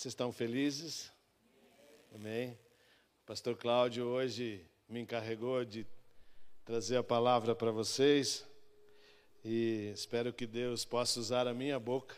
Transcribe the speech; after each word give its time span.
Vocês 0.00 0.12
estão 0.12 0.32
felizes? 0.32 1.12
Amém. 2.14 2.58
O 3.22 3.26
pastor 3.26 3.54
Cláudio 3.54 4.06
hoje 4.06 4.66
me 4.88 4.98
encarregou 4.98 5.62
de 5.62 5.86
trazer 6.64 6.96
a 6.96 7.02
palavra 7.02 7.54
para 7.54 7.70
vocês 7.70 8.46
e 9.44 9.90
espero 9.92 10.32
que 10.32 10.46
Deus 10.46 10.86
possa 10.86 11.20
usar 11.20 11.46
a 11.46 11.52
minha 11.52 11.78
boca 11.78 12.16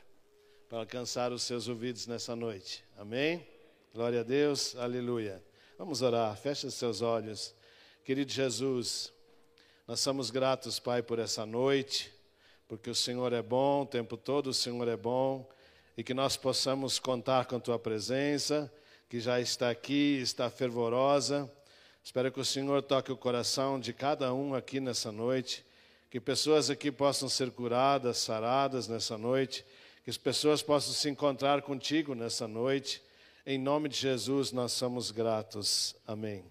para 0.69 0.79
alcançar 0.79 1.33
os 1.33 1.43
seus 1.43 1.67
ouvidos 1.67 2.07
nessa 2.07 2.37
noite. 2.37 2.85
Amém? 2.97 3.45
Glória 3.93 4.21
a 4.21 4.23
Deus, 4.23 4.77
aleluia. 4.77 5.43
Vamos 5.77 6.03
orar, 6.03 6.37
feche 6.37 6.69
os 6.69 6.75
seus 6.75 7.03
olhos. 7.03 7.53
Querido 8.05 8.31
Jesus, 8.31 9.13
nós 9.89 9.99
somos 9.99 10.31
gratos, 10.31 10.79
Pai, 10.79 11.03
por 11.03 11.19
essa 11.19 11.45
noite, 11.45 12.15
porque 12.69 12.89
o 12.89 12.95
Senhor 12.95 13.33
é 13.33 13.43
bom, 13.43 13.83
o 13.83 13.87
tempo 13.87 14.17
todo 14.17 14.51
o 14.51 14.55
Senhor 14.55 14.87
é 14.87 14.97
bom 14.97 15.51
e 15.97 16.03
que 16.03 16.15
nós 16.15 16.37
possamos 16.37 16.99
contar 16.99 17.47
com 17.47 17.61
tua 17.61 17.79
presença, 17.79 18.73
que 19.09 19.21
já 19.21 19.41
está 19.41 19.69
aqui, 19.69 20.19
está 20.23 20.49
fervorosa. 20.49 21.51
Espero 22.03 22.33
que 22.33 22.41
o 22.41 22.45
Senhor 22.45 22.83
toque 22.83 23.13
o 23.13 23.17
coração 23.17 23.79
de 23.79 23.93
cada 23.93 24.33
um 24.33 24.55
aqui 24.55 24.81
nessa 24.81 25.13
noite, 25.13 25.65
que 26.11 26.19
pessoas 26.19 26.71
aqui 26.71 26.91
possam 26.91 27.29
ser 27.29 27.51
curadas, 27.51 28.19
saradas 28.19 28.89
nessa 28.89 29.19
noite, 29.19 29.65
que 30.03 30.11
as 30.11 30.17
pessoas 30.17 30.63
possam 30.63 30.93
se 30.93 31.09
encontrar 31.09 31.63
contigo 31.63 32.15
nessa 32.15 32.49
noite. 32.49 33.03
Em 33.47 33.59
nome 33.59 33.89
de 33.89 33.97
Jesus, 33.97 34.51
nós 34.51 34.73
somos 34.73 35.11
gratos. 35.11 35.95
Amém. 36.07 36.45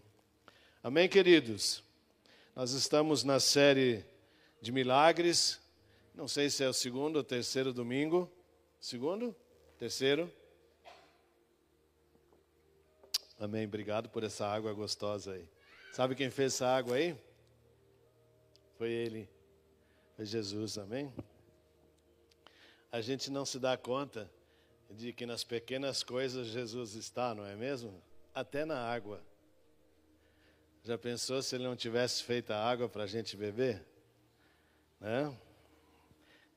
Amém, 0.84 1.10
queridos. 1.10 1.84
Nós 2.56 2.72
estamos 2.72 3.24
na 3.24 3.40
série 3.40 4.06
de 4.62 4.72
milagres. 4.72 5.60
Não 6.14 6.28
sei 6.28 6.50
se 6.50 6.64
é 6.64 6.70
o 6.70 6.74
segundo 6.74 7.18
ou 7.18 7.24
terceiro 7.24 7.74
domingo. 7.74 8.32
Segundo? 8.82 9.36
Terceiro? 9.78 10.34
Amém. 13.40 13.68
Obrigado 13.68 14.10
por 14.10 14.24
essa 14.24 14.48
água 14.48 14.74
gostosa 14.74 15.34
aí. 15.34 15.48
Sabe 15.94 16.16
quem 16.16 16.32
fez 16.32 16.56
essa 16.56 16.68
água 16.68 16.96
aí? 16.96 17.16
Foi 18.80 18.90
ele. 18.90 19.30
Foi 20.16 20.26
Jesus. 20.26 20.80
Amém. 20.80 21.14
A 22.92 23.02
gente 23.02 23.30
não 23.30 23.46
se 23.46 23.60
dá 23.60 23.78
conta 23.78 24.28
de 24.90 25.14
que 25.14 25.28
nas 25.28 25.44
pequenas 25.44 26.02
coisas 26.02 26.48
Jesus 26.48 26.96
está, 26.96 27.36
não 27.36 27.46
é 27.46 27.56
mesmo? 27.56 28.02
Até 28.34 28.66
na 28.66 28.80
água. 28.80 29.22
Já 30.84 30.98
pensou 30.98 31.44
se 31.44 31.56
ele 31.56 31.66
não 31.66 31.76
tivesse 31.76 32.24
feito 32.24 32.50
a 32.50 32.58
água 32.58 32.90
para 32.90 33.04
a 33.04 33.08
gente 33.08 33.38
beber? 33.38 33.86
Né? 35.00 35.38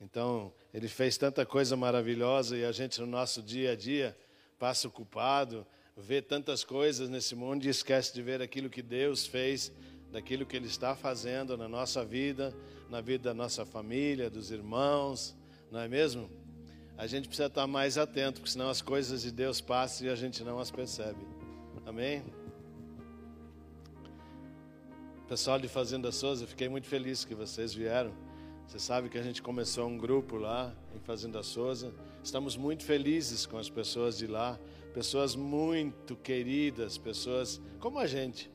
Então, 0.01 0.53
ele 0.73 0.89
fez 0.89 1.17
tanta 1.17 1.47
coisa 1.47 1.77
maravilhosa 1.77 2.57
e 2.57 2.65
a 2.65 2.73
gente 2.73 3.01
no 3.01 3.07
nosso 3.07 3.43
dia 3.43 3.73
a 3.73 3.77
dia 3.77 4.17
passa 4.59 4.89
ocupado, 4.89 5.67
vê 5.97 6.21
tantas 6.21 6.65
coisas 6.65 7.09
nesse 7.09 7.35
mundo 7.35 7.65
e 7.65 7.69
esquece 7.69 8.13
de 8.13 8.23
ver 8.23 8.43
aquilo 8.43 8.69
que 8.69 8.83
Deus 8.83 9.27
fez, 9.27 9.73
daquilo 10.11 10.45
que 10.47 10.57
Ele 10.57 10.67
está 10.67 10.95
fazendo 10.95 11.57
na 11.57 11.69
nossa 11.69 12.05
vida, 12.05 12.55
na 12.89 13.01
vida 13.01 13.25
da 13.25 13.35
nossa 13.35 13.65
família, 13.65 14.29
dos 14.31 14.51
irmãos, 14.51 15.37
não 15.71 15.81
é 15.81 15.89
mesmo? 15.89 16.31
A 16.97 17.07
gente 17.07 17.27
precisa 17.27 17.49
estar 17.49 17.67
mais 17.67 17.99
atento, 17.99 18.41
porque 18.41 18.53
senão 18.53 18.69
as 18.69 18.81
coisas 18.81 19.23
de 19.23 19.33
Deus 19.33 19.61
passam 19.61 20.07
e 20.07 20.11
a 20.11 20.15
gente 20.15 20.45
não 20.45 20.61
as 20.61 20.71
percebe. 20.71 21.27
Amém? 21.85 22.23
Pessoal 25.29 25.59
de 25.59 25.67
Fazenda 25.67 26.13
Souza, 26.13 26.47
fiquei 26.47 26.69
muito 26.69 26.87
feliz 26.87 27.25
que 27.25 27.35
vocês 27.35 27.75
vieram. 27.75 28.13
Você 28.67 28.79
sabe 28.79 29.09
que 29.09 29.19
a 29.19 29.23
gente 29.23 29.43
começou 29.43 29.87
um 29.87 29.97
grupo 29.97 30.37
lá 30.37 30.75
em 30.95 30.99
Fazenda 30.99 31.43
Souza. 31.43 31.93
Estamos 32.23 32.57
muito 32.57 32.83
felizes 32.83 33.47
com 33.47 33.59
as 33.59 33.71
pessoas 33.71 34.17
de 34.17 34.27
lá, 34.27 34.59
pessoas 34.93 35.37
muito 35.37 36.17
queridas, 36.17 36.99
pessoas 36.99 37.61
como 37.79 37.99
a 37.99 38.07
gente, 38.07 38.51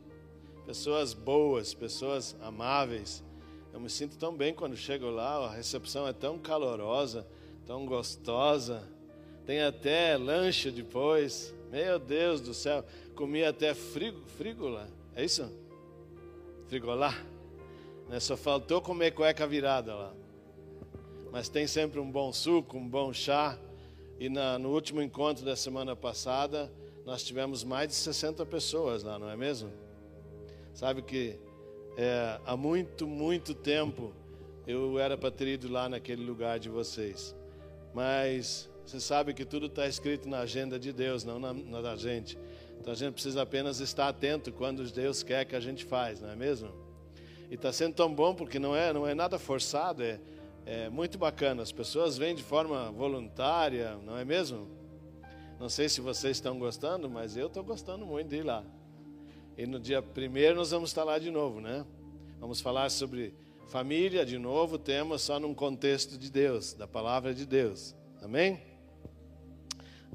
pessoas 0.65 1.13
boas, 1.13 1.73
pessoas 1.73 2.35
amáveis. 2.41 3.23
Eu 3.71 3.79
me 3.79 3.89
sinto 3.89 4.17
tão 4.17 4.35
bem 4.35 4.53
quando 4.53 4.75
chego 4.75 5.09
lá, 5.09 5.45
a 5.45 5.51
recepção 5.51 6.07
é 6.07 6.11
tão 6.11 6.37
calorosa, 6.37 7.25
tão 7.65 7.85
gostosa. 7.85 8.87
Tem 9.45 9.61
até 9.61 10.17
lanche 10.17 10.71
depois. 10.71 11.53
Meu 11.71 11.99
Deus 11.99 12.41
do 12.41 12.53
céu, 12.53 12.83
comi 13.15 13.43
até 13.43 13.75
frigo, 13.75 14.21
frígula, 14.37 14.89
é 15.15 15.23
isso? 15.23 15.49
Frigolá? 16.67 17.13
Né? 18.09 18.19
Só 18.19 18.35
faltou 18.35 18.81
comer 18.81 19.11
cueca 19.11 19.47
virada 19.47 19.95
lá. 19.95 20.13
Mas 21.31 21.47
tem 21.47 21.67
sempre 21.67 21.99
um 21.99 22.11
bom 22.11 22.33
suco, 22.33 22.77
um 22.77 22.87
bom 22.87 23.13
chá. 23.13 23.57
E 24.19 24.27
na, 24.27 24.57
no 24.59 24.73
último 24.73 25.01
encontro 25.01 25.45
da 25.45 25.55
semana 25.55 25.95
passada, 25.95 26.69
nós 27.05 27.23
tivemos 27.23 27.63
mais 27.63 27.87
de 27.87 27.95
60 27.95 28.45
pessoas 28.47 29.03
lá, 29.03 29.17
não 29.17 29.29
é 29.29 29.37
mesmo? 29.37 29.71
Sabe 30.73 31.01
que 31.01 31.39
é, 31.95 32.39
há 32.45 32.57
muito, 32.57 33.07
muito 33.07 33.53
tempo 33.53 34.13
eu 34.67 34.99
era 34.99 35.17
para 35.17 35.31
ter 35.31 35.47
ido 35.47 35.71
lá 35.71 35.87
naquele 35.87 36.23
lugar 36.23 36.59
de 36.59 36.69
vocês. 36.69 37.35
Mas 37.93 38.69
você 38.85 38.99
sabe 38.99 39.33
que 39.33 39.45
tudo 39.45 39.67
está 39.67 39.87
escrito 39.87 40.27
na 40.27 40.39
agenda 40.39 40.77
de 40.79 40.91
Deus, 40.91 41.23
não 41.23 41.39
na, 41.39 41.53
na 41.53 41.81
da 41.81 41.95
gente. 41.95 42.37
Então 42.79 42.91
a 42.91 42.95
gente 42.95 43.13
precisa 43.13 43.41
apenas 43.41 43.79
estar 43.79 44.07
atento 44.07 44.51
quando 44.51 44.83
Deus 44.91 45.23
quer 45.23 45.45
que 45.45 45.55
a 45.55 45.59
gente 45.59 45.85
faz, 45.85 46.21
não 46.21 46.29
é 46.29 46.35
mesmo? 46.35 46.88
E 47.49 47.55
está 47.55 47.73
sendo 47.73 47.95
tão 47.95 48.13
bom 48.13 48.35
porque 48.35 48.59
não 48.59 48.75
é, 48.75 48.93
não 48.93 49.07
é 49.07 49.15
nada 49.15 49.39
forçado, 49.39 50.03
é, 50.03 50.19
é 50.65 50.89
muito 50.89 51.17
bacana. 51.17 51.63
As 51.63 51.71
pessoas 51.71 52.15
vêm 52.15 52.35
de 52.35 52.43
forma 52.43 52.91
voluntária, 52.91 53.97
não 54.05 54.15
é 54.15 54.23
mesmo? 54.23 54.67
Não 55.59 55.67
sei 55.67 55.89
se 55.89 55.99
vocês 55.99 56.37
estão 56.37 56.59
gostando, 56.59 57.09
mas 57.09 57.35
eu 57.35 57.47
estou 57.47 57.63
gostando 57.63 58.05
muito 58.05 58.29
de 58.29 58.37
ir 58.37 58.43
lá. 58.43 58.63
E 59.57 59.65
no 59.65 59.79
dia 59.79 60.01
primeiro 60.01 60.55
nós 60.55 60.69
vamos 60.69 60.91
estar 60.91 61.03
lá 61.03 61.17
de 61.17 61.31
novo, 61.31 61.59
né? 61.59 61.85
Vamos 62.39 62.61
falar 62.61 62.89
sobre 62.91 63.33
família 63.67 64.25
de 64.25 64.37
novo, 64.37 64.77
tema 64.77 65.17
só 65.17 65.39
num 65.39 65.53
contexto 65.53 66.17
de 66.17 66.31
Deus, 66.31 66.73
da 66.73 66.87
palavra 66.87 67.33
de 67.33 67.45
Deus. 67.45 67.95
Amém? 68.21 68.61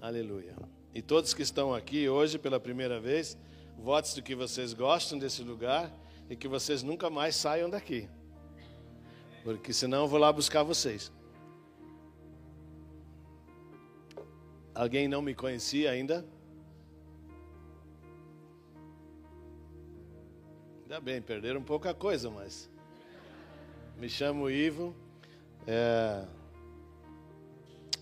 Aleluia. 0.01 0.55
E 0.95 1.03
todos 1.03 1.35
que 1.35 1.43
estão 1.43 1.75
aqui 1.75 2.09
hoje 2.09 2.39
pela 2.39 2.61
primeira 2.61 3.01
vez, 3.01 3.37
votos 3.77 4.15
de 4.15 4.23
que 4.23 4.35
vocês 4.35 4.73
gostam 4.73 5.19
desse 5.19 5.43
lugar 5.43 5.93
e 6.29 6.37
que 6.37 6.49
vocês 6.49 6.83
nunca 6.83 7.11
mais 7.11 7.37
saiam 7.37 7.69
daqui. 7.69 8.09
Porque 9.43 9.73
senão 9.73 10.03
eu 10.03 10.09
vou 10.09 10.19
lá 10.19 10.33
buscar 10.33 10.63
vocês. 10.63 11.13
Alguém 14.75 15.07
não 15.07 15.23
me 15.23 15.35
conhecia 15.35 15.91
ainda? 15.91 16.27
Ainda 20.83 21.01
bem, 21.01 21.21
perderam 21.21 21.63
pouca 21.63 21.95
coisa, 21.95 22.31
mas. 22.31 22.71
Me 23.97 24.09
chamo 24.09 24.51
Ivo, 24.51 24.95
é... 25.67 26.27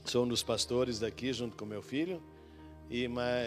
sou 0.04 0.24
um 0.24 0.28
dos 0.28 0.42
pastores 0.42 0.98
daqui, 0.98 1.32
junto 1.32 1.56
com 1.56 1.66
meu 1.66 1.82
filho, 1.82 2.22
e, 2.90 3.06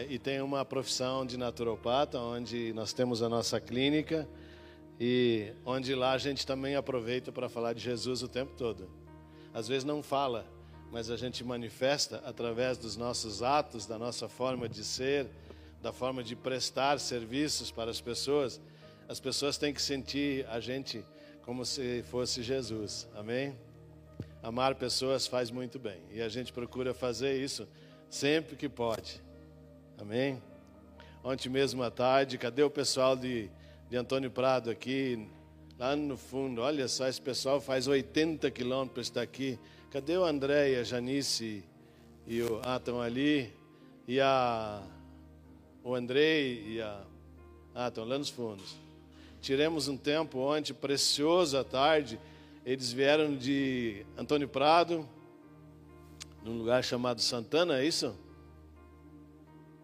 e 0.10 0.20
tenho 0.20 0.46
uma 0.46 0.64
profissão 0.64 1.26
de 1.26 1.38
naturopata, 1.38 2.20
onde 2.20 2.72
nós 2.74 2.94
temos 2.94 3.24
a 3.24 3.30
nossa 3.30 3.60
clínica 3.60 4.28
e 5.00 5.52
onde 5.66 5.94
lá 5.94 6.14
a 6.14 6.18
gente 6.18 6.46
também 6.46 6.76
aproveita 6.76 7.32
para 7.32 7.50
falar 7.50 7.74
de 7.74 7.82
Jesus 7.82 8.22
o 8.24 8.28
tempo 8.28 8.54
todo. 8.56 8.90
Às 9.54 9.68
vezes 9.68 9.84
não 9.84 10.02
fala, 10.02 10.46
mas 10.92 11.10
a 11.10 11.18
gente 11.18 11.44
manifesta 11.44 12.22
através 12.26 12.78
dos 12.78 12.96
nossos 12.96 13.44
atos, 13.44 13.86
da 13.86 13.98
nossa 13.98 14.30
forma 14.30 14.70
de 14.70 14.84
ser, 14.84 15.28
da 15.82 15.92
forma 15.92 16.24
de 16.24 16.36
prestar 16.36 17.00
serviços 17.00 17.72
para 17.72 17.92
as 17.92 18.00
pessoas. 18.00 18.62
As 19.08 19.20
pessoas 19.20 19.58
têm 19.58 19.74
que 19.74 19.82
sentir 19.82 20.46
a 20.48 20.60
gente 20.60 21.04
como 21.44 21.66
se 21.66 22.04
fosse 22.04 22.42
Jesus. 22.42 23.08
Amém? 23.16 23.56
Amar 24.42 24.76
pessoas 24.76 25.28
faz 25.28 25.52
muito 25.52 25.78
bem 25.78 26.02
e 26.12 26.22
a 26.22 26.30
gente 26.30 26.54
procura 26.54 26.94
fazer 26.94 27.36
isso 27.42 27.68
sempre 28.10 28.56
que 28.56 28.70
pode. 28.70 29.22
Amém? 29.98 30.42
Ontem 31.24 31.50
mesmo 31.50 31.82
à 31.84 31.90
tarde, 31.90 32.38
cadê 32.38 32.62
o 32.64 32.70
pessoal 32.70 33.16
de 33.16 33.50
de 33.90 33.98
Antônio 33.98 34.32
Prado 34.32 34.72
aqui, 34.72 35.28
lá 35.78 35.96
no 35.96 36.18
fundo. 36.18 36.62
Olha 36.62 36.88
só, 36.88 37.08
esse 37.08 37.22
pessoal 37.22 37.62
faz 37.62 37.88
80 37.88 38.50
quilômetros 38.50 38.94
para 38.94 39.02
estar 39.02 39.22
aqui. 39.22 39.60
Cadê 39.92 40.18
o 40.18 40.26
André 40.26 40.72
e 40.72 40.76
a 40.78 40.84
Janice 40.84 41.64
e 42.26 42.42
o 42.42 42.60
ah, 42.64 42.78
estão 42.78 43.00
ali 43.00 43.54
e 44.08 44.20
a 44.20 44.82
o 45.84 45.94
Andrei 45.94 46.64
e 46.68 46.82
a 46.82 47.00
ah, 47.76 47.88
estão 47.88 48.06
lá 48.06 48.18
nos 48.18 48.30
fundos. 48.30 48.76
Tiremos 49.40 49.88
um 49.88 49.96
tempo 49.96 50.40
ontem 50.40 50.74
precioso 50.74 51.56
à 51.56 51.64
tarde. 51.64 52.20
Eles 52.66 52.92
vieram 52.92 53.38
de 53.38 54.04
Antônio 54.18 54.48
Prado, 54.48 55.08
num 56.44 56.58
lugar 56.58 56.84
chamado 56.84 57.22
Santana, 57.22 57.80
é 57.80 57.86
isso? 57.86 58.16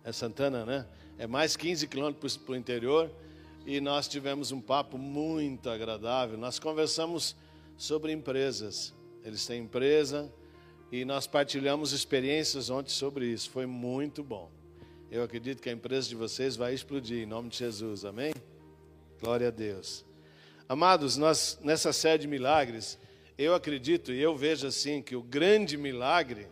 É 0.03 0.11
Santana, 0.11 0.65
né? 0.65 0.87
É 1.19 1.27
mais 1.27 1.55
15 1.55 1.87
quilômetros 1.87 2.35
para 2.35 2.53
o 2.53 2.55
interior 2.55 3.11
e 3.65 3.79
nós 3.79 4.07
tivemos 4.07 4.51
um 4.51 4.59
papo 4.59 4.97
muito 4.97 5.69
agradável. 5.69 6.37
Nós 6.37 6.59
conversamos 6.59 7.35
sobre 7.77 8.11
empresas. 8.11 8.93
Eles 9.23 9.45
têm 9.45 9.61
empresa 9.61 10.31
e 10.91 11.05
nós 11.05 11.27
partilhamos 11.27 11.91
experiências 11.91 12.69
ontem 12.69 12.91
sobre 12.91 13.27
isso. 13.27 13.49
Foi 13.49 13.65
muito 13.65 14.23
bom. 14.23 14.49
Eu 15.09 15.23
acredito 15.23 15.61
que 15.61 15.69
a 15.69 15.73
empresa 15.73 16.09
de 16.09 16.15
vocês 16.15 16.55
vai 16.55 16.73
explodir 16.73 17.23
em 17.23 17.25
nome 17.25 17.49
de 17.49 17.57
Jesus. 17.57 18.05
Amém? 18.05 18.33
Glória 19.19 19.49
a 19.49 19.51
Deus. 19.51 20.05
Amados, 20.67 21.17
nós 21.17 21.59
nessa 21.61 21.91
série 21.91 22.19
de 22.19 22.27
milagres, 22.27 22.97
eu 23.37 23.53
acredito 23.53 24.11
e 24.11 24.21
eu 24.21 24.35
vejo 24.35 24.65
assim 24.65 25.01
que 25.01 25.15
o 25.15 25.21
grande 25.21 25.75
milagre 25.75 26.47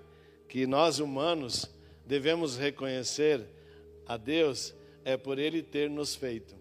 que 0.47 0.67
nós 0.67 0.99
humanos 0.99 1.65
devemos 2.05 2.57
reconhecer 2.57 3.45
a 4.05 4.17
Deus 4.17 4.75
é 5.05 5.15
por 5.15 5.39
ele 5.39 5.63
ter 5.63 5.89
nos 5.89 6.15
feito. 6.15 6.58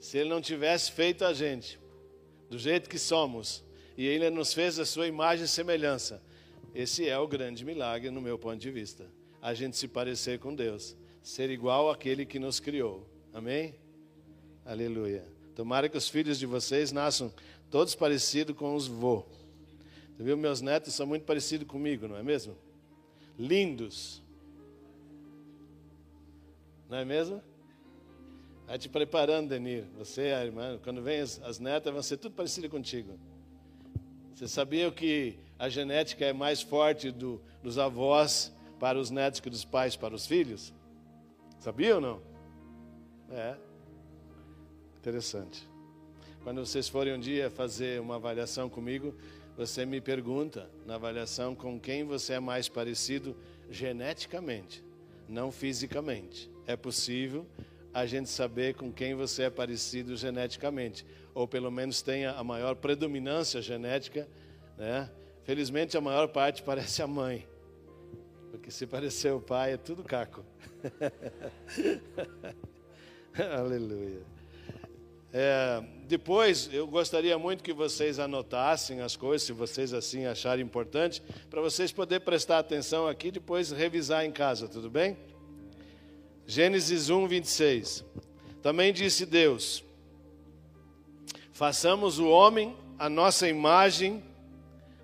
Se 0.00 0.16
ele 0.16 0.30
não 0.30 0.40
tivesse 0.40 0.90
feito 0.90 1.24
a 1.24 1.34
gente 1.34 1.78
do 2.48 2.58
jeito 2.58 2.88
que 2.88 2.98
somos, 2.98 3.62
e 3.96 4.06
ele 4.06 4.28
nos 4.30 4.54
fez 4.54 4.78
a 4.78 4.86
sua 4.86 5.06
imagem 5.06 5.44
e 5.44 5.48
semelhança, 5.48 6.22
esse 6.74 7.06
é 7.06 7.18
o 7.18 7.28
grande 7.28 7.64
milagre 7.64 8.10
no 8.10 8.20
meu 8.20 8.38
ponto 8.38 8.56
de 8.56 8.70
vista. 8.70 9.06
A 9.42 9.52
gente 9.52 9.76
se 9.76 9.86
parecer 9.86 10.38
com 10.38 10.54
Deus, 10.54 10.96
ser 11.22 11.50
igual 11.50 11.90
àquele 11.90 12.24
que 12.24 12.38
nos 12.38 12.58
criou. 12.58 13.06
Amém? 13.32 13.74
Aleluia. 14.64 15.24
Tomara 15.54 15.88
que 15.88 15.98
os 15.98 16.08
filhos 16.08 16.38
de 16.38 16.46
vocês 16.46 16.92
nasçam 16.92 17.32
todos 17.70 17.94
parecidos 17.94 18.56
com 18.56 18.74
os 18.74 18.86
vô. 18.86 19.26
Você 20.16 20.22
viu, 20.22 20.36
meus 20.36 20.62
netos 20.62 20.94
são 20.94 21.06
muito 21.06 21.24
parecidos 21.24 21.66
comigo, 21.66 22.08
não 22.08 22.16
é 22.16 22.22
mesmo? 22.22 22.56
Lindos. 23.38 24.22
Não 26.88 26.96
é 26.98 27.04
mesmo? 27.04 27.42
Vai 28.70 28.78
te 28.78 28.88
preparando, 28.88 29.48
Denir. 29.48 29.84
Você 29.98 30.30
a 30.30 30.44
irmã, 30.44 30.78
quando 30.84 31.02
vem 31.02 31.18
as, 31.18 31.42
as 31.42 31.58
netas, 31.58 31.92
vão 31.92 32.00
ser 32.00 32.18
tudo 32.18 32.36
parecidas 32.36 32.70
contigo. 32.70 33.18
Você 34.32 34.46
sabia 34.46 34.88
que 34.92 35.36
a 35.58 35.68
genética 35.68 36.24
é 36.24 36.32
mais 36.32 36.62
forte 36.62 37.10
do, 37.10 37.42
dos 37.64 37.78
avós 37.78 38.52
para 38.78 38.96
os 38.96 39.10
netos 39.10 39.40
que 39.40 39.50
dos 39.50 39.64
pais 39.64 39.96
para 39.96 40.14
os 40.14 40.24
filhos? 40.24 40.72
Sabia 41.58 41.96
ou 41.96 42.00
não? 42.00 42.22
É. 43.32 43.56
Interessante. 44.98 45.68
Quando 46.44 46.64
vocês 46.64 46.88
forem 46.88 47.12
um 47.12 47.18
dia 47.18 47.50
fazer 47.50 48.00
uma 48.00 48.14
avaliação 48.14 48.68
comigo, 48.68 49.16
você 49.56 49.84
me 49.84 50.00
pergunta 50.00 50.70
na 50.86 50.94
avaliação 50.94 51.56
com 51.56 51.76
quem 51.80 52.04
você 52.04 52.34
é 52.34 52.40
mais 52.40 52.68
parecido 52.68 53.36
geneticamente, 53.68 54.84
não 55.28 55.50
fisicamente. 55.50 56.48
É 56.68 56.76
possível 56.76 57.44
a 57.92 58.06
gente 58.06 58.28
saber 58.28 58.74
com 58.74 58.92
quem 58.92 59.14
você 59.14 59.44
é 59.44 59.50
parecido 59.50 60.16
geneticamente, 60.16 61.04
ou 61.34 61.46
pelo 61.46 61.70
menos 61.70 62.02
tenha 62.02 62.32
a 62.32 62.44
maior 62.44 62.76
predominância 62.76 63.60
genética, 63.60 64.28
né? 64.76 65.10
Felizmente 65.44 65.96
a 65.96 66.00
maior 66.00 66.28
parte 66.28 66.62
parece 66.62 67.02
a 67.02 67.06
mãe, 67.06 67.46
porque 68.50 68.70
se 68.70 68.86
parecer 68.86 69.32
o 69.32 69.40
pai 69.40 69.74
é 69.74 69.76
tudo 69.76 70.04
caco. 70.04 70.44
Aleluia. 73.58 74.22
É, 75.32 75.80
depois, 76.08 76.68
eu 76.72 76.88
gostaria 76.88 77.38
muito 77.38 77.62
que 77.62 77.72
vocês 77.72 78.18
anotassem 78.18 79.00
as 79.00 79.14
coisas, 79.14 79.46
se 79.46 79.52
vocês 79.52 79.92
assim 79.92 80.26
acharem 80.26 80.64
importante, 80.64 81.22
para 81.48 81.60
vocês 81.60 81.92
poderem 81.92 82.24
prestar 82.24 82.58
atenção 82.58 83.06
aqui 83.06 83.28
e 83.28 83.32
depois 83.32 83.70
revisar 83.70 84.24
em 84.24 84.32
casa, 84.32 84.66
tudo 84.66 84.90
bem? 84.90 85.16
Gênesis 86.50 87.08
1, 87.08 87.28
26. 87.28 88.04
Também 88.60 88.92
disse 88.92 89.24
Deus: 89.24 89.84
Façamos 91.52 92.18
o 92.18 92.26
homem 92.26 92.76
a 92.98 93.08
nossa 93.08 93.48
imagem, 93.48 94.20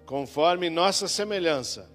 conforme 0.04 0.69
nossa 0.69 1.06
semelhança. 1.06 1.88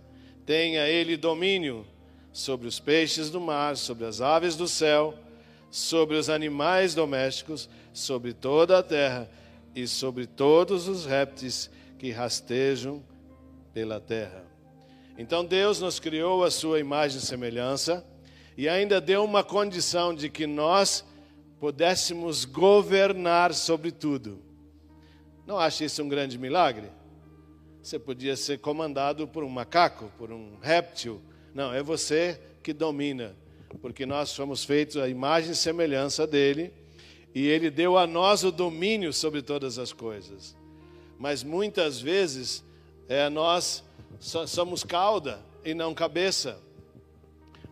Tenha 0.45 0.87
ele 0.87 1.17
domínio 1.17 1.85
sobre 2.31 2.65
os 2.65 2.79
peixes 2.79 3.29
do 3.29 3.41
mar, 3.41 3.75
sobre 3.75 4.05
as 4.05 4.21
aves 4.21 4.55
do 4.55 4.69
céu, 4.69 5.13
sobre 5.69 6.15
os 6.15 6.29
animais 6.29 6.95
domésticos, 6.95 7.69
sobre 7.91 8.31
toda 8.31 8.77
a 8.77 8.83
terra 8.83 9.29
e 9.75 9.85
sobre 9.85 10.27
todos 10.27 10.87
os 10.87 11.05
répteis 11.05 11.69
que 11.99 12.09
rastejam 12.09 13.03
pela 13.73 13.99
terra. 13.99 14.45
Então 15.17 15.43
Deus 15.43 15.81
nos 15.81 15.99
criou 15.99 16.41
a 16.41 16.49
sua 16.49 16.79
imagem 16.79 17.17
e 17.17 17.21
semelhança 17.21 18.09
e 18.57 18.67
ainda 18.67 18.99
deu 18.99 19.23
uma 19.23 19.43
condição 19.43 20.13
de 20.13 20.29
que 20.29 20.45
nós 20.45 21.05
pudéssemos 21.59 22.45
governar 22.45 23.53
sobre 23.53 23.91
tudo. 23.91 24.41
Não 25.45 25.57
acha 25.57 25.85
isso 25.85 26.01
um 26.03 26.09
grande 26.09 26.37
milagre? 26.37 26.89
Você 27.81 27.97
podia 27.97 28.35
ser 28.35 28.59
comandado 28.59 29.27
por 29.27 29.43
um 29.43 29.49
macaco, 29.49 30.11
por 30.17 30.31
um 30.31 30.57
réptil. 30.61 31.21
Não, 31.53 31.73
é 31.73 31.81
você 31.81 32.39
que 32.61 32.73
domina, 32.73 33.35
porque 33.81 34.05
nós 34.05 34.29
somos 34.29 34.63
feitos 34.63 34.97
à 34.97 35.09
imagem 35.09 35.51
e 35.51 35.55
semelhança 35.55 36.27
dele, 36.27 36.73
e 37.33 37.47
ele 37.47 37.69
deu 37.69 37.97
a 37.97 38.05
nós 38.05 38.43
o 38.43 38.51
domínio 38.51 39.11
sobre 39.11 39.41
todas 39.41 39.79
as 39.79 39.91
coisas. 39.91 40.55
Mas 41.17 41.43
muitas 41.43 41.99
vezes 41.99 42.63
é, 43.07 43.29
nós 43.29 43.83
somos 44.19 44.83
cauda 44.83 45.39
e 45.63 45.73
não 45.73 45.93
cabeça. 45.93 46.59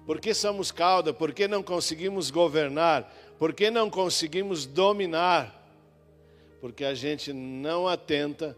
Por 0.09 0.19
que 0.19 0.33
somos 0.33 0.71
cauda? 0.71 1.13
Por 1.13 1.31
que 1.31 1.47
não 1.47 1.61
conseguimos 1.61 2.31
governar? 2.31 3.15
Por 3.37 3.53
que 3.53 3.69
não 3.69 3.91
conseguimos 3.91 4.65
dominar? 4.65 5.71
Porque 6.59 6.83
a 6.83 6.95
gente 6.95 7.31
não 7.31 7.87
atenta 7.87 8.57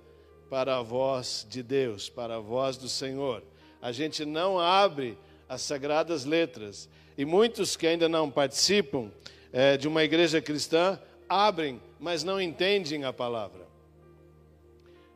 para 0.50 0.78
a 0.78 0.82
voz 0.82 1.46
de 1.50 1.62
Deus, 1.62 2.08
para 2.08 2.38
a 2.38 2.40
voz 2.40 2.78
do 2.78 2.88
Senhor. 2.88 3.44
A 3.82 3.92
gente 3.92 4.24
não 4.24 4.58
abre 4.58 5.18
as 5.50 5.62
sagradas 5.62 6.24
letras. 6.24 6.88
E 7.18 7.26
muitos 7.26 7.76
que 7.76 7.86
ainda 7.86 8.08
não 8.08 8.32
participam 8.32 9.12
é, 9.52 9.76
de 9.76 9.90
uma 9.90 10.06
igreja 10.06 10.42
cristã 10.42 10.98
abrem, 11.28 11.82
mas 12.00 12.24
não 12.24 12.40
entendem 12.40 13.04
a 13.04 13.12
palavra. 13.12 13.68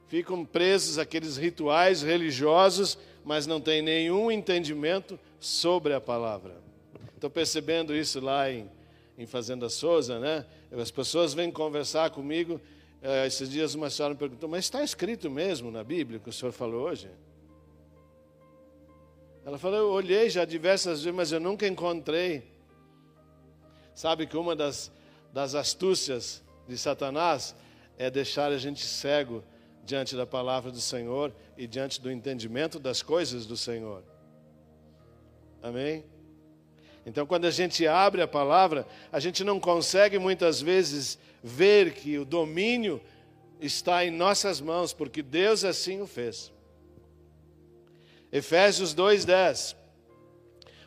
Ficam 0.10 0.44
presos 0.44 0.98
àqueles 1.00 1.38
rituais 1.38 2.02
religiosos, 2.02 2.98
mas 3.24 3.48
não 3.48 3.62
têm 3.62 3.82
nenhum 3.82 4.30
entendimento 4.30 5.18
sobre 5.40 5.94
a 5.94 6.02
palavra. 6.02 6.56
Estou 7.14 7.30
percebendo 7.30 7.96
isso 7.96 8.20
lá 8.20 8.52
em, 8.52 8.70
em 9.18 9.26
Fazenda 9.26 9.70
Souza, 9.70 10.20
né? 10.20 10.46
As 10.72 10.92
pessoas 10.92 11.34
vêm 11.34 11.52
conversar 11.52 12.10
comigo. 12.10 12.60
Eh, 13.02 13.28
esses 13.28 13.50
dias 13.50 13.74
uma 13.76 13.90
senhora 13.90 14.14
me 14.14 14.20
perguntou, 14.20 14.50
mas 14.50 14.66
está 14.66 14.84
escrito 14.84 15.30
mesmo 15.30 15.72
na 15.72 15.84
Bíblia 15.84 16.18
o 16.18 16.22
que 16.22 16.30
o 16.30 16.34
senhor 16.34 16.52
falou 16.52 16.88
hoje? 16.88 17.10
Ela 19.46 19.58
falou, 19.60 19.78
eu 19.78 19.90
olhei 19.92 20.30
já 20.30 20.44
diversas 20.44 21.04
vezes, 21.04 21.16
mas 21.16 21.32
eu 21.32 21.40
nunca 21.40 21.68
encontrei. 21.68 22.44
Sabe 23.94 24.26
que 24.26 24.36
uma 24.36 24.56
das, 24.56 24.92
das 25.32 25.56
astúcias 25.56 26.44
de 26.68 26.78
Satanás 26.78 27.56
é 27.98 28.10
deixar 28.10 28.52
a 28.52 28.58
gente 28.58 28.84
cego 28.84 29.44
diante 29.86 30.16
da 30.16 30.26
palavra 30.26 30.72
do 30.72 30.82
Senhor 30.82 31.32
e 31.56 31.68
diante 31.68 32.02
do 32.02 32.12
entendimento 32.12 32.80
das 32.80 33.04
coisas 33.04 33.46
do 33.46 33.56
Senhor. 33.56 34.04
Amém? 35.66 36.04
Então, 37.08 37.26
quando 37.26 37.46
a 37.46 37.50
gente 37.50 37.88
abre 37.88 38.22
a 38.22 38.28
palavra, 38.28 38.86
a 39.12 39.20
gente 39.20 39.44
não 39.44 39.60
consegue 39.60 40.20
muitas 40.20 40.62
vezes 40.62 41.18
ver 41.44 41.92
que 41.94 42.20
o 42.20 42.24
domínio 42.24 43.02
está 43.60 44.06
em 44.06 44.12
nossas 44.12 44.62
mãos, 44.62 44.94
porque 44.94 45.24
Deus 45.24 45.66
assim 45.66 46.02
o 46.02 46.06
fez. 46.06 46.52
Efésios 48.32 48.94
2:10. 48.94 49.76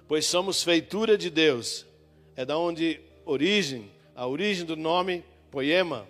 Pois 0.06 0.26
somos 0.26 0.62
feitura 0.62 1.18
de 1.18 1.28
Deus. 1.28 1.84
É 2.36 2.44
da 2.44 2.56
onde 2.56 3.00
origem, 3.26 3.90
a 4.14 4.28
origem 4.28 4.64
do 4.64 4.76
nome 4.76 5.24
poema. 5.50 6.06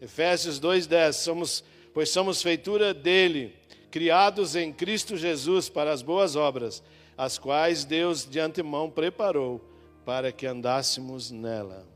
Efésios 0.00 0.58
2:10. 0.58 1.14
Somos, 1.14 1.62
pois 1.92 2.08
somos 2.08 2.42
feitura 2.42 2.92
dele, 2.92 3.54
criados 3.88 4.56
em 4.56 4.72
Cristo 4.72 5.16
Jesus 5.16 5.68
para 5.68 5.92
as 5.92 6.02
boas 6.02 6.34
obras 6.34 6.82
as 7.16 7.38
quais 7.38 7.84
Deus 7.84 8.28
de 8.28 8.40
antemão 8.40 8.90
preparou 8.90 9.60
para 10.04 10.32
que 10.32 10.46
andássemos 10.46 11.30
nela. 11.30 11.86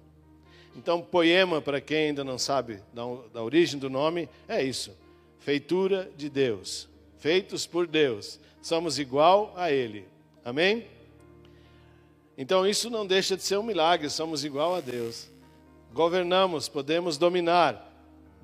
Então, 0.76 1.02
poema, 1.02 1.60
para 1.60 1.80
quem 1.80 2.08
ainda 2.08 2.22
não 2.22 2.38
sabe 2.38 2.80
da, 2.92 3.42
origem 3.42 3.78
do 3.80 3.90
nome, 3.90 4.28
é 4.46 4.62
isso: 4.62 4.96
feitura 5.40 6.10
de 6.16 6.28
Deus, 6.28 6.88
feitos 7.18 7.66
por 7.66 7.86
Deus, 7.86 8.38
somos 8.62 8.98
igual 8.98 9.52
a 9.56 9.72
Ele. 9.72 10.06
Amém? 10.44 10.86
Então, 12.36 12.64
isso 12.64 12.88
não 12.88 13.04
deixa 13.04 13.36
de 13.36 13.42
ser 13.42 13.58
um 13.58 13.62
milagre, 13.64 14.08
somos 14.08 14.44
igual 14.44 14.76
a 14.76 14.80
Deus. 14.80 15.28
Governamos, 15.92 16.68
podemos 16.68 17.18
dominar 17.18 17.84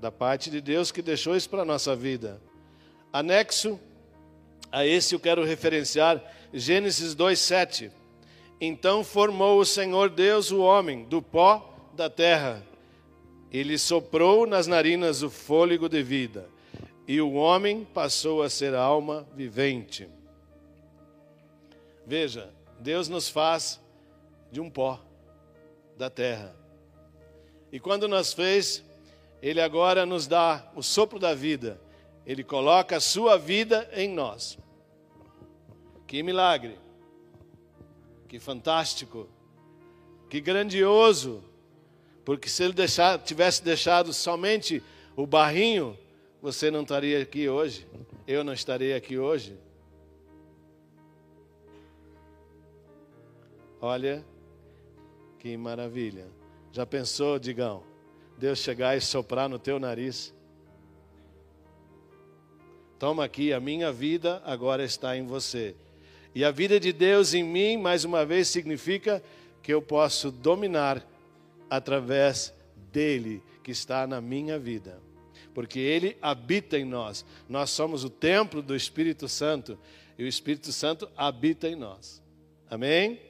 da 0.00 0.10
parte 0.10 0.50
de 0.50 0.60
Deus 0.60 0.90
que 0.90 1.00
deixou 1.00 1.36
isso 1.36 1.48
para 1.48 1.62
a 1.62 1.64
nossa 1.64 1.94
vida. 1.94 2.40
Anexo 3.12 3.78
a 4.72 4.84
esse 4.84 5.14
eu 5.14 5.20
quero 5.20 5.44
referenciar 5.44 6.20
Gênesis 6.56 7.16
2:7. 7.16 7.90
Então 8.60 9.02
formou 9.02 9.58
o 9.58 9.64
Senhor 9.64 10.08
Deus 10.08 10.52
o 10.52 10.60
homem 10.60 11.02
do 11.02 11.20
pó 11.20 11.74
da 11.92 12.08
terra. 12.08 12.64
Ele 13.50 13.76
soprou 13.76 14.46
nas 14.46 14.68
narinas 14.68 15.24
o 15.24 15.28
fôlego 15.28 15.88
de 15.88 16.00
vida, 16.00 16.48
e 17.08 17.20
o 17.20 17.32
homem 17.32 17.84
passou 17.84 18.40
a 18.40 18.48
ser 18.48 18.72
alma 18.72 19.26
vivente. 19.34 20.08
Veja, 22.06 22.50
Deus 22.78 23.08
nos 23.08 23.28
faz 23.28 23.80
de 24.52 24.60
um 24.60 24.70
pó 24.70 25.00
da 25.96 26.08
terra. 26.08 26.54
E 27.72 27.80
quando 27.80 28.06
nos 28.06 28.32
fez, 28.32 28.84
Ele 29.42 29.60
agora 29.60 30.06
nos 30.06 30.28
dá 30.28 30.70
o 30.76 30.82
sopro 30.82 31.18
da 31.18 31.34
vida. 31.34 31.80
Ele 32.24 32.44
coloca 32.44 32.96
a 32.96 33.00
sua 33.00 33.36
vida 33.36 33.90
em 33.92 34.08
nós. 34.08 34.56
Que 36.14 36.22
milagre! 36.22 36.78
Que 38.28 38.38
fantástico! 38.38 39.28
Que 40.30 40.40
grandioso! 40.40 41.42
Porque 42.24 42.48
se 42.48 42.62
ele 42.62 42.72
deixar, 42.72 43.18
tivesse 43.18 43.64
deixado 43.64 44.12
somente 44.12 44.80
o 45.16 45.26
barrinho, 45.26 45.98
você 46.40 46.70
não 46.70 46.82
estaria 46.82 47.20
aqui 47.20 47.48
hoje. 47.48 47.84
Eu 48.28 48.44
não 48.44 48.52
estaria 48.52 48.96
aqui 48.96 49.18
hoje. 49.18 49.58
Olha 53.80 54.24
que 55.40 55.56
maravilha. 55.56 56.28
Já 56.70 56.86
pensou, 56.86 57.40
Digão? 57.40 57.82
Deus 58.38 58.60
chegar 58.60 58.96
e 58.96 59.00
soprar 59.00 59.48
no 59.48 59.58
teu 59.58 59.80
nariz? 59.80 60.32
Toma 63.00 63.24
aqui, 63.24 63.52
a 63.52 63.58
minha 63.58 63.90
vida 63.90 64.40
agora 64.44 64.84
está 64.84 65.16
em 65.16 65.26
você. 65.26 65.74
E 66.34 66.44
a 66.44 66.50
vida 66.50 66.80
de 66.80 66.92
Deus 66.92 67.32
em 67.32 67.44
mim, 67.44 67.76
mais 67.76 68.04
uma 68.04 68.26
vez, 68.26 68.48
significa 68.48 69.22
que 69.62 69.72
eu 69.72 69.80
posso 69.80 70.30
dominar 70.30 71.06
através 71.70 72.52
dele 72.92 73.42
que 73.62 73.70
está 73.70 74.06
na 74.06 74.20
minha 74.20 74.58
vida. 74.58 75.00
Porque 75.54 75.78
ele 75.78 76.16
habita 76.20 76.76
em 76.76 76.84
nós. 76.84 77.24
Nós 77.48 77.70
somos 77.70 78.02
o 78.02 78.10
templo 78.10 78.60
do 78.60 78.74
Espírito 78.74 79.28
Santo 79.28 79.78
e 80.18 80.24
o 80.24 80.28
Espírito 80.28 80.72
Santo 80.72 81.08
habita 81.16 81.68
em 81.68 81.76
nós. 81.76 82.20
Amém? 82.68 83.20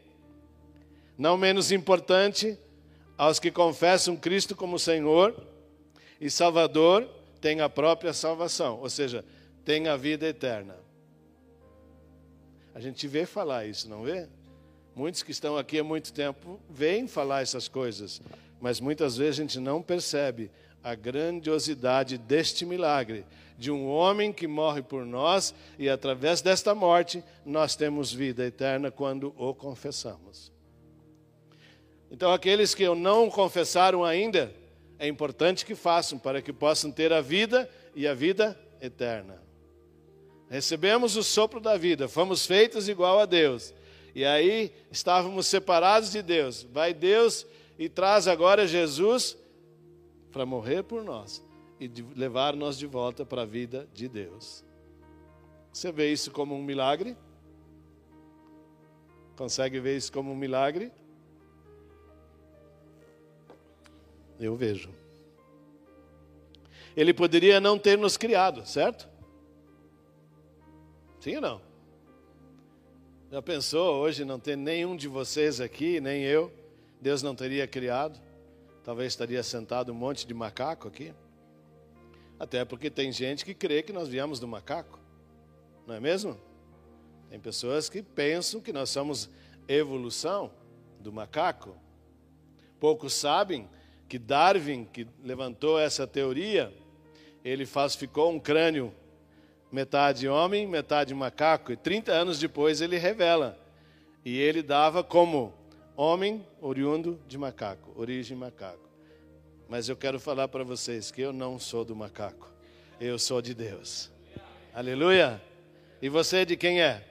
Não 1.17 1.37
menos 1.37 1.71
importante, 1.71 2.59
aos 3.17 3.39
que 3.39 3.51
confessam 3.51 4.17
Cristo 4.17 4.57
como 4.57 4.79
Senhor 4.79 5.35
e 6.21 6.31
Salvador, 6.31 7.09
têm 7.41 7.61
a 7.61 7.69
própria 7.69 8.13
salvação, 8.13 8.81
ou 8.81 8.89
seja, 8.89 9.25
têm 9.65 9.87
a 9.87 9.97
vida 9.97 10.27
eterna. 10.27 10.84
A 12.75 12.81
gente 12.81 13.07
vê 13.07 13.25
falar 13.25 13.67
isso, 13.67 13.89
não 13.89 14.03
vê? 14.03 14.29
Muitos 14.97 15.23
que 15.23 15.31
estão 15.31 15.57
aqui 15.57 15.79
há 15.79 15.85
muito 15.85 16.13
tempo 16.13 16.61
veem 16.69 17.07
falar 17.07 17.43
essas 17.43 17.69
coisas, 17.69 18.21
mas 18.61 18.81
muitas 18.81 19.17
vezes 19.17 19.39
a 19.39 19.43
gente 19.43 19.61
não 19.61 19.81
percebe 19.81 20.51
a 20.83 20.95
grandiosidade 20.95 22.19
deste 22.19 22.67
milagre, 22.67 23.25
de 23.57 23.71
um 23.71 23.87
homem 23.87 24.33
que 24.33 24.47
morre 24.47 24.83
por 24.83 25.07
nós 25.07 25.55
e 25.79 25.89
através 25.89 26.43
desta 26.43 26.75
morte 26.75 27.23
nós 27.47 27.77
temos 27.77 28.13
vida 28.13 28.45
eterna 28.45 28.91
quando 28.91 29.33
o 29.39 29.55
confessamos. 29.55 30.53
Então, 32.11 32.33
aqueles 32.33 32.75
que 32.75 32.89
não 32.95 33.31
confessaram 33.31 34.05
ainda, 34.05 34.53
é 34.99 35.09
importante 35.09 35.65
que 35.65 35.75
façam 35.75 36.19
para 36.19 36.43
que 36.43 36.53
possam 36.53 36.91
ter 36.91 37.13
a 37.13 37.21
vida 37.21 37.69
e 37.95 38.07
a 38.07 38.15
vida 38.15 38.59
eterna. 38.81 39.44
Recebemos 40.49 41.17
o 41.17 41.23
sopro 41.23 41.61
da 41.61 41.77
vida, 41.77 42.09
fomos 42.09 42.47
feitos 42.47 42.89
igual 42.89 43.19
a 43.19 43.27
Deus. 43.27 43.75
E 44.15 44.25
aí 44.25 44.73
estávamos 44.91 45.47
separados 45.47 46.13
de 46.13 46.23
Deus. 46.23 46.63
Vai 46.73 46.95
Deus 46.95 47.47
e 47.79 47.89
traz 47.89 48.29
agora 48.29 48.67
Jesus 48.67 49.37
para 50.31 50.47
morrer 50.47 50.85
por 50.85 51.03
nós 51.03 51.43
e 51.81 51.91
levar 52.15 52.55
nós 52.55 52.79
de 52.79 52.87
volta 52.87 53.27
para 53.27 53.43
a 53.43 53.47
vida 53.47 53.89
de 53.93 54.09
Deus. 54.09 54.65
Você 55.73 55.91
vê 55.91 56.13
isso 56.13 56.31
como 56.31 56.55
um 56.55 56.63
milagre? 56.63 57.17
Consegue 59.37 59.81
ver 59.81 59.97
isso 59.97 60.13
como 60.13 60.31
um 60.31 60.37
milagre? 60.37 60.93
Eu 64.39 64.55
vejo. 64.55 64.91
Ele 66.97 67.13
poderia 67.13 67.59
não 67.61 67.77
ter 67.77 67.99
nos 67.99 68.17
criado, 68.17 68.65
certo? 68.65 69.09
Sim 71.25 71.37
ou 71.37 71.41
não? 71.41 71.63
Já 73.33 73.41
pensou 73.41 73.95
hoje 73.95 74.27
não 74.27 74.39
ter 74.39 74.59
nenhum 74.59 74.95
de 74.95 75.09
vocês 75.09 75.59
aqui, 75.59 75.99
nem 75.99 76.23
eu? 76.23 76.53
Deus 77.01 77.23
não 77.23 77.35
teria 77.35 77.67
criado? 77.67 78.21
Talvez 78.85 79.15
estaria 79.15 79.43
sentado 79.43 79.91
um 79.91 79.95
monte 79.95 80.27
de 80.27 80.35
macaco 80.35 80.87
aqui. 80.87 81.15
Até 82.39 82.63
porque 82.63 82.91
tem 82.91 83.11
gente 83.11 83.43
que 83.43 83.55
crê 83.55 83.83
que 83.83 83.91
nós 83.91 84.07
viemos 84.07 84.39
do 84.39 84.47
macaco, 84.47 85.01
não 85.87 85.95
é 85.95 86.01
mesmo? 86.01 86.39
Tem 87.31 87.41
pessoas 87.41 87.89
que 87.89 88.03
pensam 88.03 88.61
que 88.61 88.71
nós 88.71 88.91
somos 88.91 89.31
evolução 89.67 90.53
do 91.01 91.11
macaco. 91.11 91.75
Poucos 92.79 93.15
sabem 93.15 93.67
que 94.11 94.19
Darwin, 94.19 94.85
que 94.85 95.09
levantou 95.23 95.81
essa 95.81 96.07
teoria, 96.07 96.71
ele 97.43 97.65
falsificou 97.65 98.31
um 98.31 98.39
crânio 98.39 98.93
metade 99.75 100.29
homem, 100.29 100.69
metade 100.69 101.13
macaco, 101.13 101.73
e 101.73 101.77
30 101.77 102.13
anos 102.13 102.39
depois 102.39 102.81
ele 102.81 102.97
revela. 102.97 103.59
E 104.25 104.39
ele 104.39 104.63
dava 104.63 105.03
como 105.03 105.53
homem 105.97 106.47
oriundo 106.61 107.21
de 107.27 107.37
macaco, 107.37 107.93
origem 107.97 108.37
macaco. 108.37 108.89
Mas 109.69 109.89
eu 109.89 109.97
quero 109.97 110.21
falar 110.21 110.47
para 110.47 110.63
vocês 110.63 111.11
que 111.11 111.21
eu 111.21 111.33
não 111.33 111.59
sou 111.59 111.85
do 111.85 111.97
macaco, 111.97 112.49
eu 113.01 113.19
sou 113.19 113.43
de 113.43 113.53
Deus. 113.53 114.13
Aleluia! 114.73 115.43
E 116.01 116.09
você 116.09 116.45
de 116.47 116.57
quem 116.57 116.81
é? 116.81 117.03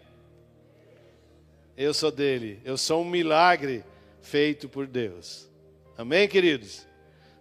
Eu 1.76 1.94
sou 1.94 2.12
dele, 2.12 2.62
eu 2.64 2.78
sou 2.78 3.02
um 3.02 3.10
milagre 3.10 3.84
feito 4.22 4.70
por 4.70 4.88
Deus. 4.88 5.50
Amém, 5.98 6.30
queridos? 6.30 6.88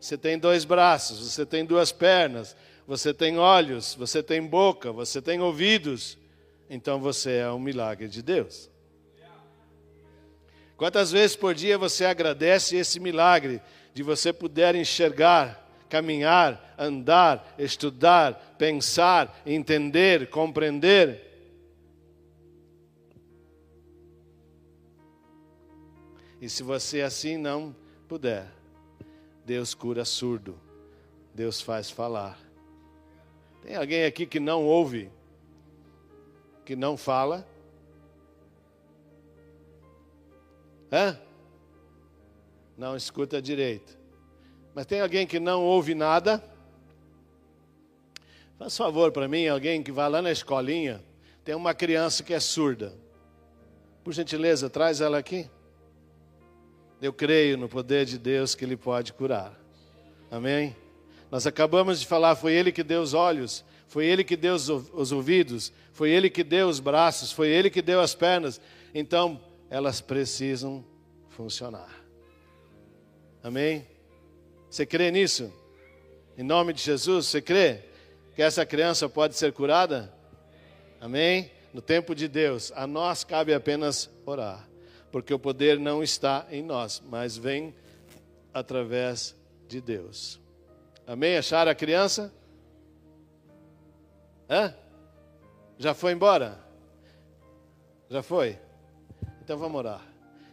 Você 0.00 0.18
tem 0.18 0.36
dois 0.36 0.64
braços, 0.64 1.32
você 1.32 1.46
tem 1.46 1.64
duas 1.64 1.92
pernas, 1.92 2.56
você 2.92 3.14
tem 3.14 3.38
olhos, 3.38 3.94
você 3.94 4.22
tem 4.22 4.46
boca, 4.46 4.92
você 4.92 5.22
tem 5.22 5.40
ouvidos, 5.40 6.18
então 6.68 7.00
você 7.00 7.36
é 7.36 7.50
um 7.50 7.58
milagre 7.58 8.06
de 8.06 8.20
Deus. 8.20 8.70
Quantas 10.76 11.10
vezes 11.10 11.34
por 11.34 11.54
dia 11.54 11.78
você 11.78 12.04
agradece 12.04 12.76
esse 12.76 13.00
milagre 13.00 13.62
de 13.94 14.02
você 14.02 14.30
poder 14.30 14.74
enxergar, 14.74 15.66
caminhar, 15.88 16.74
andar, 16.78 17.54
estudar, 17.58 18.56
pensar, 18.58 19.40
entender, 19.46 20.28
compreender? 20.28 21.30
E 26.42 26.46
se 26.46 26.62
você 26.62 27.00
assim 27.00 27.38
não 27.38 27.74
puder, 28.06 28.52
Deus 29.46 29.72
cura 29.72 30.04
surdo, 30.04 30.60
Deus 31.34 31.58
faz 31.58 31.90
falar. 31.90 32.51
Tem 33.62 33.76
alguém 33.76 34.04
aqui 34.04 34.26
que 34.26 34.40
não 34.40 34.64
ouve, 34.64 35.10
que 36.64 36.74
não 36.74 36.96
fala? 36.96 37.46
Hã? 40.90 41.18
Não 42.76 42.96
escuta 42.96 43.40
direito. 43.40 43.96
Mas 44.74 44.84
tem 44.84 45.00
alguém 45.00 45.26
que 45.26 45.38
não 45.38 45.62
ouve 45.62 45.94
nada? 45.94 46.42
Faz 48.58 48.76
favor 48.76 49.12
para 49.12 49.28
mim, 49.28 49.46
alguém 49.46 49.82
que 49.82 49.92
vai 49.92 50.10
lá 50.10 50.20
na 50.20 50.30
escolinha, 50.30 51.02
tem 51.44 51.54
uma 51.54 51.74
criança 51.74 52.22
que 52.22 52.34
é 52.34 52.40
surda. 52.40 52.92
Por 54.02 54.12
gentileza, 54.12 54.68
traz 54.68 55.00
ela 55.00 55.18
aqui. 55.18 55.48
Eu 57.00 57.12
creio 57.12 57.56
no 57.56 57.68
poder 57.68 58.04
de 58.04 58.18
Deus 58.18 58.54
que 58.54 58.64
Ele 58.64 58.76
pode 58.76 59.12
curar. 59.12 59.58
Amém? 60.30 60.74
Nós 61.32 61.46
acabamos 61.46 61.98
de 61.98 62.06
falar, 62.06 62.36
foi 62.36 62.52
Ele 62.52 62.70
que 62.70 62.82
deu 62.82 63.00
os 63.00 63.14
olhos, 63.14 63.64
foi 63.88 64.04
Ele 64.04 64.22
que 64.22 64.36
deu 64.36 64.54
os 64.54 65.12
ouvidos, 65.12 65.72
foi 65.90 66.10
Ele 66.10 66.28
que 66.28 66.44
deu 66.44 66.68
os 66.68 66.78
braços, 66.78 67.32
foi 67.32 67.48
Ele 67.48 67.70
que 67.70 67.80
deu 67.80 68.02
as 68.02 68.14
pernas. 68.14 68.60
Então, 68.94 69.40
elas 69.70 69.98
precisam 69.98 70.84
funcionar. 71.30 71.88
Amém? 73.42 73.86
Você 74.68 74.84
crê 74.84 75.10
nisso? 75.10 75.50
Em 76.36 76.42
nome 76.42 76.74
de 76.74 76.82
Jesus, 76.82 77.28
você 77.28 77.40
crê 77.40 77.80
que 78.36 78.42
essa 78.42 78.66
criança 78.66 79.08
pode 79.08 79.34
ser 79.34 79.54
curada? 79.54 80.12
Amém? 81.00 81.50
No 81.72 81.80
tempo 81.80 82.14
de 82.14 82.28
Deus, 82.28 82.70
a 82.76 82.86
nós 82.86 83.24
cabe 83.24 83.54
apenas 83.54 84.10
orar, 84.26 84.68
porque 85.10 85.32
o 85.32 85.38
poder 85.38 85.78
não 85.78 86.02
está 86.02 86.46
em 86.50 86.62
nós, 86.62 87.02
mas 87.08 87.38
vem 87.38 87.74
através 88.52 89.34
de 89.66 89.80
Deus. 89.80 90.41
Amém? 91.06 91.36
Acharam 91.36 91.70
a 91.70 91.74
criança? 91.74 92.32
Hã? 94.48 94.74
Já 95.78 95.94
foi 95.94 96.12
embora? 96.12 96.58
Já 98.08 98.22
foi? 98.22 98.58
Então 99.42 99.58
vamos 99.58 99.78
orar. 99.78 100.02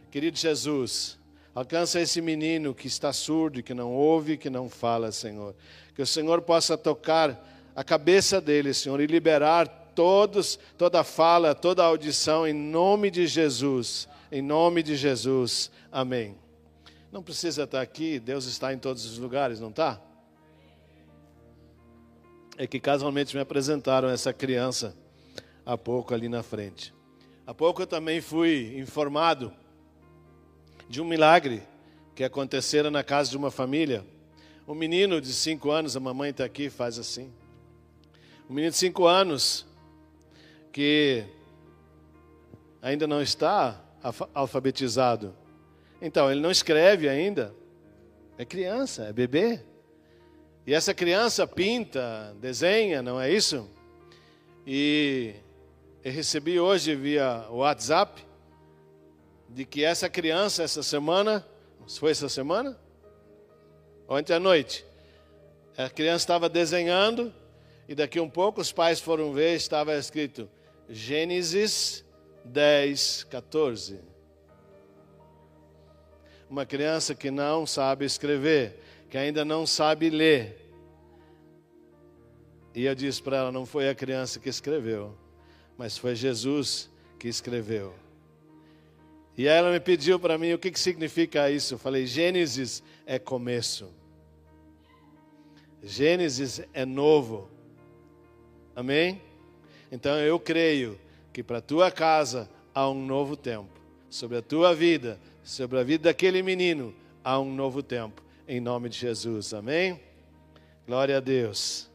Querido 0.09 0.37
Jesus, 0.37 1.19
alcança 1.53 1.99
esse 1.99 2.21
menino 2.21 2.73
que 2.73 2.87
está 2.87 3.13
surdo, 3.13 3.61
que 3.61 3.73
não 3.73 3.93
ouve, 3.93 4.37
que 4.37 4.49
não 4.49 4.69
fala, 4.69 5.11
Senhor. 5.11 5.55
Que 5.93 6.01
o 6.01 6.07
Senhor 6.07 6.41
possa 6.41 6.77
tocar 6.77 7.45
a 7.75 7.83
cabeça 7.83 8.41
dele, 8.41 8.73
Senhor, 8.73 8.99
e 8.99 9.05
liberar 9.05 9.67
todos, 9.93 10.57
toda 10.77 11.03
fala, 11.03 11.53
toda 11.53 11.83
audição, 11.83 12.47
em 12.47 12.53
nome 12.53 13.11
de 13.11 13.27
Jesus. 13.27 14.07
Em 14.31 14.41
nome 14.41 14.81
de 14.81 14.95
Jesus. 14.95 15.69
Amém. 15.91 16.35
Não 17.11 17.21
precisa 17.21 17.63
estar 17.63 17.81
aqui, 17.81 18.19
Deus 18.19 18.45
está 18.45 18.73
em 18.73 18.79
todos 18.79 19.05
os 19.05 19.17
lugares, 19.17 19.59
não 19.59 19.69
está? 19.69 20.01
É 22.59 22.67
que 22.67 22.77
casualmente 22.77 23.33
me 23.33 23.41
apresentaram 23.41 24.09
essa 24.09 24.33
criança 24.33 24.93
há 25.65 25.77
pouco 25.77 26.13
ali 26.13 26.27
na 26.27 26.43
frente. 26.43 26.93
Há 27.47 27.53
pouco 27.53 27.81
eu 27.81 27.87
também 27.87 28.19
fui 28.19 28.77
informado 28.77 29.53
de 30.89 31.01
um 31.01 31.05
milagre 31.05 31.63
que 32.13 32.21
acontecera 32.21 32.91
na 32.91 33.01
casa 33.01 33.31
de 33.31 33.37
uma 33.37 33.49
família. 33.49 34.05
Um 34.67 34.75
menino 34.75 35.21
de 35.21 35.31
cinco 35.31 35.71
anos, 35.71 35.95
a 35.95 36.01
mamãe 36.01 36.31
está 36.31 36.43
aqui, 36.43 36.69
faz 36.69 36.99
assim. 36.99 37.31
Um 38.49 38.53
menino 38.53 38.71
de 38.71 38.77
cinco 38.77 39.05
anos 39.07 39.65
que 40.73 41.23
ainda 42.81 43.07
não 43.07 43.21
está 43.21 43.81
alfabetizado. 44.33 45.33
Então, 46.01 46.29
ele 46.29 46.41
não 46.41 46.51
escreve 46.51 47.07
ainda. 47.07 47.55
É 48.37 48.43
criança, 48.43 49.03
é 49.05 49.13
bebê. 49.13 49.61
E 50.65 50.73
essa 50.73 50.93
criança 50.93 51.47
pinta, 51.47 52.35
desenha, 52.39 53.01
não 53.01 53.19
é 53.19 53.31
isso? 53.31 53.69
E 54.65 55.33
eu 56.03 56.11
recebi 56.11 56.59
hoje 56.59 56.95
via 56.95 57.47
WhatsApp 57.49 58.23
de 59.49 59.65
que 59.65 59.83
essa 59.83 60.09
criança, 60.09 60.63
essa 60.63 60.83
semana, 60.83 61.45
foi 61.97 62.11
essa 62.11 62.29
semana? 62.29 62.77
Ontem 64.07 64.33
à 64.33 64.39
noite, 64.39 64.85
a 65.77 65.89
criança 65.89 66.23
estava 66.23 66.47
desenhando 66.47 67.33
e 67.87 67.95
daqui 67.95 68.19
um 68.19 68.29
pouco 68.29 68.61
os 68.61 68.71
pais 68.71 68.99
foram 68.99 69.33
ver, 69.33 69.55
estava 69.55 69.95
escrito 69.95 70.49
Gênesis 70.87 72.05
10, 72.43 73.23
14. 73.23 73.99
Uma 76.49 76.65
criança 76.65 77.13
que 77.13 77.29
não 77.29 77.65
sabe 77.65 78.05
escrever, 78.05 78.79
que 79.09 79.17
ainda 79.17 79.43
não 79.43 79.65
sabe 79.65 80.09
ler. 80.09 80.69
E 82.75 82.85
eu 82.85 82.93
disse 82.93 83.21
para 83.21 83.37
ela: 83.37 83.51
não 83.51 83.65
foi 83.65 83.89
a 83.89 83.95
criança 83.95 84.39
que 84.39 84.49
escreveu, 84.49 85.15
mas 85.77 85.97
foi 85.97 86.15
Jesus 86.15 86.89
que 87.17 87.27
escreveu. 87.27 87.93
E 89.35 89.47
ela 89.47 89.71
me 89.71 89.79
pediu 89.79 90.19
para 90.19 90.37
mim 90.37 90.53
o 90.53 90.59
que, 90.59 90.69
que 90.69 90.79
significa 90.79 91.49
isso. 91.49 91.73
Eu 91.73 91.79
falei: 91.79 92.05
Gênesis 92.05 92.83
é 93.05 93.17
começo. 93.17 93.89
Gênesis 95.81 96.61
é 96.73 96.85
novo. 96.85 97.49
Amém? 98.75 99.21
Então 99.91 100.17
eu 100.19 100.39
creio 100.39 100.99
que 101.33 101.41
para 101.41 101.57
a 101.57 101.61
tua 101.61 101.89
casa 101.89 102.49
há 102.73 102.87
um 102.89 103.05
novo 103.05 103.35
tempo. 103.35 103.79
Sobre 104.09 104.37
a 104.37 104.41
tua 104.41 104.75
vida, 104.75 105.19
sobre 105.43 105.79
a 105.79 105.83
vida 105.83 106.05
daquele 106.05 106.41
menino, 106.41 106.93
há 107.23 107.39
um 107.39 107.53
novo 107.53 107.81
tempo. 107.81 108.21
Em 108.51 108.59
nome 108.59 108.89
de 108.89 108.97
Jesus. 108.97 109.53
Amém? 109.53 110.01
Glória 110.87 111.17
a 111.17 111.19
Deus. 111.19 111.87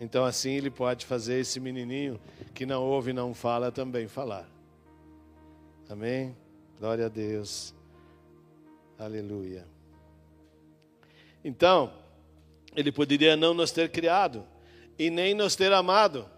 Então 0.00 0.24
assim 0.24 0.50
ele 0.50 0.72
pode 0.72 1.06
fazer 1.06 1.38
esse 1.38 1.60
menininho 1.60 2.20
que 2.52 2.66
não 2.66 2.82
ouve 2.82 3.10
e 3.10 3.12
não 3.12 3.32
fala 3.32 3.70
também 3.70 4.08
falar. 4.08 4.50
Amém? 5.88 6.36
Glória 6.80 7.06
a 7.06 7.08
Deus. 7.08 7.72
Aleluia. 8.98 9.64
Então, 11.44 11.92
ele 12.74 12.90
poderia 12.90 13.36
não 13.36 13.54
nos 13.54 13.70
ter 13.70 13.88
criado 13.88 14.44
e 14.98 15.10
nem 15.10 15.32
nos 15.32 15.54
ter 15.54 15.72
amado 15.72 16.28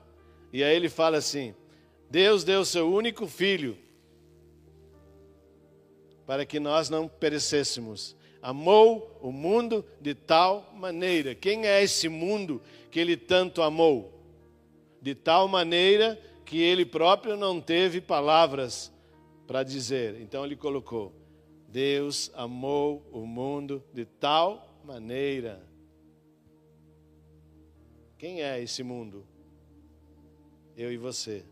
e 0.52 0.62
aí 0.62 0.76
ele 0.76 0.90
fala 0.90 1.16
assim: 1.16 1.54
Deus 2.10 2.44
deu 2.44 2.62
seu 2.62 2.92
único 2.92 3.26
filho 3.26 3.78
para 6.32 6.46
que 6.46 6.58
nós 6.58 6.88
não 6.88 7.06
perecêssemos. 7.06 8.16
Amou 8.40 9.18
o 9.20 9.30
mundo 9.30 9.84
de 10.00 10.14
tal 10.14 10.72
maneira. 10.74 11.34
Quem 11.34 11.66
é 11.66 11.82
esse 11.82 12.08
mundo 12.08 12.62
que 12.90 12.98
ele 12.98 13.18
tanto 13.18 13.60
amou? 13.60 14.18
De 14.98 15.14
tal 15.14 15.46
maneira 15.46 16.18
que 16.46 16.58
ele 16.58 16.86
próprio 16.86 17.36
não 17.36 17.60
teve 17.60 18.00
palavras 18.00 18.90
para 19.46 19.62
dizer. 19.62 20.22
Então 20.22 20.42
ele 20.42 20.56
colocou: 20.56 21.12
Deus 21.68 22.30
amou 22.32 23.06
o 23.12 23.26
mundo 23.26 23.84
de 23.92 24.06
tal 24.06 24.80
maneira. 24.86 25.62
Quem 28.16 28.42
é 28.42 28.58
esse 28.58 28.82
mundo? 28.82 29.26
eu 30.78 30.90
e 30.90 30.96
você. 30.96 31.44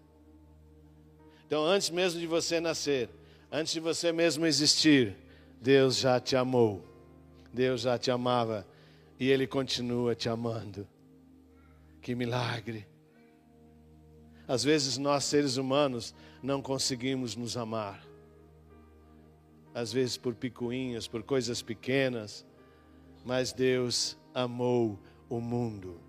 Então, 1.46 1.66
antes 1.66 1.90
mesmo 1.90 2.18
de 2.18 2.26
você 2.26 2.58
nascer, 2.60 3.10
antes 3.50 3.72
de 3.72 3.80
você 3.80 4.12
mesmo 4.12 4.46
existir, 4.46 5.16
Deus 5.60 5.98
já 5.98 6.18
te 6.20 6.36
amou. 6.36 6.84
Deus 7.52 7.82
já 7.82 7.98
te 7.98 8.10
amava 8.10 8.66
e 9.18 9.28
Ele 9.28 9.46
continua 9.46 10.14
te 10.14 10.28
amando. 10.28 10.86
Que 12.00 12.14
milagre! 12.14 12.86
Às 14.46 14.64
vezes 14.64 14.98
nós, 14.98 15.24
seres 15.24 15.56
humanos, 15.56 16.14
não 16.42 16.60
conseguimos 16.62 17.36
nos 17.36 17.56
amar. 17.56 18.04
Às 19.74 19.92
vezes 19.92 20.16
por 20.16 20.34
picuinhas, 20.34 21.06
por 21.06 21.22
coisas 21.22 21.62
pequenas, 21.62 22.44
mas 23.24 23.52
Deus 23.52 24.18
amou 24.34 24.98
o 25.28 25.40
mundo 25.40 26.00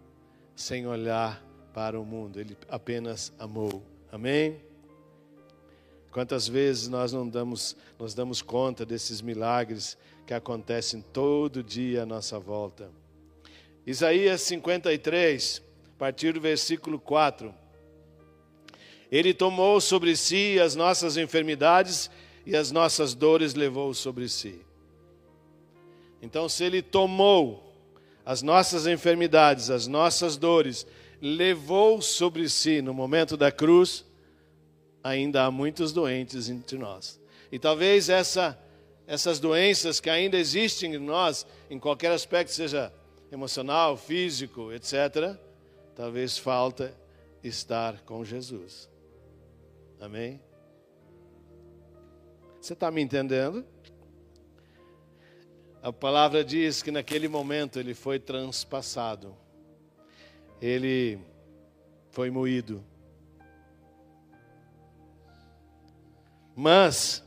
sem 0.56 0.88
olhar 0.88 1.44
para 1.74 2.00
o 2.00 2.06
mundo, 2.06 2.40
ele 2.40 2.58
apenas 2.70 3.34
amou. 3.40 3.84
Amém? 4.12 4.62
Quantas 6.12 6.48
vezes 6.48 6.90
nós 6.90 7.14
não 7.14 7.28
damos, 7.28 7.76
nós 7.98 8.14
damos 8.14 8.42
conta 8.42 8.86
desses 8.86 9.22
milagres 9.22 9.98
que 10.28 10.34
acontecem 10.34 11.02
todo 11.14 11.64
dia 11.64 12.04
à 12.04 12.06
nossa 12.06 12.38
volta. 12.38 12.90
Isaías 13.88 14.42
53, 14.42 15.62
a 15.96 15.98
partir 15.98 16.34
do 16.34 16.42
versículo 16.42 17.00
4. 17.00 17.54
Ele 19.10 19.34
tomou 19.34 19.80
sobre 19.80 20.16
si 20.18 20.60
as 20.60 20.76
nossas 20.76 21.16
enfermidades 21.16 22.12
e 22.46 22.56
as 22.58 22.72
nossas 22.72 23.14
dores 23.14 23.54
levou 23.54 23.94
sobre 23.94 24.28
si. 24.28 24.60
Então, 26.22 26.48
se 26.50 26.64
ele 26.64 26.82
tomou 26.82 27.74
as 28.26 28.42
nossas 28.42 28.86
enfermidades, 28.86 29.70
as 29.70 29.88
nossas 29.88 30.38
dores, 30.38 30.86
levou 31.22 32.02
sobre 32.02 32.48
si 32.50 32.82
no 32.82 32.94
momento 32.94 33.36
da 33.36 33.52
cruz, 33.52 34.06
ainda 35.04 35.46
há 35.46 35.52
muitos 35.52 35.92
doentes 35.92 36.50
entre 36.50 36.78
nós. 36.78 37.20
E 37.52 37.60
talvez 37.60 38.10
essa, 38.10 38.58
essas 39.06 39.40
doenças 39.40 40.00
que 40.00 40.10
ainda 40.10 40.38
existem 40.38 40.96
em 40.96 41.00
nós, 41.00 41.46
em 41.70 41.80
qualquer 41.80 42.12
aspecto, 42.12 42.52
seja 42.52 42.94
emocional, 43.32 43.98
físico, 43.98 44.72
etc., 44.72 45.38
talvez 45.96 46.38
falta 46.38 46.94
estar 47.44 48.02
com 48.02 48.24
Jesus. 48.24 48.90
Amém? 50.00 50.42
Você 52.60 52.74
está 52.74 52.92
me 52.92 53.02
entendendo? 53.02 53.66
A 55.82 55.92
palavra 55.92 56.44
diz 56.44 56.82
que 56.82 56.92
naquele 56.92 57.28
momento 57.28 57.80
ele 57.80 57.94
foi 57.94 58.20
transpassado 58.20 59.36
ele 60.62 61.20
foi 62.12 62.30
moído. 62.30 62.84
Mas, 66.56 67.24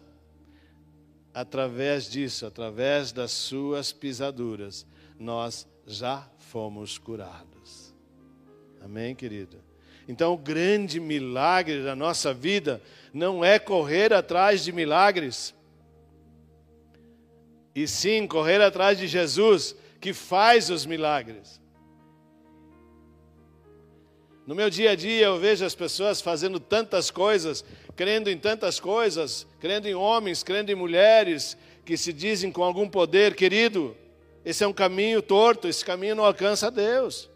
através 1.33 2.11
disso, 2.11 2.47
através 2.47 3.13
das 3.13 3.33
suas 3.33 3.93
pisaduras, 3.93 4.87
nós 5.19 5.67
já 5.87 6.29
fomos 6.39 6.99
curados. 6.99 7.95
Amém, 8.81 9.15
querido? 9.15 9.59
Então, 10.07 10.35
o 10.35 10.39
grande 10.39 11.01
milagre 11.01 11.83
da 11.83 11.97
nossa 11.97 12.35
vida 12.35 12.83
não 13.13 13.45
é 13.45 13.59
correr 13.59 14.13
atrás 14.13 14.63
de 14.63 14.73
milagres, 14.73 15.55
e 17.75 17.89
sim 17.89 18.27
correr 18.27 18.61
atrás 18.61 18.99
de 18.99 19.07
Jesus, 19.07 19.75
que 20.01 20.13
faz 20.13 20.71
os 20.71 20.87
milagres. 20.87 21.61
No 24.47 24.55
meu 24.55 24.69
dia 24.69 24.91
a 24.91 24.95
dia 24.95 25.27
eu 25.27 25.39
vejo 25.39 25.65
as 25.65 25.75
pessoas 25.75 26.21
fazendo 26.21 26.61
tantas 26.61 27.11
coisas, 27.11 27.65
crendo 27.97 28.29
em 28.29 28.37
tantas 28.37 28.79
coisas, 28.79 29.47
crendo 29.59 29.89
em 29.89 29.95
homens, 29.95 30.43
crendo 30.43 30.71
em 30.71 30.75
mulheres 30.75 31.57
que 31.85 31.97
se 31.97 32.13
dizem 32.13 32.53
com 32.53 32.63
algum 32.63 32.89
poder, 32.89 33.35
querido. 33.35 33.97
Esse 34.45 34.63
é 34.63 34.67
um 34.67 34.73
caminho 34.73 35.23
torto, 35.23 35.67
esse 35.67 35.85
caminho 35.85 36.15
não 36.15 36.25
alcança 36.25 36.67
a 36.67 36.71
Deus. 36.71 37.31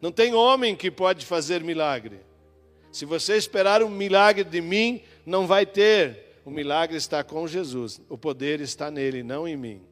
Não 0.00 0.10
tem 0.10 0.34
homem 0.34 0.74
que 0.74 0.90
pode 0.90 1.24
fazer 1.24 1.62
milagre. 1.62 2.20
Se 2.90 3.04
você 3.04 3.36
esperar 3.36 3.82
um 3.82 3.88
milagre 3.88 4.42
de 4.42 4.60
mim, 4.60 5.02
não 5.24 5.46
vai 5.46 5.64
ter. 5.64 6.40
O 6.44 6.50
milagre 6.50 6.96
está 6.96 7.22
com 7.22 7.46
Jesus. 7.46 8.00
O 8.08 8.18
poder 8.18 8.60
está 8.60 8.90
nele, 8.90 9.22
não 9.22 9.46
em 9.46 9.56
mim. 9.56 9.82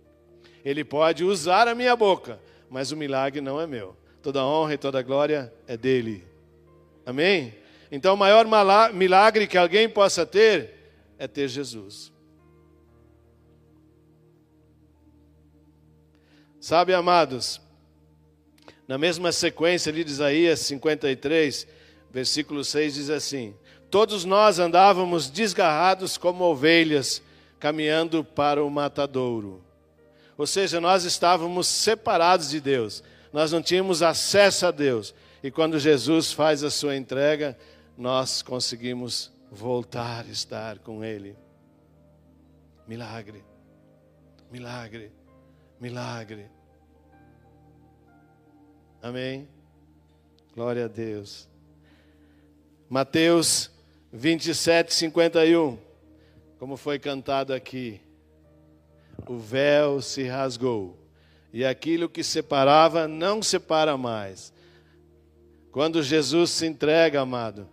Ele 0.65 0.83
pode 0.83 1.23
usar 1.23 1.69
a 1.69 1.75
minha 1.75 1.95
boca, 1.95 2.41
mas 2.69 2.91
o 2.91 2.97
milagre 2.97 3.41
não 3.41 3.61
é 3.61 3.67
meu. 3.67 3.97
Toda 4.25 4.43
honra 4.43 4.73
e 4.73 4.79
toda 4.79 5.03
glória 5.03 5.53
é 5.67 5.77
dele. 5.77 6.27
Amém? 7.05 7.55
Então, 7.93 8.15
o 8.15 8.17
maior 8.17 8.47
milagre 8.95 9.47
que 9.47 9.59
alguém 9.59 9.87
possa 9.87 10.25
ter 10.25 10.71
é 11.19 11.29
ter 11.29 11.47
Jesus. 11.47 12.11
Sabe, 16.59 16.95
amados, 16.95 17.61
na 18.89 18.97
mesma 18.97 19.31
sequência 19.31 19.93
ali 19.93 20.03
de 20.03 20.13
Isaías 20.13 20.61
53, 20.61 21.67
versículo 22.11 22.65
6 22.65 22.95
diz 22.95 23.11
assim: 23.11 23.55
Todos 23.91 24.25
nós 24.25 24.59
andávamos 24.59 25.29
desgarrados 25.29 26.17
como 26.17 26.45
ovelhas, 26.45 27.21
caminhando 27.61 28.25
para 28.25 28.65
o 28.65 28.71
matadouro. 28.71 29.63
Ou 30.39 30.47
seja, 30.47 30.81
nós 30.81 31.05
estávamos 31.05 31.67
separados 31.67 32.49
de 32.49 32.59
Deus, 32.59 33.05
nós 33.35 33.51
não 33.51 33.61
tínhamos 33.61 34.01
acesso 34.01 34.65
a 34.65 34.71
Deus. 34.71 35.13
E 35.43 35.51
quando 35.51 35.77
Jesus 35.77 36.33
faz 36.33 36.63
a 36.63 36.71
sua 36.71 36.97
entrega, 36.97 37.59
nós 37.99 38.43
conseguimos 38.43 39.33
voltar 39.51 40.25
a 40.25 40.29
estar 40.29 40.79
com 40.79 41.03
Ele. 41.03 41.37
Milagre, 42.87 43.45
milagre, 44.53 45.11
milagre. 45.81 46.49
Amém? 49.03 49.49
Glória 50.55 50.85
a 50.85 50.89
Deus. 50.89 51.49
Mateus 52.89 53.69
27, 54.13 54.95
51. 54.95 55.77
Como 56.57 56.77
foi 56.77 57.01
cantado 57.01 57.53
aqui. 57.53 58.01
O 59.27 59.37
véu 59.39 60.01
se 60.01 60.23
rasgou. 60.23 61.04
E 61.55 61.65
aquilo 61.65 62.09
que 62.09 62.25
separava 62.25 63.07
não 63.07 63.41
separa 63.41 63.97
mais. 63.97 64.53
Quando 65.71 66.03
Jesus 66.03 66.51
se 66.51 66.67
entrega, 66.67 67.21
amado, 67.21 67.69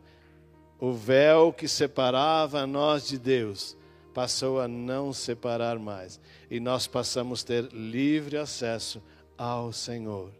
o 0.79 0.93
véu 0.93 1.51
que 1.51 1.67
separava 1.67 2.67
nós 2.67 3.07
de 3.07 3.17
Deus 3.17 3.75
passou 4.13 4.61
a 4.61 4.67
não 4.67 5.11
separar 5.11 5.79
mais. 5.79 6.21
E 6.47 6.59
nós 6.59 6.85
passamos 6.85 7.41
a 7.41 7.47
ter 7.47 7.63
livre 7.73 8.37
acesso 8.37 9.01
ao 9.35 9.73
Senhor. 9.73 10.31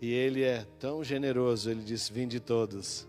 E 0.00 0.12
ele 0.12 0.44
é 0.44 0.64
tão 0.78 1.02
generoso, 1.02 1.68
ele 1.68 1.82
diz: 1.82 2.08
Vinde 2.08 2.38
todos. 2.38 3.04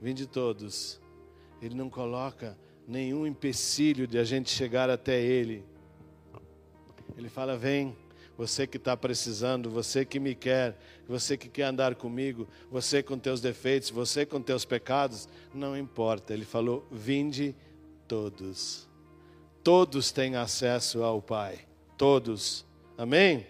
Vinde 0.00 0.26
todos. 0.26 1.00
Ele 1.62 1.76
não 1.76 1.88
coloca 1.88 2.58
nenhum 2.90 3.24
empecilho 3.24 4.06
de 4.06 4.18
a 4.18 4.24
gente 4.24 4.50
chegar 4.50 4.90
até 4.90 5.20
ele. 5.20 5.64
Ele 7.16 7.28
fala: 7.28 7.56
Vem, 7.56 7.96
você 8.36 8.66
que 8.66 8.76
está 8.76 8.96
precisando, 8.96 9.70
você 9.70 10.04
que 10.04 10.18
me 10.18 10.34
quer, 10.34 10.76
você 11.08 11.36
que 11.36 11.48
quer 11.48 11.64
andar 11.64 11.94
comigo, 11.94 12.48
você 12.70 13.02
com 13.02 13.16
teus 13.16 13.40
defeitos, 13.40 13.90
você 13.90 14.26
com 14.26 14.42
teus 14.42 14.64
pecados, 14.64 15.28
não 15.54 15.76
importa. 15.76 16.34
Ele 16.34 16.44
falou: 16.44 16.84
Vinde 16.90 17.54
todos. 18.08 18.88
Todos 19.62 20.10
têm 20.10 20.34
acesso 20.34 21.04
ao 21.04 21.22
Pai. 21.22 21.60
Todos. 21.96 22.66
Amém? 22.98 23.46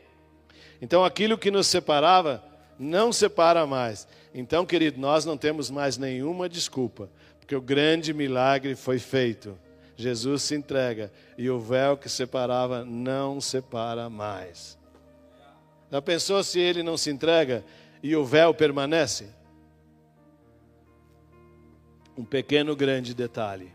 Então 0.83 1.05
aquilo 1.05 1.39
que 1.39 1.51
nos 1.51 1.67
separava 1.67 2.45
não 2.79 3.13
separa 3.13 3.67
mais. 3.67 4.07
Então, 4.35 4.65
querido, 4.65 4.99
nós 4.99 5.25
não 5.25 5.37
temos 5.37 5.71
mais 5.71 5.99
nenhuma 5.99 6.49
desculpa, 6.49 7.11
porque 7.51 7.57
o 7.57 7.61
grande 7.61 8.15
milagre 8.15 8.77
foi 8.77 9.01
feito. 9.01 9.59
Jesus 9.97 10.43
se 10.43 10.55
entrega 10.55 11.13
e 11.37 11.51
o 11.51 11.59
véu 11.59 11.97
que 11.97 12.09
separava 12.09 12.85
não 12.85 13.41
separa 13.41 14.09
mais. 14.09 14.79
Já 15.91 16.01
pensou 16.01 16.45
se 16.45 16.61
ele 16.61 16.85
não 16.85 16.97
se 16.97 17.11
entrega 17.11 17.65
e 18.05 18.15
o 18.15 18.25
véu 18.25 18.55
permanece? 18.55 19.31
Um 22.17 22.25
pequeno 22.25 22.77
grande 22.77 23.15
detalhe. 23.15 23.73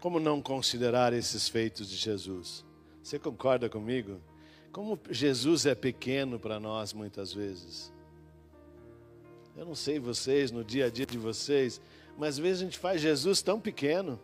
Como 0.00 0.18
não 0.18 0.40
considerar 0.40 1.12
esses 1.12 1.50
feitos 1.50 1.86
de 1.86 1.96
Jesus? 1.96 2.64
Você 3.02 3.18
concorda 3.18 3.68
comigo? 3.68 4.22
Como 4.72 4.98
Jesus 5.10 5.66
é 5.66 5.74
pequeno 5.74 6.40
para 6.40 6.58
nós 6.58 6.94
muitas 6.94 7.30
vezes. 7.30 7.91
Eu 9.56 9.66
não 9.66 9.74
sei 9.74 9.98
vocês, 9.98 10.50
no 10.50 10.64
dia 10.64 10.86
a 10.86 10.90
dia 10.90 11.04
de 11.04 11.18
vocês, 11.18 11.80
mas 12.16 12.30
às 12.30 12.38
vezes 12.38 12.62
a 12.62 12.64
gente 12.64 12.78
faz 12.78 13.00
Jesus 13.00 13.42
tão 13.42 13.60
pequeno. 13.60 14.18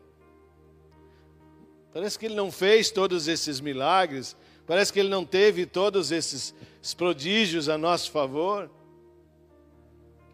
Parece 1.92 2.18
que 2.18 2.26
ele 2.26 2.34
não 2.34 2.50
fez 2.50 2.90
todos 2.90 3.28
esses 3.28 3.60
milagres, 3.60 4.36
parece 4.66 4.92
que 4.92 5.00
ele 5.00 5.08
não 5.08 5.24
teve 5.24 5.66
todos 5.66 6.12
esses 6.12 6.54
prodígios 6.96 7.68
a 7.68 7.76
nosso 7.76 8.10
favor. 8.10 8.70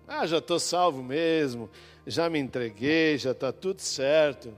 Ah, 0.07 0.27
já 0.27 0.39
estou 0.39 0.61
salvo 0.61 1.03
mesmo, 1.03 1.71
já 2.07 2.29
me 2.29 2.39
entreguei, 2.39 3.17
já 3.17 3.31
está 3.33 3.53
tudo 3.53 3.81
certo. 3.81 4.57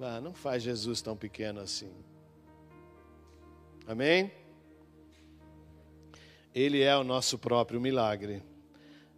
Ah, 0.00 0.20
não 0.20 0.34
faz 0.34 0.62
Jesus 0.62 1.00
tão 1.00 1.16
pequeno 1.16 1.60
assim. 1.60 1.92
Amém? 3.86 4.32
Ele 6.54 6.80
é 6.82 6.96
o 6.96 7.04
nosso 7.04 7.38
próprio 7.38 7.80
milagre. 7.80 8.42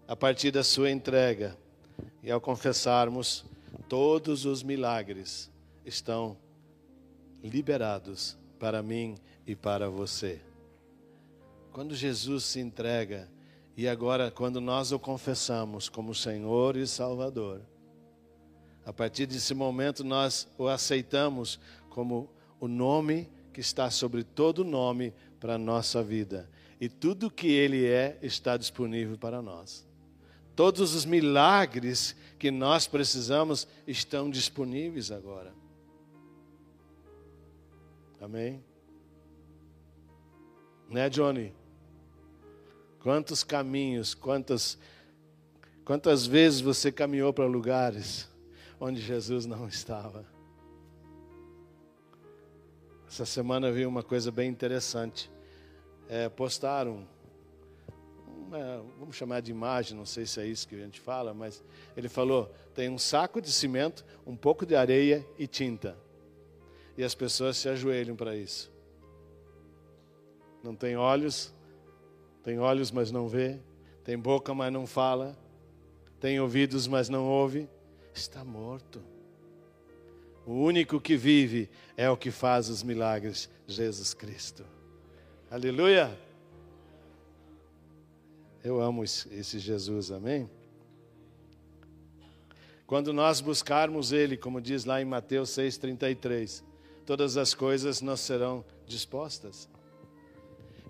A 0.09 0.15
partir 0.15 0.53
da 0.53 0.63
sua 0.63 0.89
entrega 0.89 1.57
e 2.23 2.31
ao 2.31 2.41
confessarmos, 2.41 3.45
todos 3.89 4.45
os 4.45 4.63
milagres 4.63 5.51
estão 5.85 6.37
liberados 7.43 8.39
para 8.57 8.85
mim 8.85 9.17
e 9.45 9.57
para 9.57 9.91
você. 9.91 10.41
Quando 11.73 11.95
Jesus 11.95 12.45
se 12.45 12.61
entrega, 12.61 13.29
e 13.77 13.89
agora 13.89 14.31
quando 14.31 14.61
nós 14.61 14.93
o 14.93 14.99
confessamos 14.99 15.89
como 15.89 16.15
Senhor 16.15 16.77
e 16.77 16.87
Salvador, 16.87 17.61
a 18.85 18.93
partir 18.93 19.27
desse 19.27 19.55
momento 19.55 20.05
nós 20.05 20.47
o 20.57 20.69
aceitamos 20.69 21.59
como 21.91 22.31
o 22.61 22.69
nome 22.69 23.29
que 23.53 23.61
está 23.61 23.91
sobre 23.91 24.23
todo 24.23 24.65
nome 24.65 25.13
para 25.41 25.57
a 25.57 25.59
nossa 25.59 26.01
vida. 26.01 26.49
E 26.81 26.89
tudo 26.89 27.31
que 27.31 27.49
Ele 27.49 27.85
é 27.87 28.19
está 28.23 28.57
disponível 28.57 29.19
para 29.19 29.43
nós. 29.43 29.85
Todos 30.57 30.95
os 30.95 31.05
milagres 31.05 32.17
que 32.39 32.51
nós 32.51 32.87
precisamos 32.87 33.69
estão 33.87 34.31
disponíveis 34.31 35.13
agora. 35.13 35.55
Amém? 38.21 38.65
Né, 40.89 41.11
Johnny? 41.11 41.55
Quantos 43.01 43.45
caminhos, 43.45 44.15
quantas, 44.15 44.79
quantas 45.85 46.27
vezes 46.27 46.61
você 46.61 46.91
caminhou 46.91 47.33
para 47.33 47.45
lugares 47.45 48.29
onde 48.81 49.01
Jesus 49.01 49.45
não 49.45 49.69
estava? 49.69 50.25
Essa 53.07 53.27
semana 53.27 53.69
eu 53.69 53.75
vi 53.75 53.87
uma 53.87 54.03
coisa 54.03 54.33
bem 54.33 54.49
interessante. 54.51 55.31
É, 56.09 56.29
postaram, 56.29 57.07
uma, 58.47 58.85
vamos 58.99 59.17
chamar 59.17 59.41
de 59.41 59.51
imagem, 59.51 59.97
não 59.97 60.07
sei 60.07 60.25
se 60.25 60.41
é 60.41 60.47
isso 60.47 60.67
que 60.69 60.75
a 60.75 60.79
gente 60.79 61.01
fala, 61.01 61.35
mas 61.35 61.63
ele 61.97 62.09
falou: 62.09 62.53
tem 62.75 62.89
um 62.89 62.99
saco 62.99 63.41
de 63.41 63.51
cimento, 63.53 64.05
um 64.27 64.37
pouco 64.37 64.65
de 64.65 64.75
areia 64.75 65.27
e 65.39 65.47
tinta. 65.47 65.97
E 66.97 67.05
as 67.05 67.15
pessoas 67.15 67.57
se 67.57 67.69
ajoelham 67.69 68.17
para 68.17 68.35
isso. 68.37 68.73
Não 70.63 70.75
tem 70.75 70.97
olhos, 70.97 71.55
tem 72.43 72.59
olhos, 72.59 72.91
mas 72.91 73.11
não 73.11 73.29
vê, 73.29 73.59
tem 74.03 74.19
boca, 74.19 74.55
mas 74.55 74.73
não 74.73 74.87
fala, 74.87 75.37
tem 76.21 76.41
ouvidos, 76.41 76.87
mas 76.87 77.09
não 77.09 77.27
ouve, 77.27 77.69
está 78.15 78.45
morto. 78.45 79.03
O 80.47 80.53
único 80.53 81.01
que 81.01 81.17
vive 81.17 81.69
é 81.97 82.09
o 82.09 82.17
que 82.17 82.31
faz 82.31 82.69
os 82.69 82.83
milagres, 82.83 83.51
Jesus 83.67 84.15
Cristo. 84.15 84.65
Aleluia! 85.51 86.26
Eu 88.67 88.81
amo 88.81 89.05
esse 89.05 89.61
Jesus, 89.61 90.11
amém? 90.11 90.51
Quando 92.85 93.13
nós 93.13 93.41
buscarmos 93.41 94.11
Ele, 94.11 94.37
como 94.37 94.61
diz 94.61 94.85
lá 94.85 95.01
em 95.01 95.05
Mateus 95.05 95.51
6,33, 95.51 96.65
todas 97.07 97.37
as 97.37 97.55
coisas 97.55 98.01
nos 98.01 98.19
serão 98.19 98.65
dispostas. 98.85 99.69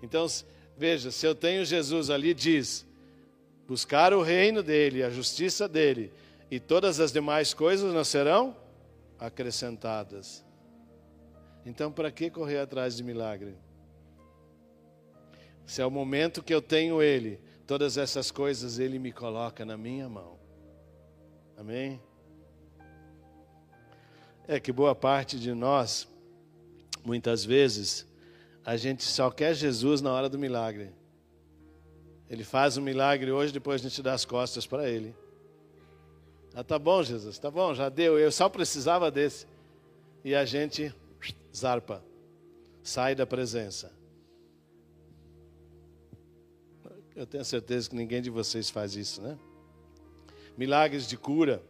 Então, 0.01 0.25
veja, 0.75 1.11
se 1.11 1.27
eu 1.27 1.35
tenho 1.35 1.63
Jesus 1.63 2.09
ali, 2.09 2.33
diz: 2.33 2.83
buscar 3.67 4.11
o 4.11 4.23
reino 4.23 4.63
dEle, 4.63 5.03
a 5.03 5.11
justiça 5.11 5.67
dEle, 5.67 6.11
e 6.49 6.59
todas 6.59 6.99
as 6.99 7.11
demais 7.11 7.53
coisas 7.53 7.93
nos 7.93 8.07
serão 8.07 8.57
acrescentadas. 9.19 10.43
Então, 11.63 11.91
para 11.91 12.09
que 12.09 12.31
correr 12.31 12.57
atrás 12.57 12.97
de 12.97 13.03
milagre? 13.03 13.55
Se 15.63 15.79
é 15.79 15.85
o 15.85 15.91
momento 15.91 16.41
que 16.41 16.55
eu 16.55 16.61
tenho 16.61 17.03
Ele, 17.03 17.45
todas 17.67 17.97
essas 17.97 18.31
coisas 18.31 18.79
Ele 18.79 18.97
me 18.97 19.11
coloca 19.11 19.63
na 19.65 19.77
minha 19.77 20.09
mão. 20.09 20.39
Amém? 21.55 22.01
É 24.47 24.59
que 24.59 24.71
boa 24.71 24.95
parte 24.95 25.37
de 25.37 25.53
nós 25.53 26.07
Muitas 27.07 27.45
vezes 27.45 28.05
a 28.65 28.75
gente 28.75 29.01
só 29.05 29.31
quer 29.31 29.53
Jesus 29.53 30.01
na 30.01 30.11
hora 30.11 30.27
do 30.27 30.37
milagre. 30.37 30.91
Ele 32.29 32.43
faz 32.43 32.75
um 32.75 32.81
milagre 32.81 33.31
hoje, 33.31 33.53
depois 33.53 33.79
a 33.79 33.87
gente 33.87 34.01
dá 34.01 34.13
as 34.13 34.25
costas 34.25 34.67
para 34.67 34.89
ele. 34.89 35.15
Ah, 36.53 36.65
tá 36.65 36.77
bom, 36.77 37.01
Jesus, 37.01 37.39
tá 37.39 37.49
bom, 37.49 37.73
já 37.73 37.87
deu. 37.87 38.19
Eu 38.19 38.29
só 38.29 38.49
precisava 38.49 39.09
desse. 39.09 39.47
E 40.21 40.35
a 40.35 40.43
gente 40.43 40.93
zarpa, 41.55 42.03
sai 42.83 43.15
da 43.15 43.25
presença. 43.25 43.89
Eu 47.17 47.25
tenho 47.25 47.43
certeza 47.43 47.89
que 47.89 47.95
ninguém 47.95 48.21
de 48.21 48.29
vocês 48.29 48.69
faz 48.69 48.95
isso, 48.95 49.23
né? 49.23 49.39
Milagres 50.55 51.07
de 51.07 51.17
cura, 51.17 51.63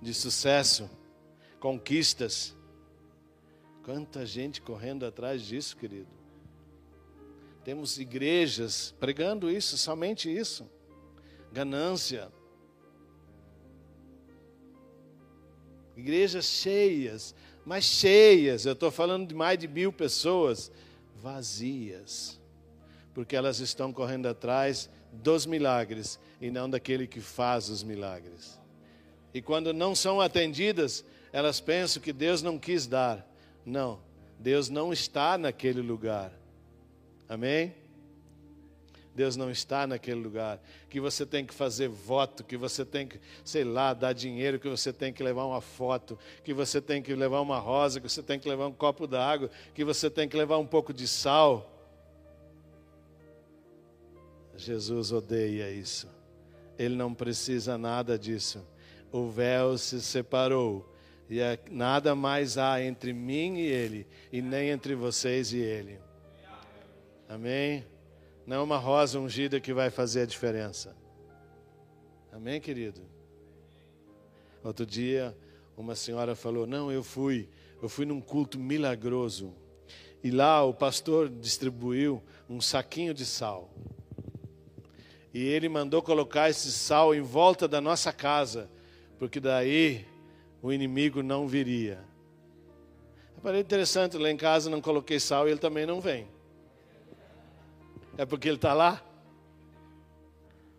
de 0.00 0.12
sucesso, 0.12 0.90
conquistas. 1.60 2.52
Quanta 3.84 4.26
gente 4.26 4.60
correndo 4.60 5.06
atrás 5.06 5.40
disso, 5.42 5.76
querido. 5.76 6.08
Temos 7.62 7.96
igrejas 7.96 8.92
pregando 8.98 9.48
isso, 9.48 9.78
somente 9.78 10.28
isso. 10.28 10.68
Ganância. 11.52 12.32
Igrejas 15.96 16.46
cheias, 16.46 17.36
mas 17.64 17.84
cheias, 17.84 18.66
eu 18.66 18.72
estou 18.72 18.90
falando 18.90 19.28
de 19.28 19.34
mais 19.34 19.60
de 19.60 19.68
mil 19.68 19.92
pessoas, 19.92 20.72
vazias, 21.14 22.41
porque 23.14 23.36
elas 23.36 23.60
estão 23.60 23.92
correndo 23.92 24.26
atrás 24.26 24.88
dos 25.12 25.44
milagres 25.46 26.18
e 26.40 26.50
não 26.50 26.68
daquele 26.68 27.06
que 27.06 27.20
faz 27.20 27.68
os 27.68 27.82
milagres. 27.82 28.58
E 29.34 29.40
quando 29.40 29.72
não 29.72 29.94
são 29.94 30.20
atendidas, 30.20 31.04
elas 31.32 31.60
pensam 31.60 32.02
que 32.02 32.12
Deus 32.12 32.42
não 32.42 32.58
quis 32.58 32.86
dar. 32.86 33.26
Não, 33.64 34.00
Deus 34.38 34.68
não 34.68 34.92
está 34.92 35.38
naquele 35.38 35.80
lugar. 35.80 36.32
Amém? 37.28 37.74
Deus 39.14 39.36
não 39.36 39.50
está 39.50 39.86
naquele 39.86 40.20
lugar. 40.20 40.60
Que 40.88 41.00
você 41.00 41.26
tem 41.26 41.44
que 41.44 41.52
fazer 41.52 41.88
voto, 41.88 42.42
que 42.42 42.56
você 42.56 42.84
tem 42.84 43.06
que, 43.06 43.20
sei 43.44 43.64
lá, 43.64 43.92
dar 43.92 44.12
dinheiro, 44.12 44.58
que 44.58 44.68
você 44.68 44.92
tem 44.92 45.12
que 45.12 45.22
levar 45.22 45.44
uma 45.44 45.60
foto, 45.60 46.18
que 46.42 46.54
você 46.54 46.80
tem 46.80 47.02
que 47.02 47.14
levar 47.14 47.40
uma 47.40 47.58
rosa, 47.58 48.00
que 48.00 48.08
você 48.08 48.22
tem 48.22 48.38
que 48.38 48.48
levar 48.48 48.66
um 48.66 48.72
copo 48.72 49.06
d'água, 49.06 49.50
que 49.74 49.84
você 49.84 50.10
tem 50.10 50.28
que 50.28 50.36
levar 50.36 50.58
um 50.58 50.66
pouco 50.66 50.92
de 50.92 51.06
sal. 51.06 51.71
Jesus 54.62 55.12
odeia 55.12 55.70
isso. 55.70 56.08
Ele 56.78 56.94
não 56.94 57.12
precisa 57.12 57.76
nada 57.76 58.18
disso. 58.18 58.64
O 59.10 59.28
véu 59.28 59.76
se 59.76 60.00
separou. 60.00 60.88
E 61.28 61.40
é, 61.40 61.58
nada 61.70 62.14
mais 62.14 62.58
há 62.58 62.82
entre 62.82 63.12
mim 63.12 63.56
e 63.56 63.66
ele, 63.66 64.06
e 64.30 64.42
nem 64.42 64.68
entre 64.68 64.94
vocês 64.94 65.52
e 65.52 65.58
ele. 65.58 65.98
Amém? 67.28 67.86
Não 68.46 68.56
é 68.58 68.60
uma 68.60 68.76
rosa 68.76 69.18
ungida 69.18 69.60
que 69.60 69.72
vai 69.72 69.90
fazer 69.90 70.22
a 70.22 70.26
diferença. 70.26 70.94
Amém, 72.30 72.60
querido? 72.60 73.00
Outro 74.62 74.84
dia, 74.84 75.36
uma 75.76 75.94
senhora 75.94 76.34
falou: 76.34 76.66
Não, 76.66 76.92
eu 76.92 77.02
fui, 77.02 77.48
eu 77.80 77.88
fui 77.88 78.04
num 78.04 78.20
culto 78.20 78.58
milagroso. 78.58 79.54
E 80.22 80.30
lá 80.30 80.62
o 80.62 80.72
pastor 80.72 81.28
distribuiu 81.28 82.22
um 82.48 82.60
saquinho 82.60 83.12
de 83.12 83.26
sal. 83.26 83.70
E 85.32 85.42
ele 85.42 85.68
mandou 85.68 86.02
colocar 86.02 86.50
esse 86.50 86.70
sal 86.70 87.14
em 87.14 87.22
volta 87.22 87.66
da 87.66 87.80
nossa 87.80 88.12
casa, 88.12 88.70
porque 89.18 89.40
daí 89.40 90.06
o 90.60 90.72
inimigo 90.72 91.22
não 91.22 91.48
viria. 91.48 91.98
É 93.44 93.58
interessante, 93.58 94.16
lá 94.16 94.30
em 94.30 94.36
casa 94.36 94.70
não 94.70 94.80
coloquei 94.80 95.18
sal 95.18 95.48
e 95.48 95.50
ele 95.50 95.58
também 95.58 95.84
não 95.84 96.00
vem. 96.00 96.28
É 98.16 98.26
porque 98.26 98.48
Ele 98.48 98.56
está 98.56 98.74
lá? 98.74 99.02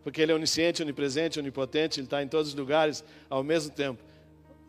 Porque 0.03 0.21
Ele 0.21 0.31
é 0.31 0.35
onisciente, 0.35 0.81
onipresente, 0.81 1.39
onipotente, 1.39 1.99
Ele 1.99 2.07
está 2.07 2.21
em 2.21 2.27
todos 2.27 2.49
os 2.49 2.55
lugares 2.55 3.03
ao 3.29 3.43
mesmo 3.43 3.71
tempo. 3.71 4.03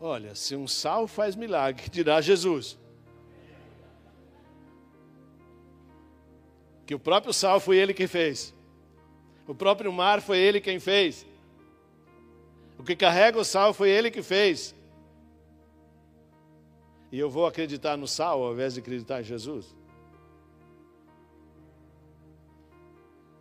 Olha, 0.01 0.35
se 0.35 0.57
um 0.57 0.67
sal 0.67 1.07
faz 1.07 1.35
milagre, 1.35 1.89
dirá 1.91 2.21
Jesus. 2.21 2.79
Que 6.87 6.95
o 6.95 6.99
próprio 6.99 7.33
sal 7.33 7.61
foi 7.61 7.77
Ele 7.77 7.95
quem 7.95 8.07
fez. 8.07 8.54
O 9.47 9.55
próprio 9.55 9.93
mar 9.93 10.21
foi 10.21 10.39
Ele 10.39 10.61
quem 10.61 10.81
fez. 10.81 11.27
O 12.79 12.83
que 12.83 12.97
carrega 12.97 13.39
o 13.39 13.45
sal 13.45 13.73
foi 13.75 13.91
Ele 13.91 14.11
que 14.11 14.23
fez. 14.23 14.75
E 17.13 17.19
eu 17.19 17.31
vou 17.31 17.47
acreditar 17.47 17.97
no 17.97 18.09
sal 18.09 18.43
ao 18.43 18.53
invés 18.53 18.75
de 18.75 18.81
acreditar 18.81 19.21
em 19.21 19.25
Jesus? 19.25 19.75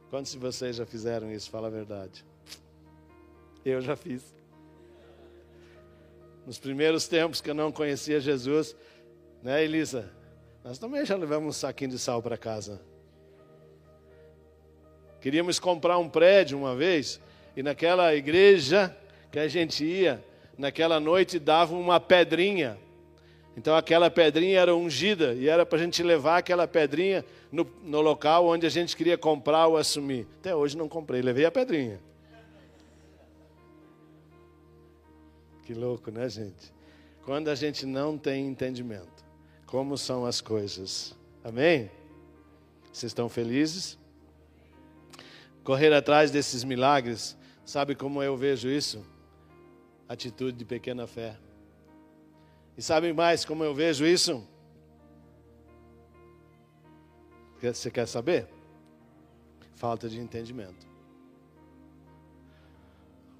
Quantos 0.09 0.31
de 0.31 0.37
vocês 0.37 0.75
já 0.75 0.85
fizeram 0.85 1.31
isso? 1.31 1.49
Fala 1.49 1.67
a 1.67 1.71
verdade. 1.71 2.23
Eu 3.65 3.81
já 3.81 3.95
fiz. 3.95 4.35
Nos 6.45 6.59
primeiros 6.59 7.07
tempos 7.07 7.41
que 7.41 7.49
eu 7.49 7.55
não 7.55 7.71
conhecia 7.71 8.19
Jesus, 8.19 8.75
né, 9.41 9.63
Elisa? 9.63 10.11
Nós 10.63 10.77
também 10.77 11.03
já 11.05 11.15
levamos 11.15 11.49
um 11.49 11.59
saquinho 11.59 11.91
de 11.91 11.97
sal 11.97 12.21
para 12.21 12.37
casa. 12.37 12.79
Queríamos 15.23 15.59
comprar 15.59 15.97
um 15.97 16.07
prédio 16.07 16.55
uma 16.55 16.75
vez, 16.75 17.19
e 17.57 17.63
naquela 17.63 18.13
igreja 18.13 18.95
que 19.31 19.39
a 19.39 19.47
gente 19.47 19.83
ia, 19.83 20.23
naquela 20.55 20.99
noite 20.99 21.39
davam 21.39 21.81
uma 21.81 21.99
pedrinha 21.99 22.77
então 23.55 23.75
aquela 23.75 24.09
pedrinha 24.09 24.59
era 24.59 24.75
ungida 24.75 25.33
e 25.33 25.47
era 25.47 25.65
para 25.65 25.77
a 25.77 25.81
gente 25.81 26.01
levar 26.01 26.37
aquela 26.37 26.67
pedrinha 26.67 27.23
no, 27.51 27.67
no, 27.83 28.01
local 28.01 28.47
onde 28.47 28.65
a 28.65 28.69
gente 28.69 28.97
queria 28.97 29.17
comprar 29.17 29.67
ou 29.67 29.77
assumir. 29.77 30.27
Até 30.39 30.55
hoje 30.55 30.75
não 30.75 30.89
comprei, 30.89 31.21
levei 31.21 31.45
a 31.45 31.51
pedrinha. 31.51 31.99
Que 35.63 35.73
louco, 35.73 36.11
né, 36.11 36.27
gente? 36.27 36.73
Quando 37.23 37.47
a 37.49 37.55
gente 37.55 37.85
não 37.85 38.17
tem 38.17 38.47
entendimento, 38.47 39.23
como 39.65 39.97
são 39.97 40.25
as 40.25 40.41
coisas. 40.41 41.15
Amém? 41.43 41.89
Vocês 42.91 43.11
estão 43.11 43.29
felizes? 43.29 43.97
Correr 45.63 45.93
atrás 45.93 46.29
desses 46.29 46.63
milagres, 46.63 47.37
sabe 47.63 47.95
como 47.95 48.21
eu 48.21 48.35
vejo 48.35 48.69
isso? 48.69 49.05
Atitude 50.07 50.57
de 50.57 50.65
pequena 50.65 51.07
fé. 51.07 51.37
E 52.77 52.81
sabem 52.81 53.13
mais 53.13 53.45
como 53.45 53.63
eu 53.63 53.73
vejo 53.73 54.05
isso? 54.05 54.45
Você 57.61 57.89
quer 57.89 58.07
saber? 58.07 58.47
Falta 59.75 60.09
de 60.09 60.19
entendimento. 60.19 60.85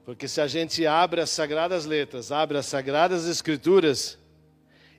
Porque 0.06 0.28
se 0.28 0.40
a 0.40 0.48
gente 0.48 0.86
abre 0.86 1.20
as 1.20 1.30
sagradas 1.30 1.86
letras, 1.86 2.32
abre 2.32 2.58
as 2.58 2.66
sagradas 2.66 3.26
escrituras 3.26 4.18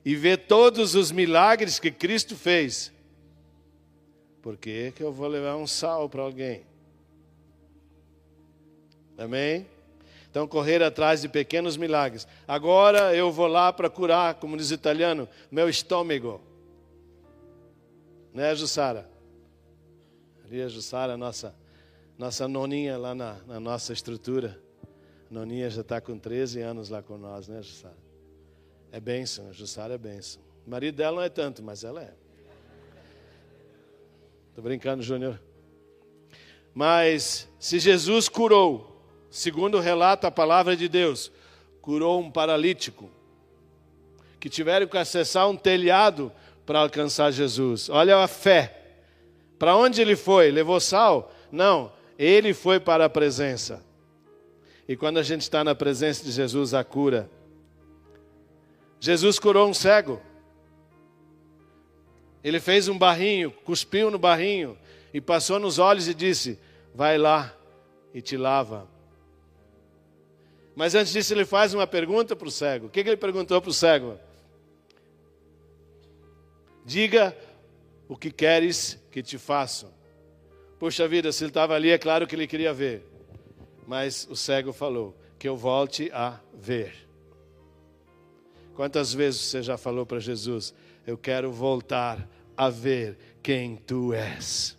e 0.03 0.15
vê 0.15 0.37
todos 0.37 0.93
os 0.93 1.11
milagres 1.11 1.79
que 1.79 1.91
Cristo 1.91 2.35
fez, 2.35 2.91
por 4.41 4.57
que, 4.57 4.91
que 4.91 5.01
eu 5.01 5.11
vou 5.11 5.27
levar 5.27 5.55
um 5.55 5.65
sal 5.65 6.07
para 6.07 6.21
alguém? 6.21 6.63
Amém? 9.17 9.67
Então, 10.29 10.45
correr 10.47 10.83
atrás 10.83 11.21
de 11.21 11.29
pequenos 11.29 11.77
milagres. 11.77 12.27
Agora 12.45 13.15
eu 13.15 13.31
vou 13.31 13.47
lá 13.47 13.71
para 13.71 13.89
curar, 13.89 14.35
como 14.35 14.57
diz 14.57 14.69
o 14.69 14.73
italiano, 14.73 15.29
meu 15.49 15.69
estômago. 15.69 16.41
Né, 18.33 18.53
Jussara? 18.53 19.09
Ali 20.43 20.61
a 20.61 20.67
Jussara, 20.67 21.15
nossa, 21.15 21.55
nossa 22.17 22.49
noninha 22.49 22.97
lá 22.97 23.15
na, 23.15 23.37
na 23.47 23.59
nossa 23.61 23.93
estrutura. 23.93 24.59
A 25.31 25.33
noninha 25.33 25.69
já 25.69 25.79
está 25.79 26.01
com 26.01 26.19
13 26.19 26.59
anos 26.59 26.89
lá 26.89 27.01
com 27.01 27.17
nós, 27.17 27.47
né, 27.47 27.61
Jussara? 27.61 27.97
É 28.91 28.99
bênção, 28.99 29.49
a 29.49 29.53
Jussara 29.53 29.93
é 29.93 29.97
bênção. 29.97 30.41
O 30.67 30.69
marido 30.69 30.95
dela 30.95 31.15
não 31.15 31.23
é 31.23 31.29
tanto, 31.29 31.63
mas 31.63 31.85
ela 31.85 32.01
é. 32.01 32.13
Estou 34.49 34.63
brincando, 34.63 35.01
Júnior. 35.01 35.39
Mas 36.73 37.47
se 37.57 37.79
Jesus 37.79 38.27
curou, 38.27 38.94
segundo 39.35 39.81
relata 39.81 40.29
a 40.29 40.31
palavra 40.31 40.77
de 40.77 40.87
Deus, 40.87 41.29
curou 41.81 42.21
um 42.21 42.31
paralítico 42.31 43.11
que 44.39 44.47
tiveram 44.47 44.87
que 44.87 44.97
acessar 44.97 45.49
um 45.49 45.57
telhado 45.57 46.31
para 46.65 46.79
alcançar 46.79 47.31
Jesus. 47.31 47.89
Olha 47.89 48.17
a 48.19 48.29
fé. 48.29 48.95
Para 49.59 49.75
onde 49.75 50.01
ele 50.01 50.15
foi? 50.15 50.51
Levou 50.51 50.79
sal? 50.79 51.33
Não, 51.51 51.91
ele 52.17 52.53
foi 52.53 52.79
para 52.79 53.03
a 53.03 53.09
presença. 53.09 53.83
E 54.87 54.95
quando 54.95 55.17
a 55.17 55.23
gente 55.23 55.41
está 55.41 55.65
na 55.65 55.75
presença 55.75 56.23
de 56.23 56.31
Jesus, 56.31 56.73
a 56.73 56.81
cura. 56.81 57.29
Jesus 59.01 59.37
curou 59.37 59.67
um 59.67 59.73
cego. 59.73 60.21
Ele 62.41 62.61
fez 62.61 62.87
um 62.87 62.97
barrinho, 62.97 63.51
cuspiu 63.51 64.09
no 64.09 64.17
barrinho 64.17 64.77
e 65.13 65.19
passou 65.19 65.59
nos 65.59 65.77
olhos 65.77 66.07
e 66.07 66.13
disse: 66.13 66.57
Vai 66.93 67.17
lá 67.17 67.53
e 68.13 68.21
te 68.21 68.37
lava. 68.37 68.94
Mas 70.75 70.93
antes 70.93 71.13
disso, 71.13 71.33
ele 71.33 71.45
faz 71.45 71.73
uma 71.73 71.87
pergunta 71.87 72.35
para 72.35 72.47
o 72.47 72.51
cego. 72.51 72.87
O 72.87 72.89
que, 72.89 73.03
que 73.03 73.09
ele 73.09 73.17
perguntou 73.17 73.61
para 73.61 73.69
o 73.69 73.73
cego? 73.73 74.19
Diga 76.83 77.35
o 78.07 78.17
que 78.17 78.29
queres 78.29 78.99
que 79.09 79.23
te 79.23 79.37
façam. 79.37 79.93
Puxa 80.77 81.07
vida, 81.07 81.31
se 81.31 81.43
ele 81.43 81.49
estava 81.49 81.73
ali, 81.73 81.89
é 81.89 81.97
claro 81.97 82.27
que 82.27 82.35
ele 82.35 82.45
queria 82.45 82.73
ver. 82.73 83.03
Mas 83.87 84.27
o 84.29 84.35
cego 84.35 84.73
falou: 84.73 85.15
que 85.45 85.47
eu 85.47 85.55
volte 85.55 86.09
a 86.11 86.39
ver. 86.53 87.07
Quantas 88.73 89.13
vezes 89.13 89.41
você 89.41 89.61
já 89.61 89.77
falou 89.77 90.05
para 90.05 90.19
Jesus: 90.19 90.73
Eu 91.05 91.17
quero 91.17 91.51
voltar 91.51 92.27
a 92.57 92.69
ver 92.69 93.17
quem 93.43 93.75
tu 93.75 94.13
és. 94.13 94.77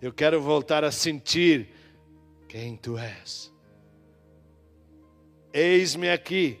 Eu 0.00 0.12
quero 0.12 0.40
voltar 0.40 0.84
a 0.84 0.90
sentir 0.90 1.68
quem 2.48 2.76
tu 2.76 2.96
és. 2.98 3.49
Eis-me 5.52 6.10
aqui. 6.10 6.60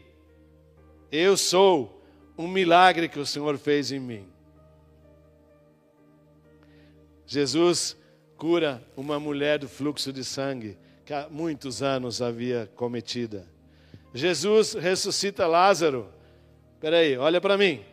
Eu 1.10 1.36
sou 1.36 2.02
um 2.36 2.48
milagre 2.48 3.08
que 3.08 3.18
o 3.18 3.26
Senhor 3.26 3.56
fez 3.58 3.92
em 3.92 4.00
mim. 4.00 4.28
Jesus 7.26 7.96
cura 8.36 8.82
uma 8.96 9.20
mulher 9.20 9.58
do 9.58 9.68
fluxo 9.68 10.12
de 10.12 10.24
sangue 10.24 10.76
que 11.04 11.12
há 11.12 11.28
muitos 11.28 11.82
anos 11.82 12.20
havia 12.22 12.70
cometida. 12.74 13.46
Jesus 14.12 14.74
ressuscita 14.74 15.46
Lázaro. 15.46 16.08
Espera 16.74 16.98
aí, 16.98 17.16
olha 17.16 17.40
para 17.40 17.56
mim. 17.56 17.84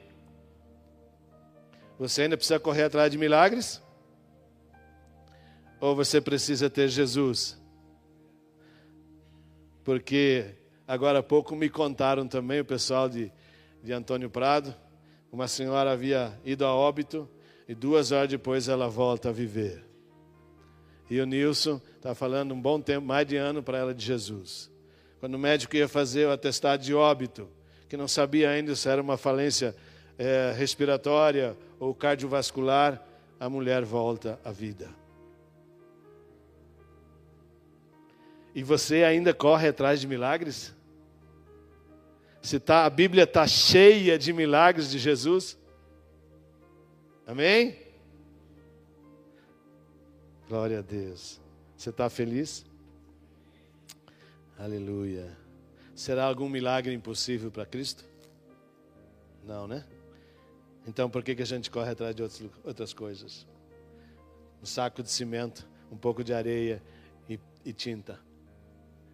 Você 2.00 2.24
ainda 2.24 2.38
precisa 2.38 2.60
correr 2.60 2.84
atrás 2.84 3.12
de 3.12 3.18
milagres? 3.18 3.82
Ou 5.80 5.96
você 5.96 6.20
precisa 6.22 6.70
ter 6.70 6.88
Jesus? 6.88 7.60
Porque 9.84 10.56
agora 10.88 11.20
há 11.20 11.24
pouco 11.24 11.56
me 11.56 11.70
contaram 11.70 12.28
também, 12.28 12.62
o 12.62 12.66
pessoal 12.66 13.10
de, 13.10 13.32
de 13.84 13.92
Antônio 13.92 14.30
Prado, 14.30 14.74
uma 15.32 15.48
senhora 15.48 15.92
havia 15.92 16.40
ido 16.46 16.66
a 16.66 16.74
óbito 16.74 17.30
e 17.68 17.76
duas 17.76 18.12
horas 18.12 18.30
depois 18.30 18.70
ela 18.70 18.88
volta 18.88 19.30
a 19.30 19.32
viver. 19.32 19.84
E 21.10 21.20
o 21.20 21.26
Nilson 21.26 21.82
está 21.96 22.16
falando 22.16 22.54
um 22.54 22.62
bom 22.62 22.80
tempo, 22.80 23.06
mais 23.06 23.28
de 23.28 23.36
ano 23.36 23.62
para 23.62 23.78
ela 23.78 23.94
de 23.94 24.04
Jesus. 24.04 24.72
Quando 25.20 25.36
o 25.36 25.40
médico 25.40 25.76
ia 25.76 25.88
fazer 25.88 26.28
o 26.28 26.32
atestado 26.32 26.84
de 26.84 26.94
óbito, 26.94 27.50
que 27.90 27.98
não 27.98 28.08
sabia 28.08 28.50
ainda 28.50 28.76
se 28.76 28.88
era 28.90 29.02
uma 29.02 29.18
falência 29.18 29.76
é, 30.18 30.54
respiratória 30.56 31.58
ou 31.80 31.94
cardiovascular, 31.94 33.02
a 33.40 33.50
mulher 33.50 33.84
volta 33.84 34.40
à 34.44 34.52
vida. 34.52 34.90
E 38.54 38.64
você 38.64 39.04
ainda 39.04 39.34
corre 39.34 39.68
atrás 39.68 40.02
de 40.02 40.08
milagres? 40.08 40.76
Se 42.48 42.62
tá, 42.62 42.86
a 42.86 42.90
Bíblia 42.90 43.26
está 43.26 43.46
cheia 43.46 44.18
de 44.18 44.32
milagres 44.32 44.90
de 44.90 44.98
Jesus? 44.98 45.58
Amém? 47.26 47.78
Glória 50.48 50.80
a 50.80 50.82
Deus. 50.82 51.42
Você 51.76 51.90
está 51.90 52.10
feliz? 52.10 52.66
Aleluia. 54.58 55.38
Será 55.94 56.24
algum 56.24 56.48
milagre 56.48 56.94
impossível 56.94 57.52
para 57.52 57.66
Cristo? 57.66 58.06
Não, 59.46 59.68
né? 59.68 59.86
Então 60.88 61.10
por 61.10 61.24
que, 61.24 61.36
que 61.36 61.42
a 61.42 61.46
gente 61.46 61.70
corre 61.70 61.92
atrás 61.92 62.16
de 62.16 62.24
outras, 62.24 62.50
outras 62.64 62.94
coisas? 62.94 63.46
Um 64.64 64.66
saco 64.66 65.04
de 65.04 65.12
cimento, 65.12 65.68
um 65.92 65.98
pouco 65.98 66.24
de 66.24 66.34
areia 66.34 66.82
e, 67.28 67.38
e 67.66 67.74
tinta, 67.74 68.18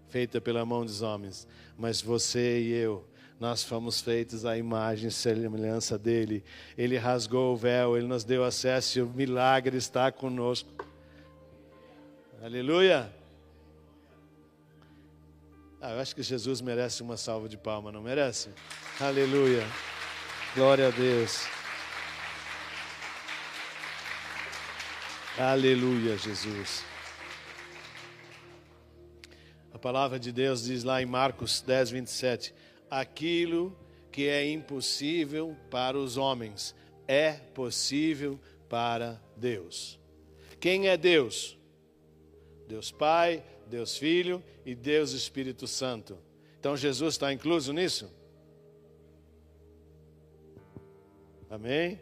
feita 0.08 0.40
pela 0.40 0.64
mão 0.64 0.86
dos 0.86 1.02
homens. 1.02 1.48
Mas 1.76 2.00
você 2.00 2.62
e 2.62 2.72
eu 2.74 3.12
nós 3.40 3.64
fomos 3.64 4.00
feitos 4.00 4.46
à 4.46 4.58
imagem 4.58 5.08
e 5.08 5.12
semelhança 5.12 5.98
dele. 5.98 6.44
Ele 6.78 6.98
rasgou 6.98 7.54
o 7.54 7.58
véu, 7.58 7.98
ele 7.98 8.08
nos 8.08 8.24
deu 8.24 8.44
acesso 8.44 9.00
e 9.00 9.02
o 9.02 9.08
milagre 9.08 9.78
está 9.78 10.12
conosco. 10.12 10.88
Aleluia. 12.42 13.14
Ah, 15.82 15.92
eu 15.92 16.00
acho 16.00 16.16
que 16.16 16.24
Jesus 16.24 16.62
merece 16.62 17.02
uma 17.02 17.18
salva 17.18 17.50
de 17.50 17.58
palma, 17.58 17.92
não 17.92 18.02
merece? 18.02 18.50
Aleluia. 19.00 19.64
Glória 20.56 20.88
a 20.88 20.92
Deus. 20.92 21.46
Aleluia, 25.38 26.16
Jesus. 26.16 26.86
A 29.74 29.80
palavra 29.80 30.20
de 30.20 30.32
Deus 30.32 30.64
diz 30.64 30.84
lá 30.84 31.02
em 31.02 31.06
Marcos 31.06 31.60
10, 31.60 31.90
27 31.90 32.54
aquilo 33.00 33.76
que 34.12 34.28
é 34.28 34.48
impossível 34.50 35.58
para 35.72 35.98
os 35.98 36.18
homens 36.18 36.76
é 37.08 37.32
possível 37.32 38.40
para 38.70 39.22
Deus. 39.36 40.00
Quem 40.60 40.88
é 40.88 40.96
Deus? 40.96 41.58
Deus 42.68 42.92
Pai, 42.92 43.44
Deus 43.68 43.98
Filho 43.98 44.44
e 44.66 44.76
Deus 44.76 45.12
Espírito 45.12 45.68
Santo. 45.68 46.18
Então 46.60 46.78
Jesus 46.78 47.16
está 47.16 47.34
incluso 47.34 47.74
nisso? 47.74 48.14
Amém? 51.50 52.00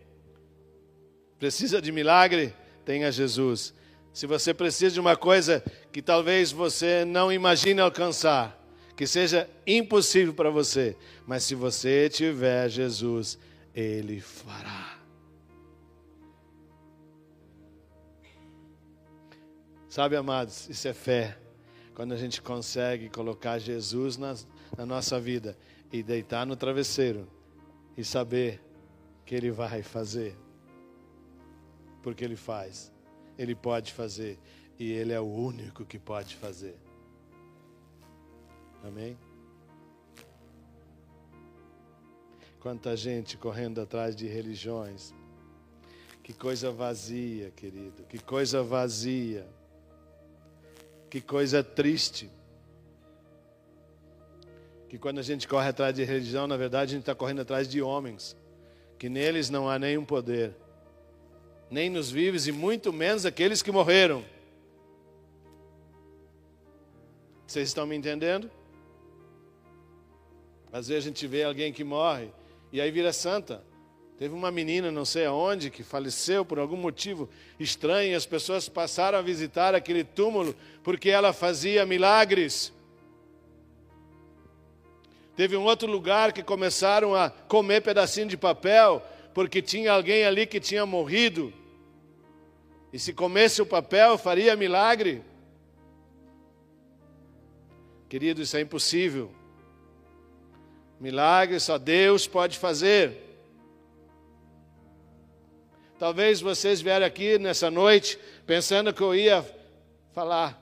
Precisa 1.39 1.81
de 1.81 1.91
milagre? 1.91 2.53
Tenha 2.85 3.11
Jesus. 3.11 3.73
Se 4.13 4.27
você 4.27 4.53
precisa 4.53 4.93
de 4.93 4.99
uma 4.99 5.15
coisa 5.15 5.63
que 5.91 6.01
talvez 6.01 6.51
você 6.51 7.05
não 7.05 7.31
imagine 7.31 7.79
alcançar, 7.79 8.60
que 8.95 9.07
seja 9.07 9.49
impossível 9.65 10.33
para 10.33 10.49
você, 10.49 10.95
mas 11.25 11.43
se 11.43 11.55
você 11.55 12.09
tiver 12.09 12.69
Jesus, 12.69 13.37
Ele 13.73 14.19
fará. 14.19 14.99
Sabe, 19.87 20.15
amados, 20.15 20.69
isso 20.69 20.87
é 20.87 20.93
fé. 20.93 21.37
Quando 21.93 22.13
a 22.13 22.17
gente 22.17 22.41
consegue 22.41 23.09
colocar 23.09 23.59
Jesus 23.59 24.15
na, 24.17 24.33
na 24.77 24.85
nossa 24.85 25.19
vida 25.19 25.57
e 25.91 26.01
deitar 26.01 26.45
no 26.45 26.55
travesseiro 26.55 27.27
e 27.97 28.03
saber 28.03 28.61
que 29.25 29.35
Ele 29.35 29.51
vai 29.51 29.83
fazer, 29.83 30.37
porque 32.01 32.23
Ele 32.23 32.37
faz, 32.37 32.91
Ele 33.37 33.53
pode 33.53 33.91
fazer 33.91 34.39
e 34.79 34.91
Ele 34.91 35.11
é 35.11 35.19
o 35.19 35.25
único 35.25 35.85
que 35.85 35.99
pode 35.99 36.35
fazer. 36.35 36.77
Amém? 38.83 39.17
Quanta 42.59 42.95
gente 42.95 43.37
correndo 43.37 43.81
atrás 43.81 44.15
de 44.15 44.27
religiões. 44.27 45.13
Que 46.23 46.33
coisa 46.33 46.71
vazia, 46.71 47.51
querido. 47.51 48.03
Que 48.03 48.19
coisa 48.19 48.61
vazia. 48.61 49.47
Que 51.09 51.19
coisa 51.19 51.63
triste. 51.63 52.29
Que 54.87 54.97
quando 54.97 55.19
a 55.19 55.23
gente 55.23 55.47
corre 55.47 55.69
atrás 55.69 55.95
de 55.95 56.03
religião, 56.03 56.47
na 56.47 56.57
verdade 56.57 56.91
a 56.91 56.93
gente 56.95 57.03
está 57.03 57.15
correndo 57.15 57.41
atrás 57.41 57.67
de 57.67 57.81
homens. 57.81 58.35
Que 58.99 59.09
neles 59.09 59.49
não 59.49 59.69
há 59.69 59.79
nenhum 59.79 60.05
poder. 60.05 60.55
Nem 61.69 61.89
nos 61.89 62.11
vivos 62.11 62.47
e 62.47 62.51
muito 62.51 62.93
menos 62.93 63.25
aqueles 63.25 63.61
que 63.61 63.71
morreram. 63.71 64.23
Vocês 67.47 67.69
estão 67.69 67.87
me 67.87 67.95
entendendo? 67.95 68.51
Às 70.71 70.87
vezes 70.87 71.05
a 71.05 71.07
gente 71.09 71.27
vê 71.27 71.43
alguém 71.43 71.73
que 71.73 71.83
morre 71.83 72.29
e 72.71 72.79
aí 72.79 72.89
vira 72.89 73.11
santa. 73.11 73.63
Teve 74.17 74.33
uma 74.33 74.51
menina, 74.51 74.91
não 74.91 75.03
sei 75.03 75.25
aonde, 75.25 75.71
que 75.71 75.83
faleceu 75.83 76.45
por 76.45 76.59
algum 76.59 76.77
motivo 76.77 77.27
estranho 77.59 78.15
as 78.15 78.25
pessoas 78.25 78.69
passaram 78.69 79.17
a 79.17 79.21
visitar 79.21 79.73
aquele 79.73 80.03
túmulo 80.03 80.55
porque 80.83 81.09
ela 81.09 81.33
fazia 81.33 81.85
milagres. 81.85 82.71
Teve 85.35 85.57
um 85.57 85.63
outro 85.63 85.91
lugar 85.91 86.31
que 86.33 86.43
começaram 86.43 87.15
a 87.15 87.29
comer 87.29 87.81
pedacinho 87.81 88.27
de 88.27 88.37
papel 88.37 89.01
porque 89.33 89.61
tinha 89.61 89.91
alguém 89.91 90.23
ali 90.23 90.45
que 90.45 90.59
tinha 90.59 90.85
morrido. 90.85 91.51
E 92.93 92.99
se 92.99 93.13
comesse 93.13 93.61
o 93.61 93.65
papel, 93.65 94.17
faria 94.17 94.55
milagre. 94.55 95.23
Querido, 98.07 98.41
isso 98.41 98.55
é 98.55 98.61
impossível. 98.61 99.31
Milagres 101.01 101.63
só 101.63 101.79
Deus 101.79 102.27
pode 102.27 102.59
fazer. 102.59 103.17
Talvez 105.97 106.39
vocês 106.39 106.79
vieram 106.79 107.07
aqui 107.07 107.39
nessa 107.39 107.71
noite 107.71 108.19
pensando 108.45 108.93
que 108.93 109.01
eu 109.01 109.15
ia 109.15 109.43
falar: 110.13 110.61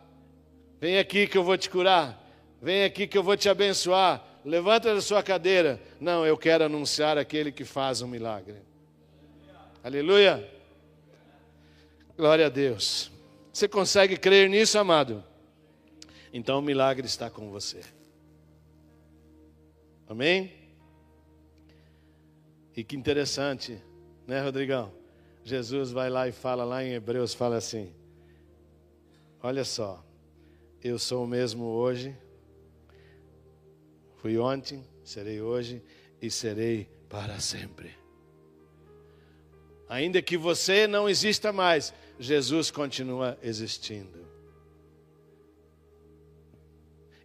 vem 0.79 0.97
aqui 0.97 1.27
que 1.27 1.37
eu 1.37 1.43
vou 1.43 1.57
te 1.57 1.69
curar, 1.69 2.17
vem 2.61 2.85
aqui 2.85 3.05
que 3.05 3.17
eu 3.17 3.23
vou 3.23 3.35
te 3.35 3.49
abençoar, 3.49 4.23
levanta 4.45 4.95
da 4.95 5.01
sua 5.01 5.21
cadeira. 5.21 5.77
Não, 5.99 6.25
eu 6.25 6.37
quero 6.37 6.63
anunciar 6.63 7.17
aquele 7.17 7.51
que 7.51 7.65
faz 7.65 8.01
um 8.01 8.07
milagre. 8.07 8.55
Aleluia. 9.83 10.49
Glória 12.15 12.45
a 12.45 12.49
Deus. 12.49 13.11
Você 13.51 13.67
consegue 13.67 14.15
crer 14.15 14.49
nisso, 14.49 14.79
amado? 14.79 15.21
Então 16.31 16.59
o 16.59 16.61
milagre 16.61 17.05
está 17.05 17.29
com 17.29 17.49
você. 17.49 17.98
Amém? 20.09 20.51
E 22.75 22.83
que 22.83 22.95
interessante, 22.95 23.79
Né, 24.25 24.41
Rodrigão? 24.41 24.91
Jesus 25.43 25.91
vai 25.91 26.09
lá 26.09 26.27
e 26.27 26.31
fala 26.31 26.63
lá 26.63 26.83
em 26.83 26.93
Hebreus, 26.93 27.33
fala 27.33 27.57
assim: 27.57 27.93
Olha 29.41 29.63
só, 29.63 30.03
eu 30.83 30.99
sou 30.99 31.23
o 31.23 31.27
mesmo 31.27 31.65
hoje, 31.65 32.15
fui 34.17 34.37
ontem, 34.37 34.83
serei 35.03 35.41
hoje 35.41 35.81
e 36.21 36.29
serei 36.29 36.89
para 37.07 37.39
sempre. 37.39 37.95
Ainda 39.87 40.21
que 40.21 40.37
você 40.37 40.85
não 40.85 41.09
exista 41.09 41.51
mais, 41.51 41.93
Jesus 42.19 42.69
continua 42.69 43.37
existindo. 43.41 44.28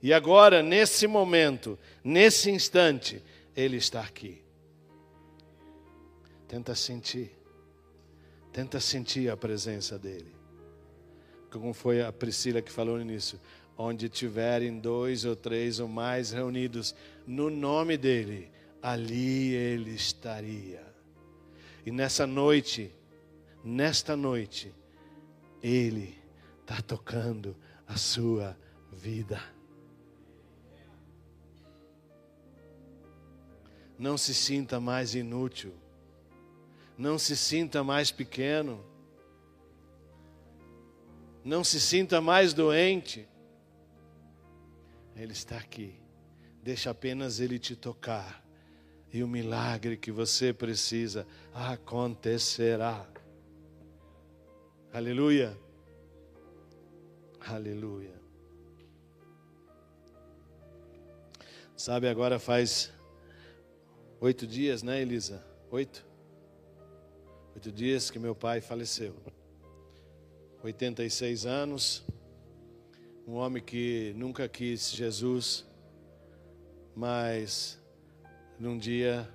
E 0.05 0.13
agora, 0.13 0.63
nesse 0.63 1.07
momento, 1.07 1.79
nesse 2.05 2.51
instante, 2.51 3.23
Ele 3.57 3.79
está 3.79 4.03
aqui. 4.03 4.45
Tenta 6.47 6.75
sentir. 6.75 7.35
Tenta 8.53 8.79
sentir 8.81 9.31
a 9.31 9.37
presença 9.37 9.99
dEle. 9.99 10.37
Como 11.51 11.73
foi 11.73 12.03
a 12.03 12.13
Priscila 12.13 12.61
que 12.61 12.71
falou 12.71 12.99
nisso. 12.99 13.41
Onde 13.79 14.11
tiverem 14.11 14.79
dois 14.79 15.25
ou 15.25 15.35
três 15.35 15.81
ou 15.81 15.89
mais 15.89 16.33
reunidos 16.33 16.95
no 17.27 17.49
nome 17.49 17.97
dEle, 17.97 18.53
ali 18.83 19.55
Ele 19.55 19.93
estaria. 19.93 20.85
E 21.87 21.91
nessa 21.91 22.27
noite, 22.27 22.93
nesta 23.65 24.15
noite, 24.15 24.71
Ele 25.63 26.15
está 26.61 26.83
tocando 26.83 27.57
a 27.89 27.97
sua 27.97 28.55
vida. 28.93 29.54
Não 33.99 34.19
se 34.19 34.35
sinta 34.35 34.81
mais 34.81 35.15
inútil. 35.15 35.73
Não 36.97 37.19
se 37.19 37.37
sinta 37.37 37.83
mais 37.83 38.11
pequeno. 38.11 38.85
Não 41.45 41.63
se 41.63 41.81
sinta 41.81 42.21
mais 42.21 42.53
doente. 42.53 43.29
Ele 45.17 45.33
está 45.33 45.57
aqui. 45.57 45.95
Deixa 46.63 46.91
apenas 46.91 47.41
Ele 47.41 47.59
te 47.59 47.77
tocar. 47.77 48.43
E 49.13 49.23
o 49.23 49.29
milagre 49.29 49.97
que 49.97 50.11
você 50.11 50.53
precisa 50.53 51.27
acontecerá. 51.53 53.07
Aleluia. 54.93 55.57
Aleluia. 57.41 58.15
Sabe, 61.77 62.09
agora 62.09 62.39
faz 62.39 62.94
Oito 64.25 64.47
dias, 64.47 64.83
né, 64.83 65.03
Elisa? 65.03 65.45
Oito? 65.71 66.03
Oito 67.55 67.71
dias 67.71 68.11
que 68.11 68.19
meu 68.19 68.35
pai 68.35 68.59
faleceu. 68.59 69.15
86 70.63 71.45
anos. 71.45 72.03
Um 73.29 73.35
homem 73.35 73.63
que 73.63 74.15
nunca 74.17 74.49
quis 74.49 74.91
Jesus, 74.91 75.67
mas 76.97 77.79
num 78.59 78.79
dia 78.79 79.29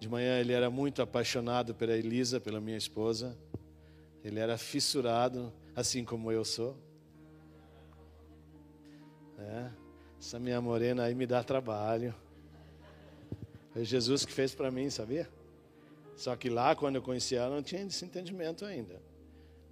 de 0.00 0.08
manhã 0.08 0.40
ele 0.40 0.52
era 0.52 0.68
muito 0.68 1.00
apaixonado 1.00 1.72
pela 1.72 1.96
Elisa, 1.96 2.40
pela 2.40 2.60
minha 2.60 2.76
esposa. 2.76 3.38
Ele 4.24 4.40
era 4.40 4.58
fissurado, 4.58 5.52
assim 5.76 6.04
como 6.04 6.32
eu 6.32 6.44
sou. 6.44 6.76
É, 9.38 9.70
essa 10.18 10.40
minha 10.40 10.60
morena 10.60 11.04
aí 11.04 11.14
me 11.14 11.24
dá 11.24 11.44
trabalho. 11.44 12.12
Foi 13.74 13.84
Jesus 13.84 14.24
que 14.24 14.32
fez 14.32 14.54
para 14.54 14.70
mim, 14.70 14.88
sabia? 14.88 15.28
Só 16.14 16.36
que 16.36 16.48
lá, 16.48 16.76
quando 16.76 16.94
eu 16.94 17.02
conheci 17.02 17.34
ela, 17.34 17.56
não 17.56 17.62
tinha 17.62 17.82
esse 17.82 18.04
entendimento 18.04 18.64
ainda. 18.64 19.02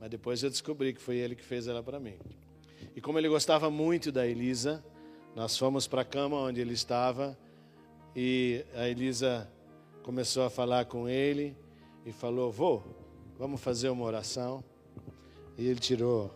Mas 0.01 0.11
depois 0.11 0.43
eu 0.43 0.51
descobri 0.51 0.93
que 0.93 1.01
foi 1.01 1.19
ele 1.19 1.37
que 1.37 1.45
fez 1.45 1.69
ela 1.69 1.85
para 1.85 2.01
mim. 2.01 2.19
E 2.97 3.01
como 3.01 3.17
ele 3.17 3.29
gostava 3.29 3.71
muito 3.71 4.11
da 4.11 4.27
Elisa, 4.27 4.85
nós 5.37 5.57
fomos 5.57 5.87
para 5.87 6.03
a 6.03 6.05
cama 6.05 6.37
onde 6.37 6.61
ele 6.61 6.75
estava 6.75 7.39
e 8.15 8.65
a 8.75 8.89
Elisa 8.89 9.49
começou 10.03 10.43
a 10.43 10.51
falar 10.51 10.87
com 10.87 11.09
ele 11.09 11.57
e 12.05 12.11
falou: 12.11 12.51
Vô, 12.51 12.83
vamos 13.39 13.61
fazer 13.61 13.89
uma 13.89 14.05
oração. 14.05 14.65
E 15.57 15.65
ele 15.65 15.79
tirou 15.79 16.29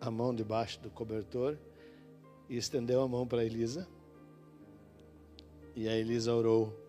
a 0.00 0.08
mão 0.08 0.32
debaixo 0.32 0.78
do 0.78 0.88
cobertor 0.88 1.58
e 2.48 2.56
estendeu 2.56 3.02
a 3.02 3.08
mão 3.08 3.26
para 3.26 3.44
Elisa. 3.44 3.88
E 5.74 5.88
a 5.88 5.96
Elisa 5.96 6.32
orou 6.32 6.87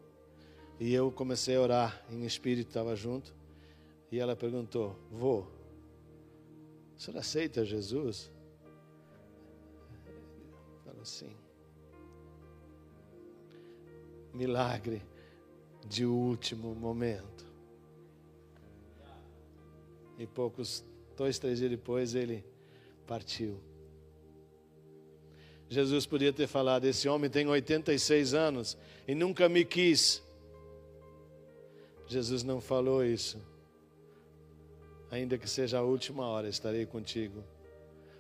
e 0.80 0.94
eu 0.94 1.12
comecei 1.12 1.58
a 1.58 1.62
orar 1.62 2.06
em 2.10 2.26
espírito, 2.26 2.70
estava 2.70 2.96
junto. 2.96 3.34
E 4.12 4.18
ela 4.18 4.36
perguntou: 4.36 4.96
Vô, 5.12 5.40
o 5.40 7.00
senhor 7.00 7.18
aceita 7.18 7.66
Jesus? 7.66 8.32
Falou 10.86 11.04
sim. 11.04 11.36
Milagre 14.34 15.02
de 15.86 16.06
último 16.06 16.74
momento. 16.74 17.46
E 20.18 20.26
poucos, 20.26 20.84
dois, 21.18 21.38
três 21.38 21.60
dias 21.60 21.72
depois, 21.72 22.16
ele 22.16 22.44
partiu. 23.06 23.60
Jesus 25.70 26.06
podia 26.06 26.32
ter 26.32 26.48
falado: 26.48 26.86
Esse 26.86 27.10
homem 27.10 27.30
tem 27.30 27.46
86 27.48 28.34
anos 28.34 28.78
e 29.06 29.14
nunca 29.14 29.50
me 29.50 29.66
quis. 29.66 30.24
Jesus 32.10 32.42
não 32.44 32.60
falou 32.60 33.06
isso. 33.06 33.40
Ainda 35.12 35.38
que 35.38 35.48
seja 35.48 35.78
a 35.78 35.84
última 35.84 36.26
hora, 36.26 36.50
estarei 36.50 36.84
contigo. 36.84 37.44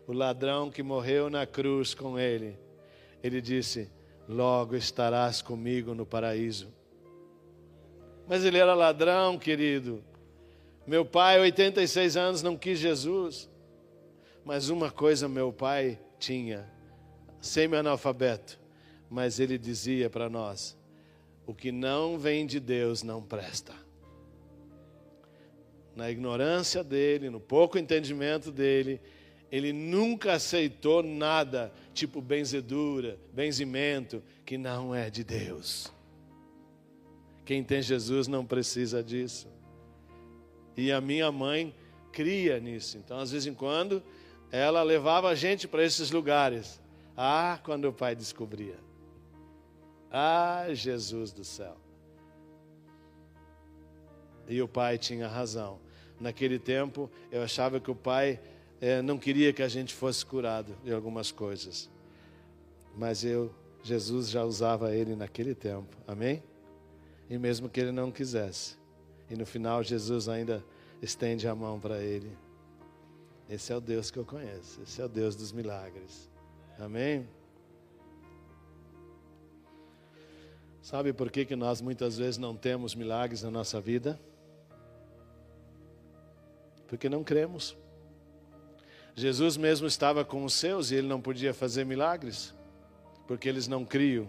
O 0.06 0.14
ladrão 0.14 0.70
que 0.70 0.84
morreu 0.84 1.28
na 1.28 1.48
cruz 1.48 1.96
com 1.96 2.18
ele, 2.18 2.56
ele 3.24 3.42
disse: 3.42 3.90
Logo 4.28 4.76
estarás 4.76 5.42
comigo 5.42 5.96
no 5.96 6.06
paraíso. 6.06 6.72
Mas 8.28 8.46
ele 8.46 8.60
era 8.60 8.76
ladrão, 8.76 9.40
querido. 9.40 10.04
Meu 10.86 11.04
pai, 11.04 11.40
86 11.40 12.16
anos, 12.16 12.44
não 12.44 12.56
quis 12.56 12.78
Jesus. 12.78 13.50
Mas 14.46 14.70
uma 14.70 14.92
coisa 14.92 15.28
meu 15.28 15.52
pai 15.52 16.00
tinha, 16.20 16.72
semi-analfabeto, 17.42 18.60
mas 19.10 19.40
ele 19.40 19.58
dizia 19.58 20.12
para 20.12 20.30
nós: 20.30 20.79
o 21.50 21.54
que 21.56 21.72
não 21.72 22.20
vem 22.20 22.46
de 22.46 22.60
Deus 22.60 23.02
não 23.02 23.24
presta. 23.24 23.74
Na 25.96 26.12
ignorância 26.12 26.84
dele, 26.84 27.28
no 27.28 27.40
pouco 27.40 27.80
entendimento 27.80 28.52
dele, 28.52 29.02
ele 29.52 29.74
nunca 29.74 30.34
aceitou 30.34 31.02
nada 31.02 31.74
tipo 31.92 32.22
benzedura, 32.22 33.18
benzimento, 33.34 34.22
que 34.46 34.60
não 34.60 34.94
é 34.94 35.10
de 35.10 35.24
Deus. 35.24 35.92
Quem 37.44 37.64
tem 37.64 37.82
Jesus 37.82 38.28
não 38.28 38.46
precisa 38.46 39.04
disso. 39.04 39.48
E 40.78 40.92
a 40.92 41.02
minha 41.02 41.32
mãe 41.32 41.74
cria 42.12 42.60
nisso. 42.60 42.96
Então, 42.96 43.18
às 43.18 43.32
vezes 43.32 43.48
em 43.48 43.56
quando, 43.56 44.04
ela 44.52 44.84
levava 44.84 45.30
a 45.30 45.34
gente 45.34 45.68
para 45.68 45.84
esses 45.84 46.12
lugares. 46.12 46.80
Ah, 47.18 47.60
quando 47.64 47.86
o 47.86 47.94
pai 47.94 48.16
descobria. 48.16 48.88
Ah, 50.12 50.68
Jesus 50.72 51.32
do 51.32 51.44
céu. 51.44 51.78
E 54.48 54.62
o 54.62 54.68
pai 54.68 54.98
tinha 54.98 55.28
razão. 55.28 55.80
Naquele 56.20 56.58
tempo, 56.58 57.10
eu 57.32 57.44
achava 57.44 57.80
que 57.80 57.92
o 57.92 57.96
pai 57.96 58.40
é, 58.82 59.02
não 59.02 59.18
queria 59.18 59.54
que 59.54 59.62
a 59.62 59.68
gente 59.68 59.94
fosse 59.94 60.26
curado 60.26 60.76
de 60.84 60.92
algumas 60.92 61.32
coisas. 61.32 61.90
Mas 62.98 63.24
eu, 63.24 63.54
Jesus 63.84 64.30
já 64.30 64.44
usava 64.44 64.94
ele 64.94 65.16
naquele 65.16 65.54
tempo. 65.54 65.96
Amém? 66.08 66.44
E 67.30 67.38
mesmo 67.38 67.70
que 67.70 67.80
ele 67.80 67.92
não 67.92 68.12
quisesse. 68.12 68.78
E 69.30 69.36
no 69.36 69.46
final, 69.46 69.84
Jesus 69.84 70.28
ainda 70.28 70.64
estende 71.02 71.48
a 71.48 71.54
mão 71.54 71.80
para 71.80 72.02
ele. 72.02 72.36
Esse 73.48 73.72
é 73.72 73.76
o 73.76 73.82
Deus 73.82 74.10
que 74.10 74.18
eu 74.18 74.26
conheço. 74.26 74.82
Esse 74.82 75.02
é 75.02 75.06
o 75.06 75.10
Deus 75.10 75.36
dos 75.36 75.52
milagres. 75.52 76.30
Amém? 76.80 77.28
Sabe 80.82 81.14
por 81.14 81.30
que, 81.30 81.46
que 81.46 81.56
nós 81.56 81.82
muitas 81.82 82.18
vezes 82.18 82.38
não 82.38 82.56
temos 82.56 82.96
milagres 82.96 83.44
na 83.44 83.52
nossa 83.52 83.82
vida? 83.82 84.20
Porque 86.88 87.10
não 87.10 87.24
cremos. 87.24 87.78
Jesus 89.16 89.58
mesmo 89.58 89.86
estava 89.86 90.24
com 90.24 90.46
os 90.46 90.54
seus 90.54 90.92
e 90.92 90.96
ele 90.96 91.08
não 91.08 91.20
podia 91.20 91.54
fazer 91.54 91.86
milagres, 91.86 92.54
porque 93.28 93.50
eles 93.50 93.68
não 93.68 93.84
criam. 93.84 94.28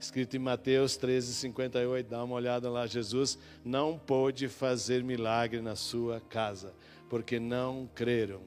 Escrito 0.00 0.36
em 0.36 0.40
Mateus 0.40 0.96
13, 0.96 1.34
58, 1.34 2.08
dá 2.08 2.22
uma 2.22 2.34
olhada 2.34 2.70
lá. 2.70 2.86
Jesus 2.86 3.38
não 3.64 3.98
pôde 3.98 4.48
fazer 4.48 5.02
milagre 5.02 5.60
na 5.60 5.74
sua 5.74 6.20
casa, 6.20 6.72
porque 7.08 7.40
não 7.40 7.88
creram. 7.94 8.40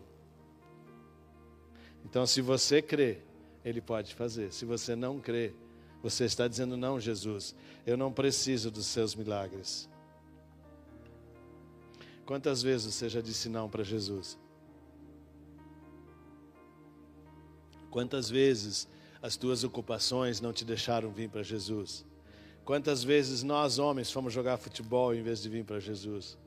Então, 2.05 2.25
se 2.25 2.41
você 2.41 2.81
crê, 2.81 3.19
ele 3.63 3.81
pode 3.81 4.13
fazer. 4.15 4.51
Se 4.51 4.65
você 4.65 4.95
não 4.95 5.19
crê, 5.19 5.53
você 6.01 6.25
está 6.25 6.47
dizendo: 6.47 6.75
não, 6.75 6.99
Jesus, 6.99 7.55
eu 7.85 7.95
não 7.95 8.11
preciso 8.11 8.71
dos 8.71 8.85
seus 8.85 9.15
milagres. 9.15 9.89
Quantas 12.25 12.61
vezes 12.61 12.93
você 12.93 13.09
já 13.09 13.21
disse 13.21 13.49
não 13.49 13.69
para 13.69 13.83
Jesus? 13.83 14.37
Quantas 17.89 18.29
vezes 18.29 18.87
as 19.21 19.35
tuas 19.35 19.63
ocupações 19.63 20.39
não 20.39 20.53
te 20.53 20.63
deixaram 20.63 21.11
vir 21.11 21.29
para 21.29 21.43
Jesus? 21.43 22.05
Quantas 22.63 23.03
vezes 23.03 23.43
nós, 23.43 23.79
homens, 23.79 24.11
fomos 24.11 24.31
jogar 24.31 24.57
futebol 24.57 25.13
em 25.13 25.21
vez 25.21 25.41
de 25.41 25.49
vir 25.49 25.65
para 25.65 25.79
Jesus? 25.79 26.37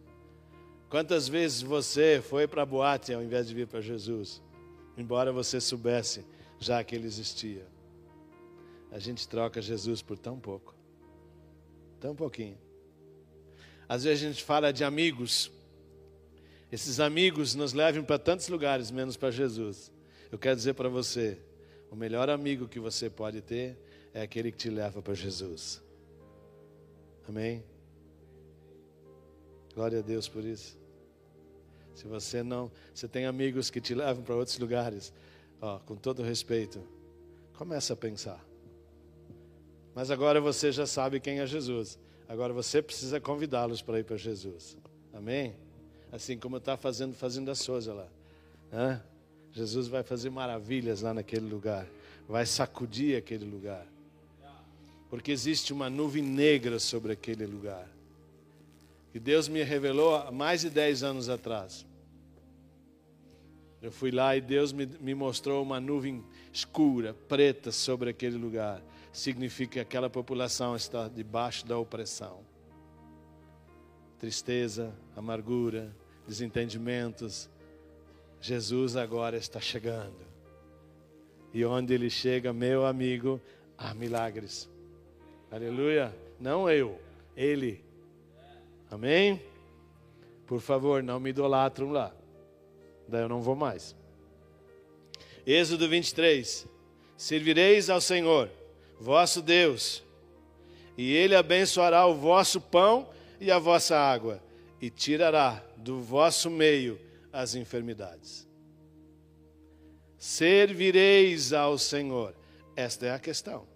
Quantas 0.89 1.29
vezes 1.29 1.61
você 1.61 2.23
foi 2.27 2.47
para 2.47 2.63
a 2.63 2.67
boate 2.67 3.13
ao 3.13 3.23
invés 3.23 3.49
de 3.49 3.55
vir 3.55 3.67
para 3.67 3.81
Jesus? 3.81 4.41
Embora 4.97 5.33
você 5.33 5.61
soubesse 5.61 6.25
já 6.59 6.83
que 6.83 6.95
ele 6.95 7.07
existia. 7.07 7.74
A 8.95 8.99
gente 9.01 9.27
troca 9.27 9.61
Jesus 9.61 10.01
por 10.01 10.17
tão 10.17 10.39
pouco. 10.39 10.73
Tão 11.99 12.15
pouquinho. 12.15 12.57
Às 13.89 14.05
vezes 14.05 14.23
a 14.23 14.29
gente 14.29 14.45
fala 14.45 14.73
de 14.73 14.85
amigos. 14.85 15.51
Esses 16.71 17.01
amigos 17.01 17.57
nos 17.57 17.73
levam 17.73 18.05
para 18.05 18.21
tantos 18.21 18.47
lugares, 18.47 18.93
menos 18.93 19.17
para 19.17 19.33
Jesus. 19.33 19.91
Eu 20.31 20.39
quero 20.39 20.55
dizer 20.55 20.75
para 20.75 20.89
você: 20.89 21.37
o 21.91 21.97
melhor 21.97 22.31
amigo 22.31 22.69
que 22.69 22.79
você 22.79 23.11
pode 23.11 23.43
ter 23.43 23.77
é 24.15 24.23
aquele 24.23 24.53
que 24.53 24.59
te 24.59 24.71
leva 24.71 25.03
para 25.03 25.13
Jesus. 25.13 25.83
Amém? 27.29 27.65
Glória 29.75 29.99
a 29.99 30.03
Deus 30.03 30.29
por 30.29 30.45
isso. 30.45 30.79
Se 31.97 32.07
você 32.07 32.45
não, 32.45 32.71
você 32.95 33.09
tem 33.09 33.27
amigos 33.27 33.71
que 33.71 33.81
te 33.81 33.93
levam 33.93 34.23
para 34.23 34.37
outros 34.37 34.57
lugares, 34.57 35.13
ó, 35.61 35.81
com 35.81 35.97
todo 35.97 36.23
respeito, 36.23 36.81
começa 37.55 37.93
a 37.93 37.97
pensar. 37.97 38.54
Mas 39.95 40.11
agora 40.11 40.41
você 40.41 40.73
já 40.73 40.87
sabe 40.87 41.21
quem 41.21 41.39
é 41.39 41.47
Jesus. 41.47 41.99
Agora 42.29 42.53
você 42.53 42.83
precisa 42.83 43.21
convidá-los 43.21 43.81
para 43.81 44.01
ir 44.01 44.05
para 44.05 44.17
Jesus. 44.17 44.77
Amém? 45.13 45.55
Assim 46.11 46.37
como 46.37 46.57
está 46.57 46.77
fazendo 46.77 47.15
fazendo 47.15 47.51
a 47.51 47.55
Souza 47.55 47.93
lá. 47.93 48.09
Hã? 48.73 49.01
Jesus 49.53 49.87
vai 49.87 50.03
fazer 50.03 50.31
maravilhas 50.31 51.03
lá 51.03 51.15
naquele 51.15 51.49
lugar. 51.49 51.87
Vai 52.29 52.45
sacudir 52.45 53.17
aquele 53.17 53.45
lugar. 53.45 53.87
Porque 55.09 55.31
existe 55.31 55.73
uma 55.73 55.89
nuvem 55.89 56.23
negra 56.23 56.81
sobre 56.81 57.13
aquele 57.13 57.47
lugar. 57.47 57.89
E 59.15 59.21
Deus 59.21 59.47
me 59.47 59.63
revelou 59.63 60.17
há 60.17 60.33
mais 60.33 60.63
de 60.63 60.71
10 60.71 61.05
anos 61.05 61.29
atrás. 61.29 61.87
Eu 63.81 63.93
fui 63.93 64.11
lá 64.11 64.37
e 64.37 64.41
Deus 64.41 64.73
me, 64.73 64.87
me 64.87 65.15
mostrou 65.15 65.63
uma 65.63 65.79
nuvem 65.79 66.25
escura, 66.53 67.15
preta 67.29 67.71
sobre 67.71 68.11
aquele 68.11 68.37
lugar. 68.37 68.83
Significa 69.15 69.75
que 69.75 69.79
aquela 69.79 70.11
população 70.11 70.75
está 70.75 71.07
debaixo 71.07 71.65
da 71.65 71.79
opressão. 71.79 72.41
Tristeza, 74.19 74.93
amargura, 75.15 75.95
desentendimentos. 76.27 77.49
Jesus 78.41 78.97
agora 78.97 79.37
está 79.37 79.61
chegando. 79.61 80.19
E 81.53 81.65
onde 81.65 81.95
ele 81.95 82.11
chega, 82.11 82.53
meu 82.53 82.85
amigo, 82.85 83.41
há 83.79 83.95
milagres. 83.95 84.69
Aleluia. 85.49 86.13
Não 86.41 86.69
eu, 86.69 87.01
ele. 87.37 87.85
Amém? 88.91 89.41
Por 90.45 90.61
favor, 90.61 91.05
não 91.05 91.21
me 91.21 91.31
idolatram 91.31 91.93
lá. 91.93 92.13
Daí 93.07 93.23
eu 93.23 93.29
não 93.29 93.41
vou 93.41 93.55
mais. 93.55 93.95
Êxodo 95.47 95.89
23. 95.89 96.67
Servireis 97.17 97.89
ao 97.89 98.01
Senhor, 98.01 98.51
vosso 99.01 99.43
Deus, 99.43 100.03
e 100.97 101.13
Ele 101.13 101.35
abençoará 101.35 102.07
o 102.07 102.15
vosso 102.15 102.61
pão 102.61 103.09
e 103.41 103.51
a 103.51 103.59
vossa 103.59 103.97
água, 103.97 104.43
e 104.81 104.91
tirará 104.91 105.63
do 105.77 106.01
vosso 106.01 106.51
meio 106.51 107.01
as 107.33 107.55
enfermidades. 107.55 108.49
Servireis 110.17 111.53
ao 111.53 111.77
Senhor. 111.77 112.35
Esta 112.77 113.07
é 113.07 113.11
a 113.11 113.19
questão. 113.19 113.67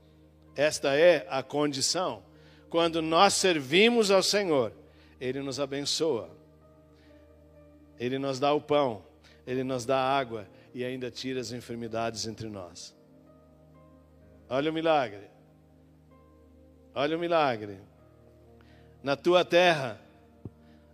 Esta 0.57 0.95
é 0.97 1.27
a 1.29 1.43
condição. 1.43 2.23
Quando 2.71 3.03
nós 3.03 3.35
servimos 3.35 4.11
ao 4.11 4.23
Senhor, 4.23 4.73
Ele 5.21 5.41
nos 5.41 5.61
abençoa, 5.61 6.31
Ele 7.99 8.19
nos 8.19 8.39
dá 8.39 8.53
o 8.53 8.61
pão, 8.61 9.05
Ele 9.47 9.63
nos 9.63 9.85
dá 9.85 9.99
a 9.99 10.19
água 10.19 10.49
e 10.75 10.85
ainda 10.85 11.11
tira 11.11 11.41
as 11.41 11.53
enfermidades 11.53 12.27
entre 12.27 12.49
nós. 12.49 12.98
Olha 14.49 14.71
o 14.71 14.75
milagre. 14.75 15.29
Olha 16.95 17.17
o 17.17 17.21
milagre. 17.21 17.79
Na 19.03 19.15
tua 19.15 19.45
terra 19.45 20.01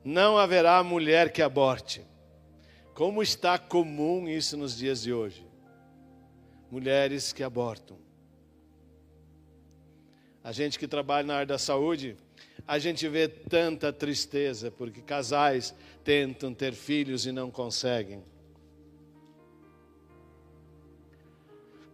não 0.05 0.37
haverá 0.37 0.83
mulher 0.83 1.33
que 1.33 1.41
aborte. 1.41 2.05
Como 2.95 3.23
está 3.23 3.59
comum 3.59 4.29
isso 4.29 4.57
nos 4.57 4.77
dias 4.77 5.03
de 5.03 5.13
hoje? 5.13 5.47
Mulheres 6.71 7.33
que 7.33 7.43
abortam. 7.43 7.97
A 10.43 10.53
gente 10.53 10.79
que 10.79 10.87
trabalha 10.87 11.27
na 11.27 11.35
área 11.35 11.47
da 11.47 11.59
saúde, 11.59 12.17
a 12.67 12.79
gente 12.79 13.09
vê 13.09 13.29
tanta 13.29 13.93
tristeza 13.93 14.71
porque 14.71 15.01
casais 15.01 15.75
tentam 16.03 16.53
ter 16.53 16.73
filhos 16.75 17.25
e 17.25 17.33
não 17.33 17.51
conseguem. 17.51 18.23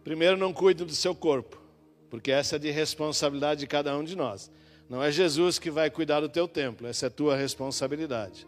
Primeiro, 0.03 0.37
não 0.37 0.53
cuide 0.53 0.83
do 0.83 0.95
seu 0.95 1.13
corpo, 1.15 1.61
porque 2.09 2.31
essa 2.31 2.55
é 2.55 2.59
de 2.59 2.71
responsabilidade 2.71 3.59
de 3.59 3.67
cada 3.67 3.95
um 3.97 4.03
de 4.03 4.15
nós. 4.15 4.51
Não 4.89 5.01
é 5.01 5.11
Jesus 5.11 5.57
que 5.59 5.71
vai 5.71 5.89
cuidar 5.89 6.19
do 6.19 6.29
teu 6.29 6.47
templo, 6.47 6.87
essa 6.87 7.07
é 7.07 7.09
tua 7.09 7.35
responsabilidade. 7.35 8.47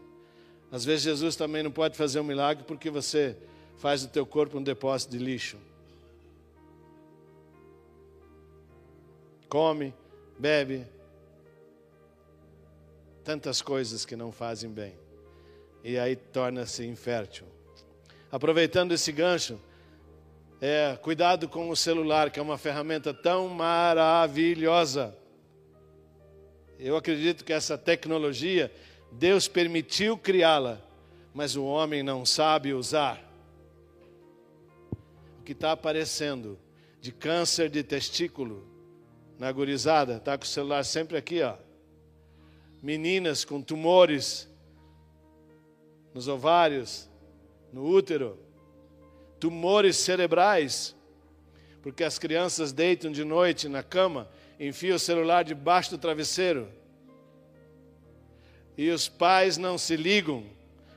Às 0.71 0.83
vezes 0.83 1.03
Jesus 1.03 1.35
também 1.35 1.63
não 1.63 1.71
pode 1.71 1.95
fazer 1.95 2.19
um 2.19 2.23
milagre 2.23 2.63
porque 2.67 2.89
você 2.89 3.37
faz 3.77 4.01
do 4.01 4.07
teu 4.09 4.25
corpo 4.25 4.57
um 4.57 4.63
depósito 4.63 5.11
de 5.11 5.23
lixo. 5.23 5.57
come, 9.53 9.93
bebe, 10.39 10.83
tantas 13.23 13.61
coisas 13.61 14.03
que 14.03 14.15
não 14.15 14.31
fazem 14.31 14.67
bem. 14.67 14.97
E 15.83 15.95
aí 15.99 16.15
torna-se 16.15 16.83
infértil. 16.87 17.45
Aproveitando 18.31 18.93
esse 18.93 19.11
gancho, 19.11 19.59
é, 20.65 20.95
cuidado 20.95 21.49
com 21.49 21.69
o 21.69 21.75
celular, 21.75 22.31
que 22.31 22.39
é 22.39 22.41
uma 22.41 22.57
ferramenta 22.57 23.13
tão 23.13 23.49
maravilhosa. 23.49 25.13
Eu 26.79 26.95
acredito 26.95 27.43
que 27.43 27.51
essa 27.51 27.77
tecnologia, 27.77 28.73
Deus 29.11 29.45
permitiu 29.45 30.17
criá-la, 30.17 30.81
mas 31.33 31.57
o 31.57 31.65
homem 31.65 32.01
não 32.01 32.25
sabe 32.25 32.73
usar. 32.73 33.21
O 35.37 35.43
que 35.43 35.51
está 35.51 35.73
aparecendo 35.73 36.57
de 37.01 37.11
câncer 37.11 37.69
de 37.69 37.83
testículo, 37.83 38.65
na 39.37 39.51
gurizada, 39.51 40.17
tá 40.17 40.37
com 40.37 40.45
o 40.45 40.47
celular 40.47 40.85
sempre 40.85 41.17
aqui, 41.17 41.41
ó. 41.41 41.57
Meninas 42.81 43.43
com 43.43 43.61
tumores 43.61 44.49
nos 46.13 46.29
ovários, 46.29 47.09
no 47.73 47.85
útero, 47.85 48.39
tumores 49.43 49.97
cerebrais, 49.97 50.95
porque 51.81 52.01
as 52.01 52.17
crianças 52.17 52.71
deitam 52.71 53.11
de 53.11 53.25
noite 53.25 53.67
na 53.67 53.83
cama, 53.83 54.29
enfiam 54.57 54.95
o 54.95 54.99
celular 54.99 55.43
debaixo 55.43 55.91
do 55.91 55.97
travesseiro. 55.97 56.69
E 58.77 58.89
os 58.89 59.09
pais 59.09 59.57
não 59.57 59.77
se 59.77 59.97
ligam, 59.97 60.45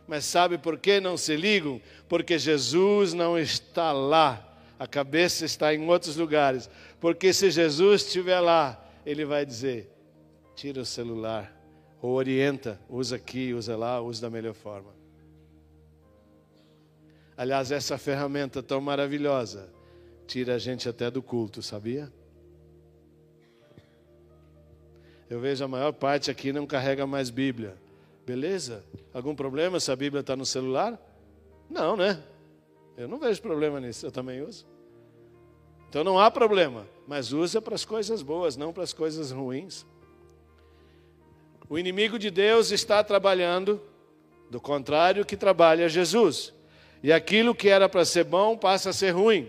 mas 0.07 0.25
sabe 0.25 0.59
por 0.59 0.79
que 0.79 1.01
não 1.01 1.17
se 1.17 1.35
ligam? 1.35 1.81
Porque 2.09 2.39
Jesus 2.39 3.13
não 3.13 3.37
está 3.37 3.91
lá 3.91 4.45
a 4.79 4.87
cabeça 4.87 5.45
está 5.45 5.75
em 5.75 5.85
outros 5.89 6.15
lugares. 6.15 6.71
Porque 7.01 7.33
se 7.33 7.51
Jesus 7.51 8.03
estiver 8.03 8.39
lá, 8.39 8.81
ele 9.05 9.25
vai 9.25 9.45
dizer: 9.45 9.91
tira 10.55 10.83
o 10.83 10.87
celular, 10.87 11.53
ou 12.01 12.13
orienta, 12.13 12.81
usa 12.89 13.17
aqui, 13.17 13.53
usa 13.53 13.77
lá, 13.77 14.01
usa 14.01 14.23
da 14.23 14.31
melhor 14.31 14.55
forma. 14.55 14.96
Aliás, 17.37 17.71
essa 17.71 17.99
ferramenta 17.99 18.63
tão 18.63 18.81
maravilhosa 18.81 19.69
tira 20.27 20.55
a 20.55 20.59
gente 20.59 20.89
até 20.89 21.11
do 21.11 21.23
culto, 21.23 21.63
sabia? 21.63 22.11
Eu 25.29 25.41
vejo 25.41 25.65
a 25.65 25.69
maior 25.69 25.93
parte 25.93 26.31
aqui 26.31 26.53
não 26.53 26.67
carrega 26.67 27.07
mais 27.07 27.31
Bíblia. 27.31 27.77
Beleza? 28.25 28.85
Algum 29.13 29.35
problema 29.35 29.79
se 29.79 29.91
a 29.91 29.97
Bíblia 29.97 30.21
está 30.21 30.35
no 30.35 30.47
celular? 30.47 30.99
Não, 31.69 31.97
né? 31.97 32.23
Eu 32.97 33.07
não 33.07 33.19
vejo 33.19 33.43
problema 33.43 33.81
nisso, 33.81 34.07
eu 34.07 34.11
também 34.11 34.41
uso. 34.41 34.67
Então 35.89 36.03
não 36.03 36.19
há 36.19 36.31
problema, 36.31 36.87
mas 37.07 37.33
usa 37.33 37.61
para 37.61 37.75
as 37.75 37.85
coisas 37.85 38.23
boas, 38.23 38.57
não 38.57 38.73
para 38.73 38.83
as 38.83 38.93
coisas 38.93 39.31
ruins. 39.31 39.85
O 41.69 41.79
inimigo 41.79 42.19
de 42.19 42.31
Deus 42.31 42.71
está 42.71 43.03
trabalhando 43.05 43.81
do 44.51 44.61
contrário 44.61 45.27
que 45.27 45.37
trabalha 45.37 45.89
Jesus. 45.89 46.56
E 47.03 47.13
aquilo 47.13 47.55
que 47.55 47.69
era 47.69 47.89
para 47.89 48.05
ser 48.05 48.25
bom 48.25 48.57
passa 48.57 48.91
a 48.91 48.93
ser 48.93 49.11
ruim. 49.11 49.49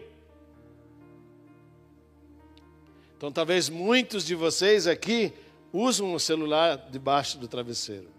Então 3.17 3.31
talvez 3.31 3.67
muitos 3.67 4.25
de 4.25 4.35
vocês 4.35 4.85
aqui 4.85 5.33
usam 5.73 6.13
o 6.13 6.19
celular 6.19 6.87
debaixo 6.91 7.37
do 7.37 7.47
travesseiro. 7.47 8.09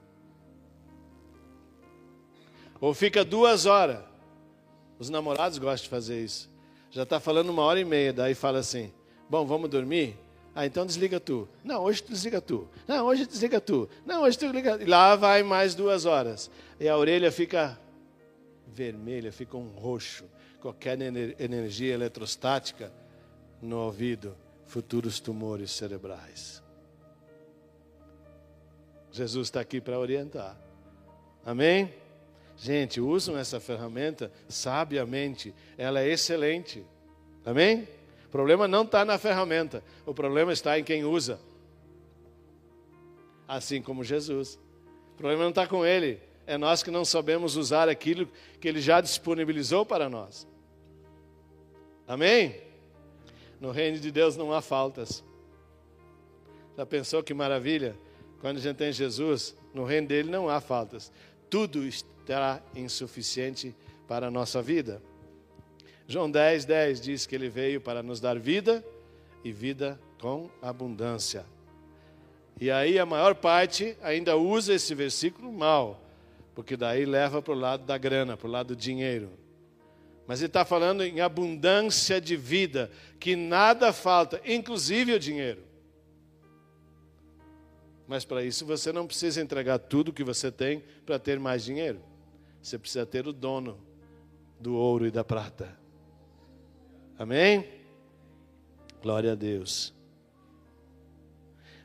Ou 2.81 2.93
fica 2.95 3.25
duas 3.25 3.67
horas. 3.67 4.01
Os 4.99 5.09
namorados 5.09 5.59
gostam 5.59 5.85
de 5.85 5.91
fazer 5.91 6.25
isso. 6.25 6.51
Já 6.91 7.05
está 7.05 7.21
falando 7.21 7.51
uma 7.51 7.63
hora 7.63 7.79
e 7.79 7.85
meia, 7.85 8.13
daí 8.13 8.35
fala 8.35 8.59
assim: 8.59 8.93
Bom, 9.29 9.47
vamos 9.47 9.71
dormir? 9.71 10.17
Ah, 10.55 10.67
então 10.67 10.85
desliga 10.85 11.21
tu. 11.21 11.49
Não, 11.63 11.85
hoje 11.85 12.03
desliga 12.03 12.41
tu. 12.41 12.69
Não, 12.87 13.07
hoje 13.07 13.27
desliga 13.27 13.61
tu. 13.61 13.89
Não, 14.05 14.23
hoje 14.23 14.37
tu 14.37 14.47
liga. 14.49 14.77
E 14.81 14.87
lá 14.87 15.15
vai 15.15 15.43
mais 15.45 15.75
duas 15.75 16.05
horas. 16.05 16.51
E 16.81 16.89
a 16.89 16.97
orelha 16.97 17.31
fica 17.31 17.79
vermelha, 18.79 19.33
fica 19.33 19.57
um 19.57 19.69
roxo. 19.69 20.25
Qualquer 20.61 21.01
energia 21.01 21.95
eletrostática 21.95 22.93
no 23.61 23.79
ouvido, 23.79 24.37
futuros 24.67 25.19
tumores 25.19 25.73
cerebrais. 25.73 26.63
Jesus 29.11 29.49
está 29.49 29.61
aqui 29.61 29.81
para 29.81 29.99
orientar. 29.99 30.57
Amém? 31.45 31.93
Gente, 32.57 33.01
usam 33.01 33.37
essa 33.37 33.59
ferramenta 33.59 34.31
sabiamente. 34.49 35.55
Ela 35.77 36.01
é 36.01 36.09
excelente. 36.09 36.85
Amém? 37.45 37.89
O 38.27 38.31
problema 38.31 38.69
não 38.69 38.83
está 38.83 39.05
na 39.05 39.17
ferramenta, 39.17 39.83
o 40.05 40.13
problema 40.13 40.53
está 40.53 40.79
em 40.79 40.85
quem 40.85 41.05
usa. 41.05 41.41
Assim 43.47 43.81
como 43.81 44.05
Jesus. 44.05 44.59
O 45.15 45.17
problema 45.17 45.45
não 45.45 45.51
está 45.51 45.67
com 45.67 45.85
ele, 45.85 46.21
é 46.49 46.57
nós 46.57 46.83
que 46.83 46.91
não 46.91 47.05
sabemos 47.05 47.57
usar 47.57 47.91
aquilo 47.91 48.27
que 48.59 48.67
ele 48.67 48.81
já 48.81 49.03
disponibilizou 49.03 49.85
para 49.85 50.09
nós. 50.09 50.49
Amém? 52.07 52.59
No 53.61 53.71
reino 53.71 53.99
de 53.99 54.11
Deus 54.11 54.35
não 54.35 54.51
há 54.51 54.63
faltas. 54.63 55.23
Já 56.75 56.87
pensou 56.87 57.23
que 57.23 57.35
maravilha? 57.35 57.95
Quando 58.41 58.57
a 58.57 58.61
gente 58.61 58.77
tem 58.77 58.91
Jesus, 58.91 59.55
no 59.75 59.85
reino 59.85 60.09
dele 60.09 60.31
não 60.31 60.49
há 60.49 60.59
faltas. 60.59 61.13
Tudo 61.51 61.85
estará 61.85 62.63
insuficiente 62.75 63.77
para 64.09 64.29
a 64.29 64.31
nossa 64.31 64.63
vida. 64.63 65.03
João 66.07 66.31
10, 66.31 66.65
10 66.65 67.01
diz 67.03 67.27
que 67.27 67.35
ele 67.35 67.51
veio 67.51 67.79
para 67.79 68.03
nos 68.03 68.21
dar 68.21 68.39
vida 68.39 68.83
e 69.45 69.53
vida 69.53 70.01
com 70.19 70.49
abundância. 70.63 71.45
E 72.59 72.71
aí 72.71 72.99
a 72.99 73.05
maior 73.05 73.35
parte 73.35 73.99
ainda 74.01 74.35
usa 74.35 74.73
esse 74.73 74.95
versículo 74.95 75.53
mal, 75.53 76.08
porque 76.59 76.77
daí 76.77 77.05
leva 77.05 77.41
para 77.41 77.55
o 77.55 77.57
lado 77.57 77.85
da 77.85 77.97
grana, 77.97 78.37
para 78.37 78.49
o 78.49 78.51
lado 78.51 78.75
do 78.75 78.77
dinheiro. 78.77 79.31
Mas 80.27 80.41
ele 80.41 80.49
está 80.49 80.65
falando 80.65 81.05
em 81.05 81.21
abundância 81.21 82.21
de 82.21 82.37
vida, 82.37 82.91
que 83.21 83.37
nada 83.37 83.93
falta, 83.93 84.43
inclusive 84.45 85.15
o 85.15 85.21
dinheiro. 85.21 85.63
Mas 88.09 88.25
para 88.25 88.43
isso 88.43 88.67
você 88.67 88.91
não 88.91 89.07
precisa 89.07 89.41
entregar 89.41 89.79
tudo 89.79 90.13
que 90.13 90.25
você 90.25 90.51
tem 90.51 90.83
para 91.07 91.17
ter 91.17 91.39
mais 91.39 91.63
dinheiro. 91.63 92.01
Você 92.61 92.77
precisa 92.77 93.07
ter 93.07 93.29
o 93.29 93.33
dono 93.33 93.79
do 94.59 94.75
ouro 94.75 95.07
e 95.07 95.13
da 95.13 95.23
prata. 95.23 95.79
Amém? 97.17 97.69
Glória 99.01 99.31
a 99.31 99.37
Deus. 99.37 99.95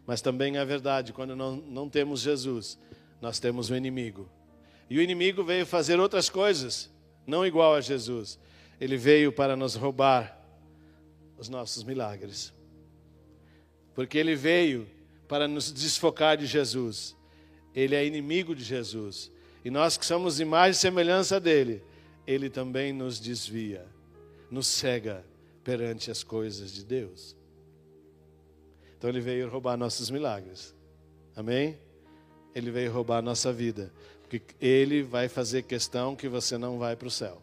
Mas 0.07 0.19
também 0.19 0.57
é 0.57 0.65
verdade, 0.65 1.13
quando 1.13 1.35
não, 1.35 1.57
não 1.57 1.87
temos 1.87 2.21
Jesus, 2.21 2.79
nós 3.21 3.37
temos 3.37 3.69
o 3.69 3.75
inimigo. 3.75 4.27
E 4.93 4.97
o 4.99 5.01
inimigo 5.01 5.43
veio 5.43 5.65
fazer 5.65 5.99
outras 5.99 6.29
coisas, 6.29 6.87
não 7.25 7.43
igual 7.43 7.73
a 7.73 7.81
Jesus. 7.81 8.37
Ele 8.79 8.95
veio 8.95 9.31
para 9.33 9.55
nos 9.55 9.73
roubar 9.73 10.39
os 11.35 11.49
nossos 11.49 11.83
milagres. 11.83 12.53
Porque 13.95 14.19
ele 14.19 14.35
veio 14.35 14.87
para 15.27 15.47
nos 15.47 15.71
desfocar 15.71 16.37
de 16.37 16.45
Jesus. 16.45 17.15
Ele 17.73 17.95
é 17.95 18.05
inimigo 18.05 18.55
de 18.55 18.63
Jesus. 18.63 19.31
E 19.65 19.71
nós 19.71 19.97
que 19.97 20.05
somos 20.05 20.39
imagem 20.39 20.73
e 20.73 20.75
semelhança 20.75 21.39
dele, 21.39 21.81
ele 22.27 22.47
também 22.47 22.93
nos 22.93 23.19
desvia 23.19 23.91
nos 24.53 24.67
cega 24.67 25.25
perante 25.63 26.11
as 26.11 26.23
coisas 26.23 26.71
de 26.71 26.85
Deus. 26.85 27.35
Então 28.95 29.09
ele 29.09 29.19
veio 29.19 29.49
roubar 29.49 29.75
nossos 29.75 30.11
milagres. 30.11 30.75
Amém? 31.35 31.79
Ele 32.53 32.69
veio 32.69 32.91
roubar 32.91 33.23
nossa 33.23 33.51
vida. 33.51 33.91
Porque 34.33 34.55
ele 34.59 35.03
vai 35.03 35.29
fazer 35.29 35.61
questão 35.61 36.15
que 36.15 36.27
você 36.27 36.57
não 36.57 36.79
vai 36.79 36.95
para 36.95 37.07
o 37.07 37.11
céu. 37.11 37.39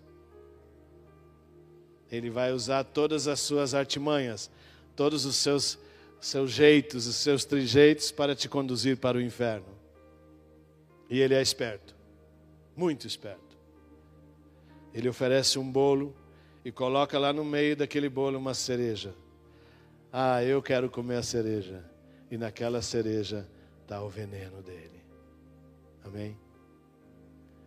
Ele 2.11 2.29
vai 2.29 2.51
usar 2.51 2.83
todas 2.83 3.29
as 3.29 3.39
suas 3.39 3.75
artimanhas, 3.75 4.51
todos 4.97 5.25
os 5.25 5.37
seus, 5.37 5.79
seus 6.21 6.51
jeitos, 6.51 7.07
os 7.07 7.15
seus 7.15 7.45
trejeitos 7.45 8.11
para 8.11 8.35
te 8.35 8.49
conduzir 8.49 8.97
para 8.97 9.17
o 9.17 9.21
inferno. 9.21 9.69
E 11.09 11.21
ele 11.21 11.33
é 11.33 11.41
esperto, 11.41 11.95
muito 12.75 13.07
esperto. 13.07 13.57
Ele 14.93 15.09
oferece 15.09 15.61
um 15.61 15.71
bolo 15.71 16.13
e 16.65 16.73
coloca 16.73 17.21
lá 17.21 17.33
no 17.33 17.45
meio 17.45 17.77
daquele 17.77 18.09
bolo 18.09 18.37
uma 18.37 18.53
cereja. 18.53 19.15
Ah, 20.13 20.43
eu 20.43 20.61
quero 20.61 20.91
comer 20.91 21.19
a 21.19 21.23
cereja. 21.23 21.85
E 22.29 22.37
naquela 22.37 22.83
cereja 22.83 23.49
está 23.81 24.03
o 24.03 24.09
veneno 24.09 24.61
dele. 24.61 25.01
Amém? 26.05 26.37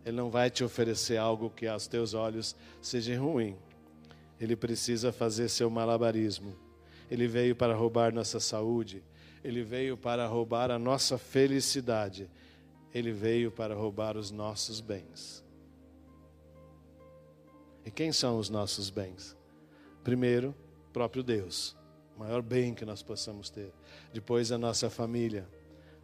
Ele 0.04 0.16
não 0.16 0.30
vai 0.30 0.50
te 0.50 0.62
oferecer 0.62 1.16
algo 1.16 1.50
que 1.50 1.66
aos 1.66 1.86
teus 1.86 2.12
olhos 2.12 2.54
seja 2.82 3.18
ruim. 3.18 3.56
Ele 4.40 4.54
precisa 4.54 5.12
fazer 5.12 5.48
seu 5.48 5.70
malabarismo. 5.70 6.54
Ele 7.10 7.26
veio 7.26 7.56
para 7.56 7.74
roubar 7.74 8.12
nossa 8.12 8.38
saúde. 8.38 9.02
Ele 9.42 9.62
veio 9.62 9.96
para 9.96 10.26
roubar 10.26 10.70
a 10.70 10.78
nossa 10.78 11.16
felicidade. 11.16 12.28
Ele 12.92 13.12
veio 13.12 13.50
para 13.50 13.74
roubar 13.74 14.16
os 14.16 14.30
nossos 14.30 14.80
bens. 14.80 15.44
E 17.84 17.90
quem 17.90 18.12
são 18.12 18.38
os 18.38 18.48
nossos 18.48 18.90
bens? 18.90 19.36
Primeiro, 20.02 20.54
próprio 20.92 21.22
Deus, 21.22 21.76
o 22.16 22.20
maior 22.20 22.40
bem 22.40 22.74
que 22.74 22.84
nós 22.84 23.02
possamos 23.02 23.50
ter. 23.50 23.72
Depois, 24.12 24.52
a 24.52 24.58
nossa 24.58 24.88
família, 24.88 25.46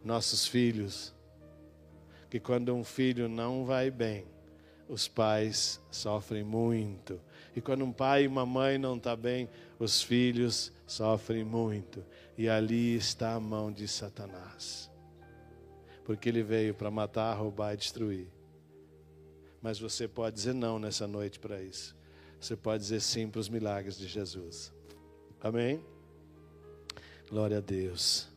nossos 0.03 0.45
filhos. 0.45 1.13
Que 2.31 2.39
quando 2.39 2.73
um 2.73 2.81
filho 2.81 3.27
não 3.27 3.65
vai 3.65 3.91
bem, 3.91 4.25
os 4.87 5.05
pais 5.05 5.81
sofrem 5.91 6.45
muito. 6.45 7.19
E 7.53 7.59
quando 7.59 7.83
um 7.83 7.91
pai 7.91 8.23
e 8.23 8.27
uma 8.27 8.45
mãe 8.45 8.77
não 8.77 8.95
estão 8.95 9.17
tá 9.17 9.21
bem, 9.21 9.49
os 9.77 10.01
filhos 10.01 10.71
sofrem 10.87 11.43
muito. 11.43 12.01
E 12.37 12.47
ali 12.47 12.95
está 12.95 13.33
a 13.33 13.39
mão 13.39 13.69
de 13.69 13.85
Satanás. 13.85 14.89
Porque 16.05 16.29
ele 16.29 16.41
veio 16.41 16.73
para 16.73 16.89
matar, 16.89 17.33
roubar 17.33 17.73
e 17.73 17.77
destruir. 17.77 18.29
Mas 19.61 19.77
você 19.77 20.07
pode 20.07 20.37
dizer 20.37 20.53
não 20.53 20.79
nessa 20.79 21.05
noite 21.05 21.37
para 21.37 21.61
isso. 21.61 21.93
Você 22.39 22.55
pode 22.55 22.81
dizer 22.81 23.01
sim 23.01 23.29
para 23.29 23.41
os 23.41 23.49
milagres 23.49 23.97
de 23.97 24.07
Jesus. 24.07 24.73
Amém? 25.41 25.83
Glória 27.29 27.57
a 27.57 27.61
Deus. 27.61 28.29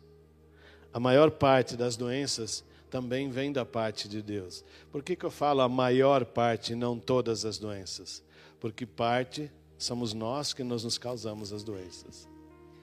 A 0.92 0.98
maior 0.98 1.30
parte 1.30 1.76
das 1.76 1.96
doenças 1.96 2.64
também 2.94 3.28
vem 3.28 3.52
da 3.52 3.66
parte 3.66 4.08
de 4.08 4.22
Deus. 4.22 4.64
Por 4.92 5.02
que, 5.02 5.16
que 5.16 5.26
eu 5.26 5.30
falo 5.30 5.62
a 5.62 5.68
maior 5.68 6.24
parte 6.24 6.76
não 6.76 6.96
todas 6.96 7.44
as 7.44 7.58
doenças? 7.58 8.22
Porque 8.60 8.86
parte 8.86 9.50
somos 9.76 10.14
nós 10.14 10.54
que 10.54 10.62
nós 10.62 10.84
nos 10.84 10.96
causamos 10.96 11.52
as 11.52 11.64
doenças. 11.64 12.28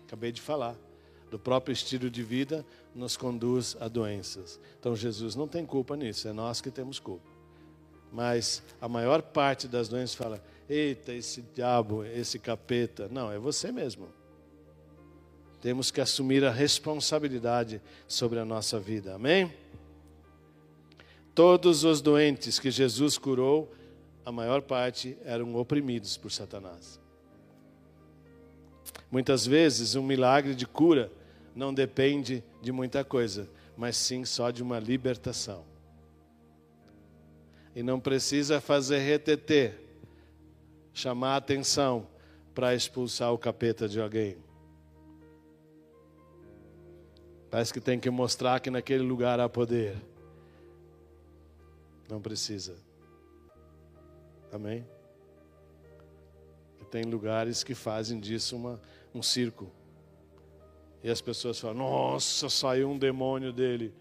Acabei 0.06 0.34
de 0.34 0.42
falar. 0.42 0.76
Do 1.30 1.40
próprio 1.40 1.72
estilo 1.72 2.10
de 2.10 2.22
vida 2.24 2.66
nos 2.94 3.16
conduz 3.16 3.78
a 3.80 3.88
doenças. 3.88 4.60
Então 4.78 4.98
Jesus 4.98 5.34
não 5.34 5.48
tem 5.48 5.66
culpa 5.66 5.96
nisso, 5.96 6.28
é 6.28 6.34
nós 6.34 6.60
que 6.60 6.70
temos 6.70 7.00
culpa. 7.00 7.32
Mas 8.12 8.62
a 8.82 8.90
maior 8.90 9.22
parte 9.22 9.66
das 9.66 9.88
doenças 9.88 10.14
fala: 10.14 10.44
eita, 10.70 11.14
esse 11.14 11.42
diabo, 11.56 12.04
esse 12.04 12.38
capeta. 12.38 13.08
Não, 13.08 13.32
é 13.32 13.40
você 13.40 13.72
mesmo. 13.72 14.10
Temos 15.62 15.90
que 15.90 16.02
assumir 16.02 16.44
a 16.44 16.52
responsabilidade 16.52 17.82
sobre 18.10 18.40
a 18.40 18.44
nossa 18.44 18.78
vida. 18.78 19.16
Amém? 19.16 19.50
Todos 21.34 21.84
os 21.84 22.02
doentes 22.02 22.60
que 22.60 22.70
Jesus 22.70 23.18
curou, 23.18 23.72
a 24.26 24.32
maior 24.32 24.62
parte 24.62 25.18
eram 25.24 25.56
oprimidos 25.56 26.18
por 26.18 26.32
Satanás. 26.32 27.00
Muitas 29.10 29.46
vezes, 29.46 29.96
um 29.96 30.04
milagre 30.04 30.54
de 30.54 30.66
cura 30.66 31.12
não 31.56 31.74
depende 31.74 32.44
de 32.62 32.72
muita 32.72 33.04
coisa, 33.04 33.50
mas 33.78 33.96
sim 33.98 34.26
só 34.26 34.52
de 34.52 34.62
uma 34.62 34.80
libertação. 34.80 35.66
E 37.76 37.82
não 37.82 38.00
precisa 38.00 38.60
fazer 38.60 39.00
reteter, 39.00 39.80
chamar 40.94 41.38
atenção 41.38 42.08
para 42.54 42.76
expulsar 42.76 43.34
o 43.34 43.38
capeta 43.38 43.88
de 43.88 44.00
alguém. 44.00 44.38
Parece 47.50 47.74
que 47.74 47.82
tem 47.82 48.00
que 48.00 48.10
mostrar 48.10 48.60
que 48.60 48.70
naquele 48.70 49.04
lugar 49.04 49.40
há 49.40 49.48
poder. 49.48 50.11
Não 52.12 52.22
precisa. 52.22 52.76
Amém? 54.52 54.86
E 56.82 56.84
tem 56.84 57.04
lugares 57.04 57.64
que 57.64 57.74
fazem 57.74 58.20
disso 58.20 58.58
uma, 58.58 58.82
um 59.16 59.24
circo. 59.24 59.72
E 61.02 61.10
as 61.10 61.22
pessoas 61.22 61.58
falam: 61.58 61.78
Nossa, 61.78 62.50
saiu 62.50 62.90
um 62.90 62.98
demônio 62.98 63.54
dele. 63.54 63.94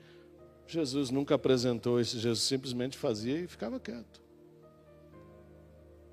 Jesus 0.67 1.11
nunca 1.11 1.37
apresentou 1.37 2.01
isso, 2.01 2.19
Jesus 2.19 2.43
simplesmente 2.43 2.99
fazia 2.99 3.39
e 3.39 3.47
ficava 3.47 3.79
quieto. 3.79 4.21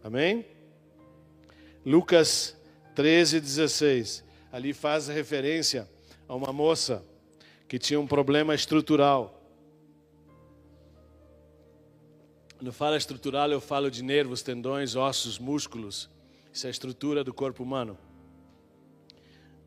Amém? 0.04 0.46
Lucas 1.84 2.56
13, 2.94 3.42
16. 3.42 4.24
Ali 4.52 4.72
faz 4.72 5.08
referência 5.08 5.90
a 6.28 6.36
uma 6.36 6.54
moça 6.54 7.04
que 7.68 7.80
tinha 7.80 8.00
um 8.00 8.06
problema 8.06 8.54
estrutural. 8.54 9.37
Quando 12.58 12.74
falo 12.74 12.96
estrutural, 12.96 13.52
eu 13.52 13.62
falo 13.62 13.92
de 13.92 14.02
nervos, 14.02 14.42
tendões, 14.42 14.96
ossos, 14.96 15.38
músculos. 15.38 16.10
Isso 16.52 16.66
é 16.66 16.70
a 16.70 16.72
estrutura 16.72 17.24
do 17.24 17.32
corpo 17.32 17.62
humano. 17.62 17.96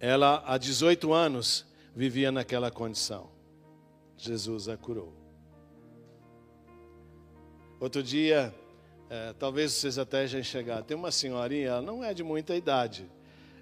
Ela, 0.01 0.43
há 0.45 0.59
18 0.59 1.13
anos, 1.13 1.65
vivia 1.95 2.33
naquela 2.33 2.69
condição. 2.69 3.31
Jesus 4.17 4.69
a 4.69 4.77
curou. 4.77 5.15
Outro 7.79 8.03
dia, 8.03 8.53
é, 9.09 9.35
talvez 9.35 9.71
vocês 9.73 9.97
até 9.97 10.27
já 10.27 10.41
enxergaram, 10.41 10.83
tem 10.83 10.97
uma 10.97 11.13
senhorinha, 11.13 11.69
ela 11.69 11.83
não 11.83 12.03
é 12.03 12.13
de 12.13 12.25
muita 12.25 12.57
idade. 12.57 13.09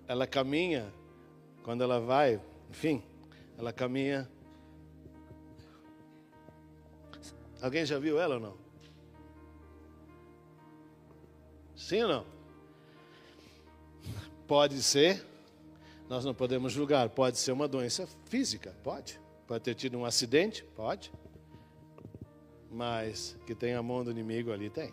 Ela 0.06 0.26
caminha, 0.26 0.90
quando 1.62 1.84
ela 1.84 2.00
vai, 2.00 2.40
enfim, 2.70 3.02
ela 3.58 3.74
caminha. 3.74 4.26
Alguém 7.60 7.84
já 7.84 7.98
viu 7.98 8.18
ela 8.18 8.36
ou 8.36 8.40
não? 8.40 8.67
Sim 11.78 12.02
ou 12.02 12.08
não? 12.08 12.26
Pode 14.48 14.82
ser, 14.82 15.24
nós 16.08 16.24
não 16.24 16.34
podemos 16.34 16.72
julgar, 16.72 17.08
pode 17.08 17.38
ser 17.38 17.52
uma 17.52 17.68
doença 17.68 18.08
física, 18.24 18.74
pode. 18.82 19.20
Pode 19.46 19.62
ter 19.62 19.74
tido 19.74 19.96
um 19.96 20.04
acidente, 20.04 20.64
pode. 20.74 21.12
Mas 22.70 23.36
que 23.46 23.54
tem 23.54 23.74
a 23.74 23.82
mão 23.82 24.02
do 24.02 24.10
inimigo 24.10 24.52
ali, 24.52 24.68
tem. 24.68 24.92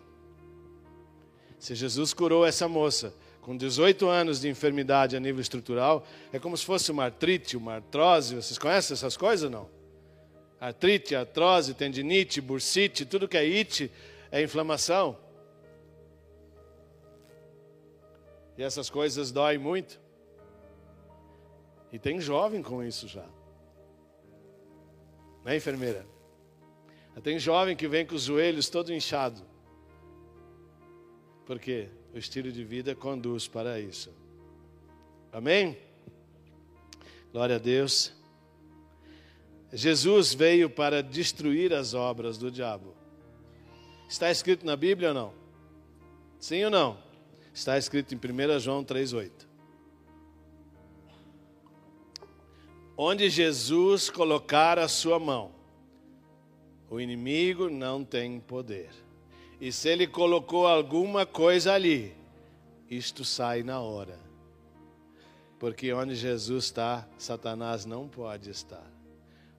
Se 1.58 1.74
Jesus 1.74 2.14
curou 2.14 2.46
essa 2.46 2.68
moça 2.68 3.12
com 3.40 3.56
18 3.56 4.08
anos 4.08 4.40
de 4.40 4.48
enfermidade 4.48 5.16
a 5.16 5.20
nível 5.20 5.40
estrutural, 5.40 6.06
é 6.32 6.38
como 6.38 6.56
se 6.56 6.64
fosse 6.64 6.92
uma 6.92 7.04
artrite, 7.04 7.56
uma 7.56 7.74
artrose. 7.74 8.36
Vocês 8.36 8.58
conhecem 8.58 8.94
essas 8.94 9.16
coisas 9.16 9.50
não? 9.50 9.68
Artrite, 10.60 11.16
artrose, 11.16 11.74
tendinite, 11.74 12.40
bursite, 12.40 13.04
tudo 13.04 13.28
que 13.28 13.36
é 13.36 13.40
it 13.40 13.90
é 14.30 14.40
inflamação. 14.42 15.25
E 18.56 18.62
essas 18.62 18.88
coisas 18.88 19.30
doem 19.30 19.58
muito. 19.58 20.00
E 21.92 21.98
tem 21.98 22.20
jovem 22.20 22.62
com 22.62 22.82
isso 22.82 23.06
já. 23.06 23.26
Né, 25.44 25.56
enfermeira? 25.56 26.06
Tem 27.22 27.38
jovem 27.38 27.76
que 27.76 27.88
vem 27.88 28.06
com 28.06 28.14
os 28.14 28.22
joelhos 28.22 28.68
todo 28.68 28.92
inchado. 28.92 29.42
Porque 31.46 31.88
o 32.12 32.18
estilo 32.18 32.50
de 32.50 32.64
vida 32.64 32.94
conduz 32.94 33.48
para 33.48 33.80
isso. 33.80 34.12
Amém? 35.32 35.78
Glória 37.32 37.56
a 37.56 37.58
Deus. 37.58 38.12
Jesus 39.72 40.32
veio 40.34 40.68
para 40.70 41.02
destruir 41.02 41.72
as 41.72 41.94
obras 41.94 42.38
do 42.38 42.50
diabo. 42.50 42.94
Está 44.08 44.30
escrito 44.30 44.64
na 44.64 44.76
Bíblia 44.76 45.08
ou 45.08 45.14
não? 45.14 45.34
Sim 46.38 46.64
ou 46.64 46.70
não? 46.70 47.05
Está 47.56 47.78
escrito 47.78 48.14
em 48.14 48.18
1 48.18 48.60
João 48.60 48.84
3,8. 48.84 49.30
Onde 52.94 53.30
Jesus 53.30 54.10
colocar 54.10 54.78
a 54.78 54.86
sua 54.86 55.18
mão, 55.18 55.52
o 56.90 57.00
inimigo 57.00 57.70
não 57.70 58.04
tem 58.04 58.38
poder. 58.40 58.90
E 59.58 59.72
se 59.72 59.88
ele 59.88 60.06
colocou 60.06 60.66
alguma 60.66 61.24
coisa 61.24 61.72
ali, 61.72 62.14
isto 62.90 63.24
sai 63.24 63.62
na 63.62 63.80
hora. 63.80 64.20
Porque 65.58 65.90
onde 65.94 66.14
Jesus 66.14 66.66
está, 66.66 67.08
Satanás 67.16 67.86
não 67.86 68.06
pode 68.06 68.50
estar. 68.50 68.92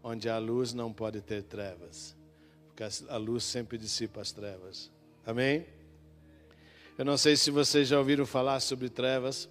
Onde 0.03 0.29
a 0.29 0.37
luz 0.37 0.71
não 0.71 0.93
pode 0.93 1.19
ter 1.19 1.41
trevas. 1.41 2.15
Porque 2.67 2.83
a 3.09 3.17
luz 3.17 3.43
sempre 3.43 3.75
dissipa 3.75 4.21
as 4.21 4.31
trevas. 4.31 4.91
Amém? 5.25 5.65
Eu 6.97 7.05
não 7.05 7.15
sei 7.15 7.35
se 7.35 7.51
vocês 7.51 7.87
já 7.87 7.99
ouviram 7.99 8.25
falar 8.25 8.59
sobre 8.59 8.89
trevas. 8.89 9.47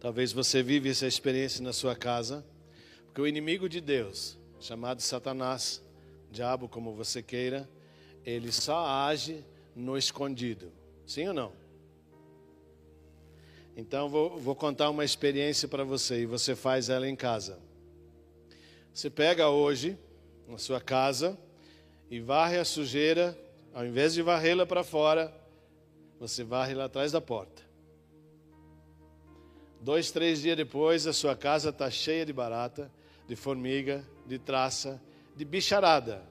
Talvez 0.00 0.32
você 0.32 0.60
vive 0.60 0.90
essa 0.90 1.06
experiência 1.06 1.62
na 1.62 1.72
sua 1.72 1.94
casa. 1.94 2.44
Porque 3.06 3.20
o 3.20 3.28
inimigo 3.28 3.68
de 3.68 3.80
Deus, 3.80 4.36
chamado 4.58 5.00
Satanás, 5.02 5.80
diabo 6.28 6.68
como 6.68 6.96
você 6.96 7.22
queira, 7.22 7.70
ele 8.26 8.50
só 8.50 8.84
age 8.86 9.44
no 9.76 9.96
escondido. 9.96 10.72
Sim 11.06 11.28
ou 11.28 11.34
não? 11.34 11.52
Então 13.76 14.08
vou, 14.08 14.36
vou 14.36 14.56
contar 14.56 14.90
uma 14.90 15.04
experiência 15.04 15.68
para 15.68 15.84
você 15.84 16.22
e 16.22 16.26
você 16.26 16.56
faz 16.56 16.88
ela 16.88 17.08
em 17.08 17.14
casa. 17.14 17.56
Você 18.92 19.08
pega 19.08 19.48
hoje 19.48 19.96
na 20.48 20.58
sua 20.58 20.80
casa 20.80 21.38
e 22.10 22.18
varre 22.18 22.58
a 22.58 22.64
sujeira, 22.64 23.38
ao 23.72 23.86
invés 23.86 24.12
de 24.12 24.22
varrê-la 24.22 24.66
para 24.66 24.82
fora, 24.82 25.39
você 26.20 26.44
varre 26.44 26.74
lá 26.74 26.84
atrás 26.84 27.10
da 27.10 27.20
porta. 27.20 27.62
Dois, 29.80 30.12
três 30.12 30.42
dias 30.42 30.56
depois, 30.56 31.06
a 31.06 31.12
sua 31.12 31.34
casa 31.34 31.70
está 31.70 31.90
cheia 31.90 32.24
de 32.24 32.32
barata, 32.32 32.92
de 33.26 33.34
formiga, 33.34 34.06
de 34.26 34.38
traça, 34.38 35.02
de 35.34 35.44
bicharada 35.44 36.30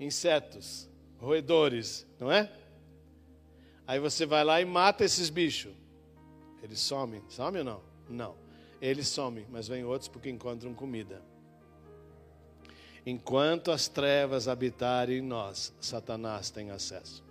insetos, 0.00 0.88
roedores, 1.18 2.06
não 2.18 2.32
é? 2.32 2.50
Aí 3.86 4.00
você 4.00 4.24
vai 4.24 4.42
lá 4.42 4.60
e 4.60 4.64
mata 4.64 5.04
esses 5.04 5.28
bichos. 5.28 5.74
Eles 6.62 6.80
somem. 6.80 7.22
Some 7.28 7.58
ou 7.58 7.64
não? 7.64 7.82
Não. 8.08 8.36
Eles 8.80 9.08
somem, 9.08 9.46
mas 9.50 9.68
vem 9.68 9.84
outros 9.84 10.08
porque 10.08 10.30
encontram 10.30 10.72
comida. 10.72 11.22
Enquanto 13.04 13.70
as 13.70 13.88
trevas 13.88 14.48
habitarem 14.48 15.18
em 15.18 15.22
nós, 15.22 15.74
Satanás 15.80 16.50
tem 16.50 16.70
acesso. 16.70 17.22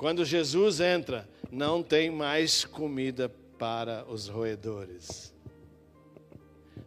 Quando 0.00 0.24
Jesus 0.24 0.80
entra, 0.80 1.28
não 1.52 1.82
tem 1.82 2.10
mais 2.10 2.64
comida 2.64 3.28
para 3.58 4.04
os 4.08 4.26
roedores 4.26 5.30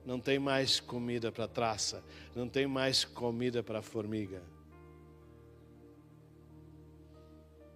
não 0.05 0.20
tem 0.20 0.38
mais 0.38 0.80
comida 0.80 1.32
para 1.32 1.47
traça, 1.47 2.03
não 2.36 2.47
tem 2.47 2.68
mais 2.68 3.05
comida 3.05 3.64
para 3.64 3.82
formiga. 3.82 4.41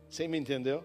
Você 0.09 0.27
me 0.27 0.37
entendeu? 0.37 0.83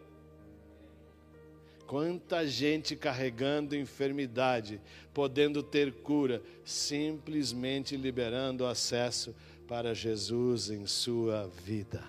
Quanta 1.87 2.47
gente 2.47 2.97
carregando 2.97 3.77
enfermidade, 3.77 4.81
podendo 5.13 5.63
ter 5.63 5.93
cura, 5.93 6.43
simplesmente 6.65 7.97
liberando 7.97 8.65
acesso 8.65 9.35
para 9.67 9.95
Jesus 9.95 10.71
em 10.71 10.87
sua 10.87 11.49
vida. 11.65 12.03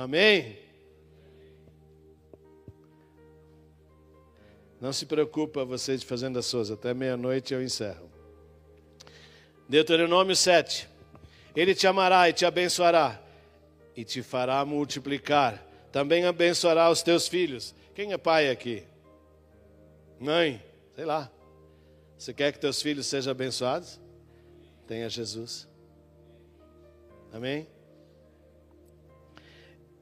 Amém? 0.00 0.56
Não 4.80 4.94
se 4.94 5.04
preocupa 5.04 5.62
você 5.62 5.94
de 5.94 6.06
Fazenda 6.06 6.40
suas, 6.40 6.70
até 6.70 6.94
meia-noite 6.94 7.52
eu 7.52 7.62
encerro. 7.62 8.10
Deuteronômio 9.68 10.34
7. 10.34 10.88
Ele 11.54 11.74
te 11.74 11.86
amará 11.86 12.30
e 12.30 12.32
te 12.32 12.46
abençoará, 12.46 13.22
e 13.94 14.02
te 14.02 14.22
fará 14.22 14.64
multiplicar. 14.64 15.62
Também 15.92 16.24
abençoará 16.24 16.88
os 16.88 17.02
teus 17.02 17.28
filhos. 17.28 17.74
Quem 17.94 18.14
é 18.14 18.16
pai 18.16 18.48
aqui? 18.48 18.84
Mãe? 20.18 20.64
Sei 20.96 21.04
lá. 21.04 21.30
Você 22.16 22.32
quer 22.32 22.52
que 22.52 22.58
teus 22.58 22.80
filhos 22.80 23.06
sejam 23.06 23.32
abençoados? 23.32 24.00
Tenha 24.86 25.10
Jesus. 25.10 25.68
Amém? 27.34 27.66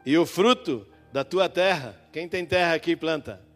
E 0.05 0.17
o 0.17 0.25
fruto 0.25 0.87
da 1.13 1.25
tua 1.25 1.49
terra. 1.49 2.01
Quem 2.13 2.29
tem 2.29 2.45
terra 2.45 2.75
aqui 2.75 2.97
planta? 2.97 3.49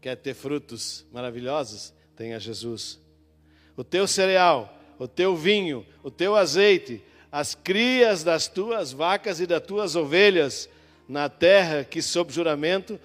quer 0.00 0.16
ter 0.16 0.34
frutos 0.34 1.04
maravilhosos, 1.12 1.92
tenha 2.16 2.40
Jesus. 2.40 2.98
O 3.76 3.84
teu 3.84 4.06
cereal, 4.06 4.78
o 4.98 5.06
teu 5.06 5.36
vinho, 5.36 5.86
o 6.02 6.10
teu 6.10 6.34
azeite, 6.34 7.02
as 7.30 7.54
crias 7.54 8.24
das 8.24 8.48
tuas 8.48 8.92
vacas 8.92 9.40
e 9.40 9.46
das 9.46 9.62
tuas 9.62 9.94
ovelhas 9.94 10.68
na 11.08 11.28
terra 11.28 11.84
que, 11.84 12.00
sob 12.00 12.32
juramento, 12.32 12.98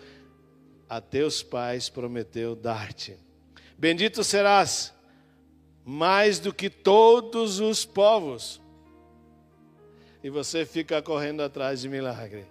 a 0.87 1.01
teus 1.01 1.43
pais 1.43 1.89
prometeu 1.89 2.55
dar-te. 2.55 3.17
Bendito 3.77 4.23
serás 4.23 4.93
mais 5.83 6.39
do 6.39 6.53
que 6.53 6.69
todos 6.69 7.59
os 7.59 7.85
povos. 7.85 8.61
E 10.25 10.29
você 10.31 10.65
fica 10.65 11.03
correndo 11.03 11.43
atrás 11.43 11.81
de 11.81 11.87
milagre. 11.87 12.47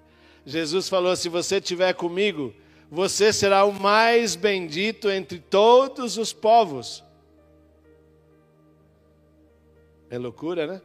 Jesus 0.47 0.89
falou: 0.89 1.17
se 1.17 1.29
você 1.29 1.57
estiver 1.57 1.93
comigo, 1.93 2.55
você 2.89 3.33
será 3.33 3.65
o 3.65 3.73
mais 3.73 4.37
bendito 4.37 5.11
entre 5.11 5.41
todos 5.41 6.17
os 6.17 6.33
povos. 6.33 7.03
É 10.09 10.17
loucura, 10.17 10.69
né? 10.69 10.81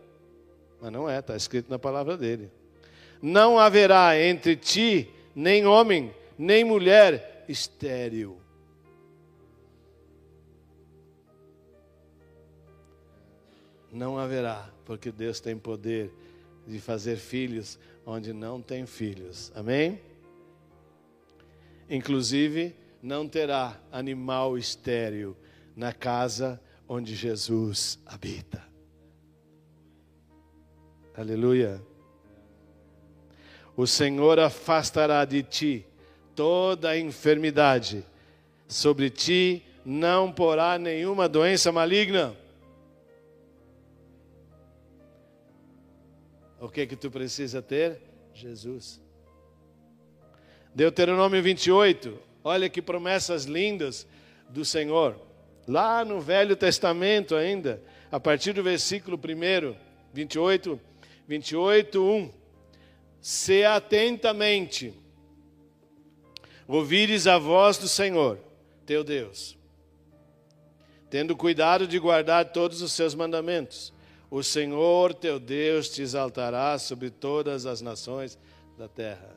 Mas 0.82 0.92
não 0.92 1.08
é, 1.08 1.20
está 1.20 1.36
escrito 1.36 1.70
na 1.70 1.78
palavra 1.78 2.18
dele. 2.18 2.50
Não 3.22 3.60
haverá 3.60 4.20
entre 4.20 4.56
ti 4.56 5.14
nem 5.36 5.68
homem, 5.68 6.12
nem 6.40 6.64
mulher 6.64 7.46
estéril. 7.48 8.36
Não 13.94 14.18
haverá, 14.18 14.68
porque 14.86 15.12
Deus 15.12 15.40
tem 15.40 15.56
poder 15.56 16.12
de 16.70 16.80
fazer 16.80 17.18
filhos 17.18 17.80
onde 18.06 18.32
não 18.32 18.62
tem 18.62 18.86
filhos. 18.86 19.52
Amém? 19.56 20.00
Inclusive, 21.90 22.76
não 23.02 23.28
terá 23.28 23.80
animal 23.92 24.58
estéril 24.58 25.36
na 25.76 25.92
casa 25.92 26.62
onde 26.88 27.16
Jesus 27.16 28.00
habita. 28.06 28.64
Aleluia. 31.16 31.82
O 33.76 33.88
Senhor 33.88 34.40
afastará 34.40 35.26
de 35.26 35.42
ti 35.42 35.86
toda 36.36 36.90
a 36.90 36.98
enfermidade, 36.98 38.06
sobre 38.68 39.10
ti 39.10 39.64
não 39.86 40.32
porá 40.32 40.78
nenhuma 40.78 41.28
doença 41.28 41.72
maligna. 41.72 42.36
O 46.60 46.68
que 46.68 46.86
que 46.86 46.96
tu 46.96 47.10
precisa 47.10 47.62
ter? 47.62 48.02
Jesus. 48.34 49.02
Deuteronômio 50.74 51.42
28, 51.42 52.20
olha 52.44 52.70
que 52.70 52.82
promessas 52.82 53.46
lindas 53.46 54.06
do 54.50 54.66
Senhor. 54.66 55.20
Lá 55.68 56.04
no 56.04 56.20
Velho 56.20 56.56
Testamento 56.56 57.36
ainda, 57.36 57.82
a 58.12 58.20
partir 58.20 58.54
do 58.54 58.64
versículo 58.64 59.18
1, 59.18 59.76
28, 60.14 60.80
28, 61.28 62.04
1. 62.04 62.32
Se 63.22 63.64
atentamente 63.64 64.94
ouvires 66.68 67.28
a 67.28 67.38
voz 67.38 67.78
do 67.78 67.88
Senhor, 67.88 68.40
teu 68.86 69.04
Deus, 69.04 69.58
tendo 71.10 71.36
cuidado 71.36 71.88
de 71.88 72.00
guardar 72.00 72.52
todos 72.52 72.82
os 72.82 72.92
seus 72.92 73.14
mandamentos, 73.14 73.94
o 74.30 74.44
Senhor 74.44 75.14
teu 75.14 75.40
Deus 75.40 75.90
te 75.90 76.02
exaltará 76.02 76.78
sobre 76.78 77.10
todas 77.10 77.66
as 77.66 77.82
nações 77.82 78.38
da 78.78 78.88
terra. 78.88 79.36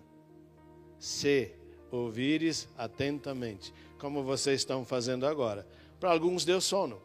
Se 0.98 1.52
ouvires 1.90 2.68
atentamente, 2.76 3.72
como 3.98 4.22
vocês 4.22 4.60
estão 4.60 4.84
fazendo 4.84 5.26
agora. 5.26 5.66
Para 5.98 6.10
alguns 6.10 6.44
deu 6.44 6.60
sono. 6.60 7.00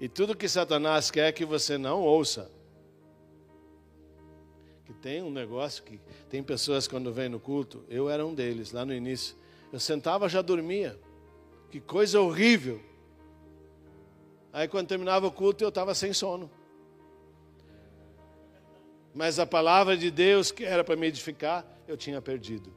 E 0.00 0.08
tudo 0.08 0.36
que 0.36 0.48
Satanás 0.48 1.10
quer 1.10 1.32
que 1.32 1.44
você 1.44 1.76
não 1.76 2.02
ouça. 2.02 2.50
Que 4.84 4.94
tem 4.94 5.22
um 5.22 5.30
negócio 5.30 5.82
que 5.82 6.00
tem 6.30 6.42
pessoas 6.42 6.86
quando 6.86 7.12
vêm 7.12 7.28
no 7.28 7.40
culto, 7.40 7.84
eu 7.88 8.08
era 8.08 8.24
um 8.24 8.34
deles 8.34 8.72
lá 8.72 8.84
no 8.84 8.94
início. 8.94 9.36
Eu 9.72 9.80
sentava 9.80 10.28
já 10.28 10.40
dormia. 10.40 10.98
Que 11.70 11.80
coisa 11.80 12.20
horrível. 12.20 12.80
Aí 14.52 14.66
quando 14.66 14.88
terminava 14.88 15.26
o 15.26 15.32
culto 15.32 15.62
eu 15.62 15.68
estava 15.68 15.94
sem 15.94 16.12
sono. 16.12 16.50
Mas 19.14 19.38
a 19.38 19.46
palavra 19.46 19.96
de 19.96 20.10
Deus 20.10 20.50
que 20.50 20.64
era 20.64 20.84
para 20.84 20.96
me 20.96 21.06
edificar, 21.06 21.66
eu 21.86 21.96
tinha 21.96 22.20
perdido. 22.20 22.72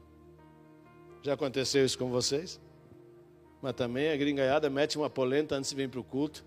Já 1.22 1.34
aconteceu 1.34 1.84
isso 1.84 1.98
com 1.98 2.10
vocês? 2.10 2.60
Mas 3.60 3.74
também 3.74 4.10
a 4.10 4.16
gringaiada 4.16 4.68
mete 4.68 4.98
uma 4.98 5.08
polenta 5.08 5.54
antes 5.54 5.70
de 5.70 5.76
vir 5.76 5.88
para 5.88 6.00
o 6.00 6.04
culto, 6.04 6.44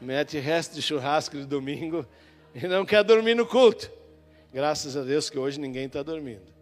mete 0.00 0.38
resto 0.38 0.74
de 0.74 0.82
churrasco 0.82 1.36
de 1.36 1.46
domingo 1.46 2.06
e 2.54 2.66
não 2.68 2.84
quer 2.84 3.02
dormir 3.02 3.34
no 3.34 3.46
culto. 3.46 3.90
Graças 4.52 4.96
a 4.96 5.02
Deus 5.02 5.30
que 5.30 5.38
hoje 5.38 5.58
ninguém 5.58 5.86
está 5.86 6.02
dormindo. 6.02 6.52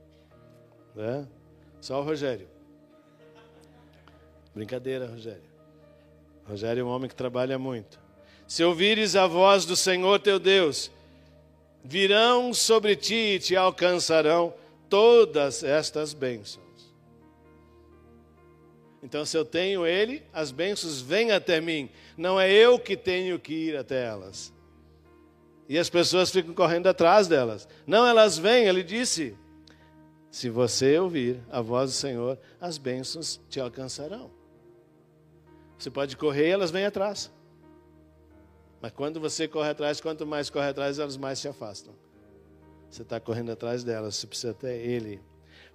Né? 0.95 1.27
Só 1.81 2.01
o 2.01 2.05
Rogério. 2.05 2.49
Brincadeira, 4.55 5.07
Rogério. 5.07 5.48
Rogério 6.49 6.81
é 6.81 6.85
um 6.85 6.89
homem 6.89 7.09
que 7.09 7.15
trabalha 7.15 7.59
muito. 7.59 8.01
Se 8.47 8.65
ouvires 8.65 9.15
a 9.15 9.27
voz 9.27 9.67
do 9.67 9.77
Senhor 9.77 10.19
teu 10.19 10.39
Deus, 10.39 10.91
virão 11.85 12.55
sobre 12.55 12.97
ti 12.97 13.15
e 13.15 13.39
te 13.39 13.55
alcançarão 13.55 14.55
todas 14.89 15.63
estas 15.63 16.15
bênçãos. 16.15 16.65
Então, 19.03 19.27
se 19.27 19.37
eu 19.37 19.45
tenho 19.45 19.87
Ele, 19.87 20.23
as 20.33 20.51
bênçãos 20.51 21.03
vêm 21.03 21.33
até 21.33 21.61
mim. 21.61 21.91
Não 22.17 22.41
é 22.41 22.51
eu 22.51 22.79
que 22.79 22.97
tenho 22.97 23.39
que 23.39 23.53
ir 23.53 23.77
até 23.77 24.07
elas. 24.07 24.53
E 25.69 25.79
as 25.79 25.91
pessoas 25.91 26.31
ficam 26.31 26.55
correndo 26.55 26.87
atrás 26.87 27.29
delas. 27.29 27.69
Não, 27.87 28.07
elas 28.07 28.39
vêm, 28.39 28.65
ele 28.67 28.83
disse. 28.83 29.37
Se 30.31 30.49
você 30.49 30.99
ouvir 30.99 31.41
a 31.51 31.61
voz 31.61 31.91
do 31.91 31.97
Senhor, 31.97 32.39
as 32.59 32.79
bênçãos 32.79 33.39
te 33.51 33.61
alcançarão. 33.61 34.38
Você 35.79 35.91
pode 35.91 36.17
correr 36.17 36.49
e 36.49 36.51
elas 36.51 36.71
vêm 36.71 36.85
atrás. 36.85 37.31
Mas 38.81 38.93
quando 38.93 39.21
você 39.21 39.47
corre 39.47 39.71
atrás, 39.71 40.01
quanto 40.01 40.27
mais 40.27 40.51
corre 40.51 40.69
atrás, 40.69 40.99
elas 40.99 41.17
mais 41.17 41.39
se 41.39 41.49
afastam. 41.49 41.95
Você 42.91 43.03
está 43.03 43.21
correndo 43.21 43.53
atrás 43.53 43.85
delas, 43.85 44.17
você 44.17 44.27
precisa 44.27 44.55
ter 44.55 44.77
Ele. 44.77 45.21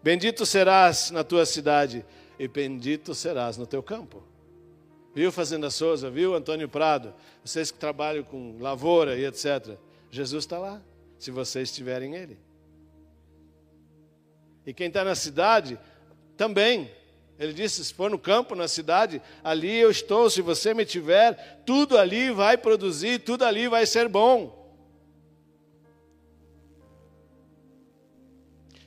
Bendito 0.02 0.46
serás 0.46 1.12
na 1.12 1.24
tua 1.24 1.46
cidade 1.46 2.06
e 2.38 2.48
bendito 2.48 3.14
serás 3.14 3.58
no 3.58 3.66
teu 3.66 3.82
campo. 3.82 4.24
Viu 5.14 5.32
Fazenda 5.32 5.70
Souza, 5.70 6.10
viu 6.10 6.34
Antônio 6.34 6.68
Prado, 6.68 7.14
vocês 7.44 7.72
que 7.72 7.78
trabalham 7.78 8.24
com 8.24 8.58
lavoura 8.60 9.16
e 9.16 9.26
etc. 9.26 9.78
Jesus 10.10 10.44
está 10.44 10.58
lá, 10.58 10.82
se 11.20 11.30
vocês 11.30 11.72
tiverem 11.72 12.16
Ele. 12.16 12.38
E 14.66 14.74
quem 14.74 14.88
está 14.88 15.04
na 15.04 15.16
cidade, 15.16 15.80
também. 16.36 16.92
Ele 17.40 17.54
disse: 17.54 17.84
se 17.84 17.94
for 17.94 18.10
no 18.10 18.20
campo, 18.20 18.56
na 18.56 18.68
cidade, 18.68 19.22
ali 19.44 19.76
eu 19.76 19.90
estou. 19.90 20.30
Se 20.30 20.42
você 20.42 20.74
me 20.74 20.86
tiver, 20.86 21.62
tudo 21.66 21.98
ali 21.98 22.32
vai 22.32 22.58
produzir, 22.58 23.20
tudo 23.20 23.44
ali 23.44 23.68
vai 23.68 23.86
ser 23.86 24.08
bom. 24.08 24.62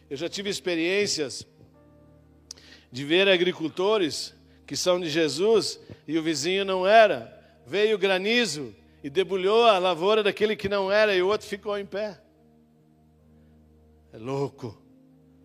Eu 0.09 0.17
já 0.17 0.29
tive 0.29 0.49
experiências 0.49 1.45
de 2.93 3.05
ver 3.05 3.29
agricultores 3.29 4.33
que 4.65 4.77
são 4.77 5.01
de 5.01 5.09
Jesus 5.11 5.81
e 6.07 6.17
o 6.17 6.23
vizinho 6.23 6.65
não 6.65 6.87
era. 6.87 7.33
Veio 7.67 7.99
granizo 7.99 8.75
e 9.03 9.11
debulhou 9.11 9.65
a 9.65 9.79
lavoura 9.79 10.23
daquele 10.23 10.55
que 10.55 10.69
não 10.69 10.91
era 10.91 11.15
e 11.15 11.23
o 11.23 11.27
outro 11.29 11.47
ficou 11.47 11.77
em 11.77 11.85
pé. 11.85 12.21
É 14.13 14.19
louco, 14.19 14.81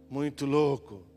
muito 0.09 0.45
louco. 0.45 1.10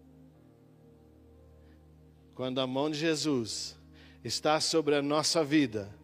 Quando 2.34 2.60
a 2.60 2.66
mão 2.66 2.90
de 2.90 2.98
Jesus 2.98 3.78
está 4.24 4.60
sobre 4.60 4.96
a 4.96 5.02
nossa 5.02 5.44
vida, 5.44 5.94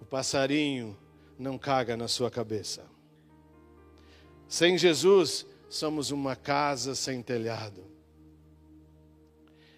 o 0.00 0.04
passarinho 0.04 0.96
não 1.38 1.56
caga 1.56 1.96
na 1.96 2.06
sua 2.06 2.30
cabeça. 2.30 2.84
Sem 4.46 4.76
Jesus, 4.76 5.46
somos 5.70 6.10
uma 6.10 6.36
casa 6.36 6.94
sem 6.94 7.22
telhado. 7.22 7.84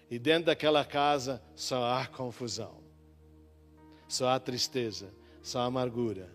E 0.09 0.19
dentro 0.19 0.45
daquela 0.45 0.85
casa 0.85 1.41
só 1.55 1.85
há 1.85 2.05
confusão, 2.05 2.77
só 4.07 4.29
há 4.29 4.39
tristeza, 4.39 5.13
só 5.41 5.59
há 5.59 5.65
amargura. 5.65 6.29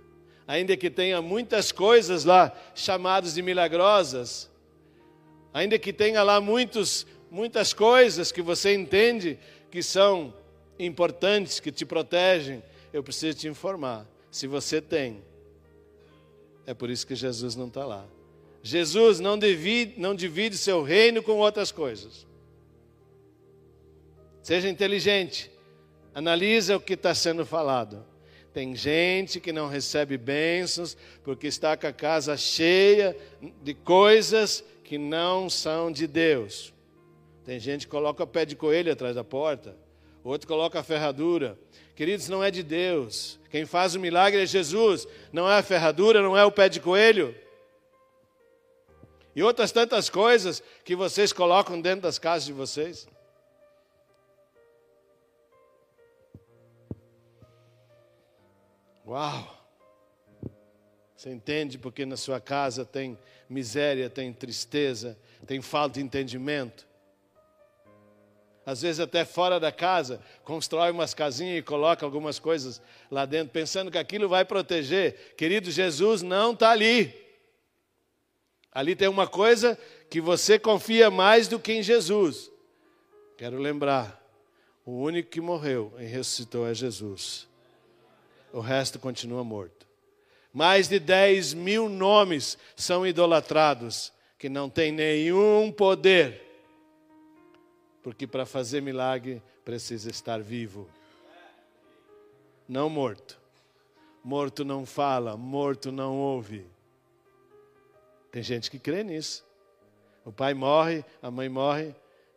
Ainda 0.47 0.77
que 0.77 0.91
tenha 0.91 1.23
muitas 1.23 1.71
coisas 1.71 2.25
lá 2.25 2.53
chamadas 2.75 3.35
de 3.35 3.43
milagrosas, 3.43 4.51
ainda 5.53 5.79
que 5.79 5.93
tenha 5.93 6.23
lá 6.23 6.41
muitos, 6.41 7.07
muitas 7.33 7.73
coisas 7.73 8.31
que 8.31 8.43
você 8.43 8.75
entende 8.75 9.39
que 9.71 9.83
são 9.83 10.35
importantes, 10.79 11.61
que 11.61 11.73
te 11.73 11.87
protegem, 11.87 12.63
eu 12.93 13.03
preciso 13.03 13.39
te 13.39 13.49
informar. 13.49 14.07
Se 14.31 14.47
você 14.47 14.83
tem, 14.83 15.23
é 16.67 16.75
por 16.75 16.91
isso 16.91 17.07
que 17.07 17.15
Jesus 17.15 17.57
não 17.57 17.69
está 17.69 17.87
lá. 17.87 18.05
Jesus 18.63 19.19
não 19.19 19.39
divide, 19.39 19.95
não 19.99 20.15
divide 20.15 20.59
seu 20.59 20.83
reino 20.83 21.23
com 21.23 21.39
outras 21.39 21.73
coisas. 21.73 22.27
Seja 24.43 24.69
inteligente. 24.69 25.51
Analisa 26.15 26.77
o 26.77 26.81
que 26.81 26.93
está 26.93 27.15
sendo 27.15 27.47
falado. 27.47 28.05
Tem 28.53 28.77
gente 28.77 29.41
que 29.41 29.53
não 29.53 29.69
recebe 29.69 30.19
bênçãos 30.19 30.99
porque 31.25 31.47
está 31.47 31.79
com 31.79 31.87
a 31.87 31.93
casa 31.93 32.37
cheia 32.37 33.17
de 33.63 33.73
coisas 33.73 34.63
que 34.85 34.99
não 34.99 35.49
são 35.49 35.91
de 35.91 36.07
Deus. 36.07 36.73
Tem 37.45 37.59
gente 37.59 37.87
que 37.87 37.91
coloca 37.91 38.27
pé 38.27 38.45
de 38.45 38.55
coelho 38.55 38.93
atrás 38.93 39.17
da 39.17 39.25
porta, 39.25 39.77
outro 40.23 40.47
coloca 40.47 40.79
a 40.79 40.83
ferradura. 40.83 41.59
Queridos, 41.97 42.29
não 42.29 42.43
é 42.43 42.51
de 42.51 42.63
Deus. 42.63 43.39
Quem 43.51 43.67
faz 43.67 43.95
o 43.95 44.01
milagre 44.01 44.43
é 44.43 44.47
Jesus. 44.47 45.07
Não 45.33 45.51
é 45.51 45.59
a 45.59 45.63
ferradura, 45.63 46.23
não 46.23 46.37
é 46.37 46.45
o 46.45 46.53
pé 46.53 46.69
de 46.69 46.81
coelho. 46.81 47.35
E 49.35 49.43
outras 49.43 49.73
tantas 49.73 50.09
coisas 50.09 50.63
que 50.85 50.95
vocês 50.95 51.33
colocam 51.33 51.81
dentro 51.81 52.03
das 52.03 52.19
casas 52.19 52.45
de 52.45 52.53
vocês. 52.53 53.09
Uau! 59.07 59.59
Você 61.17 61.31
entende 61.31 61.79
porque 61.79 62.05
na 62.05 62.17
sua 62.17 62.41
casa 62.41 62.85
tem 62.85 63.19
miséria, 63.49 64.09
tem 64.09 64.33
tristeza, 64.33 65.19
tem 65.47 65.61
falta 65.61 65.95
de 65.95 66.05
entendimento. 66.05 66.92
Às 68.65 68.83
vezes 68.83 69.01
até 69.01 69.25
fora 69.25 69.59
da 69.59 69.73
casa, 69.73 70.21
constrói 70.45 70.91
umas 70.93 71.13
casinhas 71.13 71.59
e 71.59 71.63
coloca 71.63 72.07
algumas 72.07 72.39
coisas 72.39 72.81
lá 73.11 73.27
dentro, 73.27 73.53
pensando 73.53 73.91
que 73.91 73.99
aquilo 73.99 74.29
vai 74.29 74.45
proteger. 74.45 75.35
Querido, 75.37 75.71
Jesus 75.71 76.23
não 76.23 76.53
está 76.53 76.71
ali. 76.71 77.13
Ali 78.71 78.95
tem 78.95 79.09
uma 79.09 79.27
coisa 79.27 79.79
que 80.09 80.21
você 80.21 80.59
confia 80.59 81.11
mais 81.11 81.49
do 81.49 81.59
que 81.59 81.73
em 81.73 81.83
Jesus. 81.83 82.51
Quero 83.37 83.59
lembrar, 83.59 84.23
o 84.85 84.93
único 84.93 85.31
que 85.31 85.41
morreu 85.41 85.93
e 85.99 86.05
ressuscitou 86.05 86.67
é 86.67 86.73
Jesus. 86.73 87.49
O 88.53 88.61
resto 88.61 88.99
continua 88.99 89.43
morto. 89.43 89.87
Mais 90.53 90.89
de 90.89 90.99
10 90.99 91.55
mil 91.55 91.89
nomes 91.89 92.57
são 92.77 93.07
idolatrados, 93.07 94.13
que 94.39 94.49
não 94.49 94.69
têm 94.69 94.93
nenhum 94.93 95.73
poder. 95.73 96.52
Porque 98.03 98.27
para 98.27 98.45
fazer 98.45 98.81
milagre 98.81 99.43
precisa 99.65 100.11
estar 100.11 100.41
vivo, 100.43 100.89
não 102.69 102.89
morto. 102.89 103.41
Morto 104.25 104.65
não 104.65 104.87
fala, 104.87 105.37
morto 105.37 105.91
não 105.91 106.17
ouve. 106.17 106.67
Tem 108.31 108.43
gente 108.43 108.71
que 108.71 108.79
crê 108.79 109.03
nisso. 109.03 109.45
O 110.25 110.33
pai 110.33 110.55
morre, 110.55 111.05
a 111.21 111.31
mãe 111.31 111.49
morre. 111.49 111.95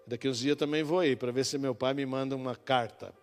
Daqui 0.08 0.28
uns 0.28 0.40
dias 0.40 0.58
também 0.58 0.84
vou 0.84 1.04
ir 1.04 1.18
para 1.18 1.32
ver 1.32 1.46
se 1.46 1.58
meu 1.58 1.74
pai 1.74 1.94
me 1.94 2.06
manda 2.06 2.36
uma 2.36 2.56
carta. 2.56 3.14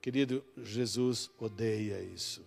Querido, 0.00 0.44
Jesus 0.56 1.30
odeia 1.38 2.00
isso. 2.00 2.44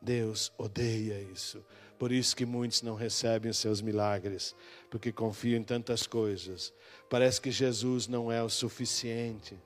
Deus 0.00 0.52
odeia 0.58 1.20
isso. 1.20 1.64
Por 2.02 2.10
isso 2.10 2.34
que 2.34 2.44
muitos 2.44 2.82
não 2.82 2.96
recebem 2.96 3.48
os 3.48 3.58
seus 3.58 3.80
milagres, 3.80 4.56
porque 4.90 5.12
confiam 5.12 5.60
em 5.60 5.62
tantas 5.62 6.04
coisas. 6.04 6.74
Parece 7.08 7.40
que 7.40 7.52
Jesus 7.52 8.08
não 8.08 8.32
é 8.32 8.42
o 8.42 8.48
suficiente. 8.48 9.56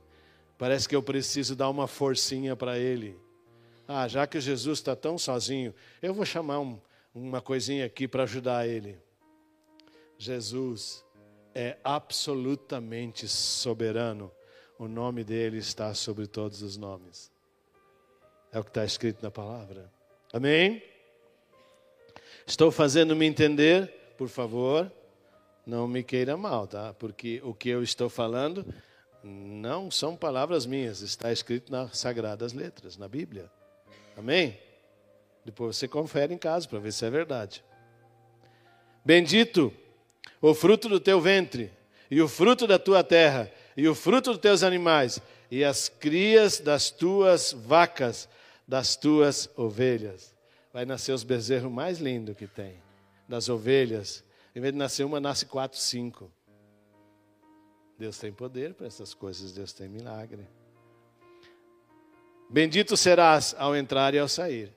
Parece 0.59 0.87
que 0.87 0.95
eu 0.95 1.03
preciso 1.03 1.57
dar 1.57 1.70
uma 1.70 1.87
forcinha 1.87 2.55
para 2.55 2.78
Ele. 2.78 3.18
Ah, 3.89 4.07
já 4.07 4.26
que 4.26 4.39
Jesus 4.39 4.80
está 4.80 4.95
tão 4.95 5.16
sozinho, 5.16 5.74
eu 6.03 6.12
vou 6.12 6.26
chamar 6.26 6.61
um, 6.61 6.78
uma 7.14 7.41
coisinha 7.41 7.87
aqui 7.87 8.07
para 8.07 8.24
ajudar 8.24 8.68
Ele. 8.68 8.99
Jesus 10.18 11.03
é 11.55 11.78
absolutamente 11.82 13.26
soberano 13.26 14.30
o 14.78 14.87
nome 14.87 15.24
dele 15.24 15.57
está 15.57 15.95
sobre 15.95 16.26
todos 16.26 16.61
os 16.61 16.76
nomes. 16.76 17.32
É 18.53 18.61
o 18.61 18.62
que 18.62 18.68
está 18.68 18.84
escrito 18.84 19.22
na 19.22 19.30
palavra. 19.30 19.91
Amém? 20.34 20.95
Estou 22.47 22.70
fazendo 22.70 23.16
me 23.16 23.26
entender, 23.26 24.14
por 24.16 24.28
favor, 24.28 24.90
não 25.66 25.88
me 25.88 26.05
queira 26.05 26.36
mal, 26.36 26.68
tá? 26.68 26.94
Porque 26.94 27.40
o 27.42 27.53
que 27.53 27.68
eu 27.68 27.82
estou 27.82 28.09
falando 28.09 28.64
não 29.24 29.90
são 29.90 30.14
palavras 30.14 30.64
minhas, 30.64 31.01
está 31.01 31.32
escrito 31.32 31.72
nas 31.72 31.99
sagradas 31.99 32.53
letras, 32.53 32.97
na 32.97 33.09
Bíblia. 33.09 33.51
Amém? 34.16 34.57
Depois 35.44 35.76
você 35.76 35.88
confere 35.88 36.32
em 36.32 36.38
casa 36.38 36.68
para 36.68 36.78
ver 36.78 36.92
se 36.92 37.05
é 37.05 37.11
verdade. 37.11 37.64
Bendito 39.05 39.74
o 40.40 40.55
fruto 40.55 40.88
do 40.88 41.01
teu 41.01 41.20
ventre 41.20 41.72
e 42.09 42.22
o 42.22 42.28
fruto 42.28 42.64
da 42.64 42.78
tua 42.78 43.03
terra 43.03 43.51
e 43.76 43.88
o 43.88 43.94
fruto 43.94 44.30
dos 44.30 44.40
teus 44.40 44.62
animais, 44.62 45.20
e 45.51 45.64
as 45.64 45.88
crias 45.88 46.61
das 46.61 46.90
tuas 46.90 47.53
vacas, 47.53 48.28
das 48.66 48.94
tuas 48.94 49.51
ovelhas. 49.57 50.36
Vai 50.77 50.85
nascer 50.85 51.12
os 51.12 51.24
bezerros 51.24 51.72
mais 51.72 52.01
lindos 52.01 52.37
que 52.37 52.47
tem, 52.47 52.83
das 53.27 53.49
ovelhas. 53.49 54.22
Em 54.55 54.61
vez 54.61 54.74
de 54.74 54.79
nascer 54.79 55.05
uma, 55.05 55.18
nasce 55.18 55.47
quatro, 55.47 55.79
cinco. 55.79 56.31
Deus 57.99 58.18
tem 58.18 58.31
poder 58.31 58.74
para 58.74 58.87
essas 58.87 59.14
coisas, 59.14 59.53
Deus 59.53 59.72
tem 59.72 59.89
milagre. 59.89 60.47
Bendito 62.51 62.95
serás 62.95 63.55
ao 63.57 63.74
entrar 63.74 64.12
e 64.12 64.18
ao 64.18 64.29
sair. 64.29 64.70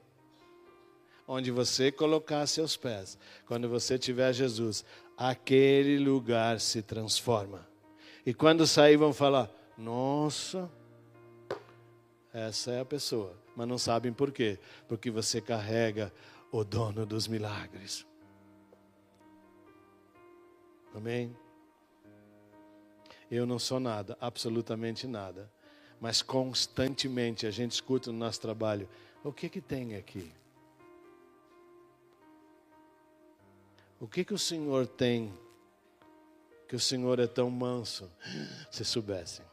Onde 1.27 1.51
você 1.51 1.91
colocar 1.91 2.47
seus 2.47 2.77
pés, 2.77 3.19
quando 3.45 3.67
você 3.67 3.99
tiver 3.99 4.31
Jesus, 4.31 4.85
aquele 5.17 5.99
lugar 5.99 6.61
se 6.61 6.81
transforma. 6.81 7.67
E 8.25 8.33
quando 8.33 8.65
sair, 8.65 8.95
vão 8.95 9.11
falar: 9.11 9.51
Nossa, 9.77 10.71
essa 12.33 12.71
é 12.71 12.79
a 12.79 12.85
pessoa. 12.85 13.35
Mas 13.59 13.67
não 13.67 13.77
sabem 13.77 14.13
por 14.13 14.31
quê? 14.31 14.57
Porque 14.87 15.11
você 15.11 15.41
carrega 15.41 16.13
o 16.49 16.63
dono 16.63 17.05
dos 17.05 17.27
milagres. 17.27 18.07
Amém? 20.95 21.35
Eu 23.29 23.45
não 23.45 23.59
sou 23.59 23.77
nada, 23.77 24.17
absolutamente 24.21 25.05
nada. 25.05 25.51
Mas 25.99 26.21
constantemente 26.21 27.45
a 27.45 27.51
gente 27.51 27.73
escuta 27.73 28.13
no 28.13 28.17
nosso 28.17 28.39
trabalho: 28.39 28.87
o 29.25 29.33
que 29.33 29.49
que 29.49 29.59
tem 29.59 29.97
aqui? 29.97 30.31
O 33.99 34.07
que 34.07 34.23
que 34.23 34.33
o 34.33 34.39
Senhor 34.39 34.87
tem 34.87 35.37
que 36.65 36.77
o 36.77 36.79
Senhor 36.79 37.19
é 37.19 37.27
tão 37.27 37.49
manso, 37.49 38.09
se 38.71 38.85
soubessem. 38.85 39.45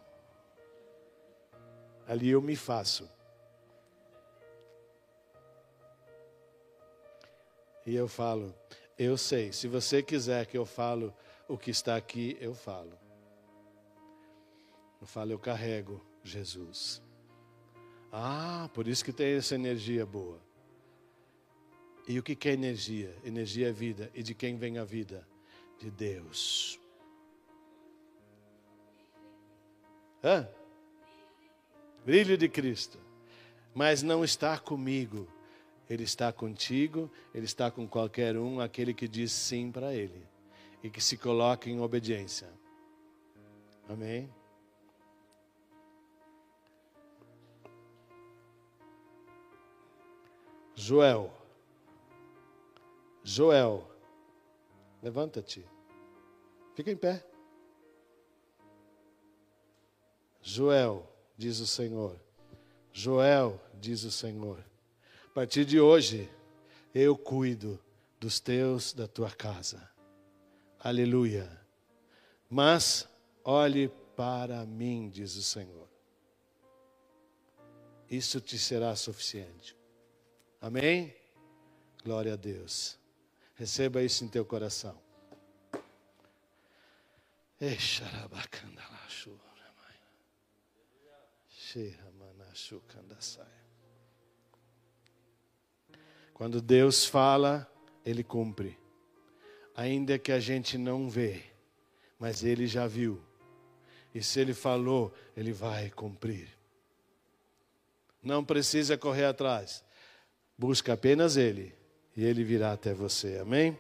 Ali 2.07 2.29
eu 2.29 2.41
me 2.41 2.55
faço. 2.55 3.16
E 7.87 7.95
eu 7.95 8.09
falo, 8.09 8.53
eu 8.99 9.17
sei, 9.17 9.53
se 9.53 9.69
você 9.69 10.03
quiser 10.03 10.45
que 10.47 10.59
eu 10.59 10.67
falo 10.67 11.15
o 11.49 11.57
que 11.57 11.71
está 11.71 11.95
aqui, 11.95 12.37
eu 12.41 12.53
falo. 12.53 12.99
Eu 15.01 15.07
falo, 15.07 15.31
eu 15.31 15.39
carrego 15.39 16.05
Jesus. 16.25 17.01
Ah, 18.11 18.69
por 18.75 18.89
isso 18.89 19.05
que 19.05 19.13
tem 19.13 19.37
essa 19.37 19.55
energia 19.55 20.05
boa. 20.05 20.41
E 22.09 22.19
o 22.19 22.23
que 22.23 22.49
é 22.49 22.53
energia? 22.53 23.15
Energia 23.25 23.69
é 23.69 23.73
vida. 23.73 24.11
E 24.15 24.23
de 24.23 24.35
quem 24.35 24.57
vem 24.57 24.79
a 24.79 24.85
vida? 24.85 25.27
De 25.79 25.91
Deus. 25.91 26.81
Hã? 30.25 30.49
Brilho 32.05 32.37
de 32.37 32.49
Cristo. 32.49 32.99
Mas 33.75 34.03
não 34.03 34.25
está 34.25 34.59
comigo. 34.59 35.29
Ele 35.89 36.03
está 36.03 36.33
contigo, 36.33 37.11
ele 37.35 37.45
está 37.45 37.71
com 37.71 37.87
qualquer 37.87 38.37
um, 38.37 38.61
aquele 38.61 38.93
que 38.93 39.07
diz 39.07 39.33
sim 39.33 39.71
para 39.71 39.95
ele 39.95 40.27
e 40.83 40.91
que 40.91 41.01
se 41.01 41.17
coloca 41.17 41.71
em 41.71 41.81
obediência. 41.81 42.49
Amém? 43.89 44.29
Joel. 50.75 51.33
Joel. 53.25 53.91
Levanta-te. 55.03 55.65
Fica 56.75 56.91
em 56.91 56.97
pé. 56.97 57.25
Joel, 60.43 61.11
diz 61.37 61.59
o 61.59 61.67
Senhor. 61.67 62.21
Joel, 62.93 63.61
diz 63.81 64.05
o 64.05 64.13
Senhor. 64.13 64.63
A 65.37 65.41
partir 65.41 65.67
de 65.67 65.79
hoje, 65.79 66.31
eu 66.95 67.15
cuido 67.15 67.79
dos 68.19 68.41
teus, 68.41 68.95
da 68.95 69.07
tua 69.07 69.31
casa. 69.31 69.87
Aleluia. 70.79 71.47
Mas 72.49 73.07
olhe 73.45 73.91
para 74.17 74.65
mim, 74.65 75.11
diz 75.11 75.37
o 75.37 75.43
Senhor. 75.43 75.87
Isso 78.11 78.41
te 78.41 78.59
será 78.59 78.97
suficiente. 78.97 79.77
Amém? 80.59 81.15
Glória 82.03 82.33
a 82.33 82.37
Deus. 82.37 82.99
Receba 83.57 84.03
isso 84.03 84.25
em 84.25 84.29
teu 84.29 84.47
coração. 84.47 84.99
Eixarabacandalachu. 87.61 89.39
Quando 96.37 96.61
Deus 96.61 97.07
fala, 97.07 97.67
Ele 98.05 98.23
cumpre. 98.23 98.79
Ainda 99.75 100.19
que 100.19 100.31
a 100.31 100.39
gente 100.39 100.77
não 100.77 101.09
vê, 101.09 101.43
mas 102.19 102.45
Ele 102.45 102.67
já 102.67 102.87
viu. 102.87 103.19
E 104.15 104.23
se 104.23 104.39
Ele 104.41 104.53
falou, 104.53 105.15
Ele 105.35 105.51
vai 105.51 105.89
cumprir. 105.89 106.51
Não 108.23 108.45
precisa 108.45 108.99
correr 108.99 109.25
atrás. 109.25 109.83
Busca 110.59 110.93
apenas 110.93 111.39
Ele. 111.39 111.75
E 112.15 112.23
Ele 112.23 112.45
virá 112.45 112.73
até 112.73 112.93
você. 112.93 113.39
Amém? 113.39 113.79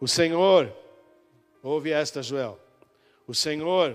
O 0.00 0.08
Senhor, 0.08 0.74
ouve 1.62 1.90
esta, 1.90 2.22
Joel. 2.22 2.58
O 3.26 3.34
Senhor 3.34 3.94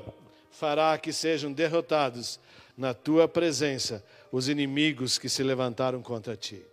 fará 0.52 0.96
que 1.00 1.12
sejam 1.12 1.52
derrotados 1.52 2.40
na 2.78 2.94
tua 2.94 3.28
presença 3.28 4.06
os 4.32 4.48
inimigos 4.48 5.18
que 5.18 5.28
se 5.28 5.44
levantaram 5.44 6.02
contra 6.02 6.38
ti. 6.38 6.66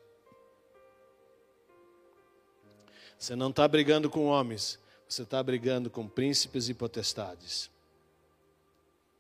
Você 3.19 3.35
não 3.35 3.51
está 3.51 3.67
brigando 3.67 4.09
com 4.09 4.27
homens, 4.27 4.79
você 5.09 5.23
está 5.23 5.43
brigando 5.43 5.91
com 5.91 6.09
príncipes 6.09 6.69
e 6.69 6.75
potestades. 6.75 7.69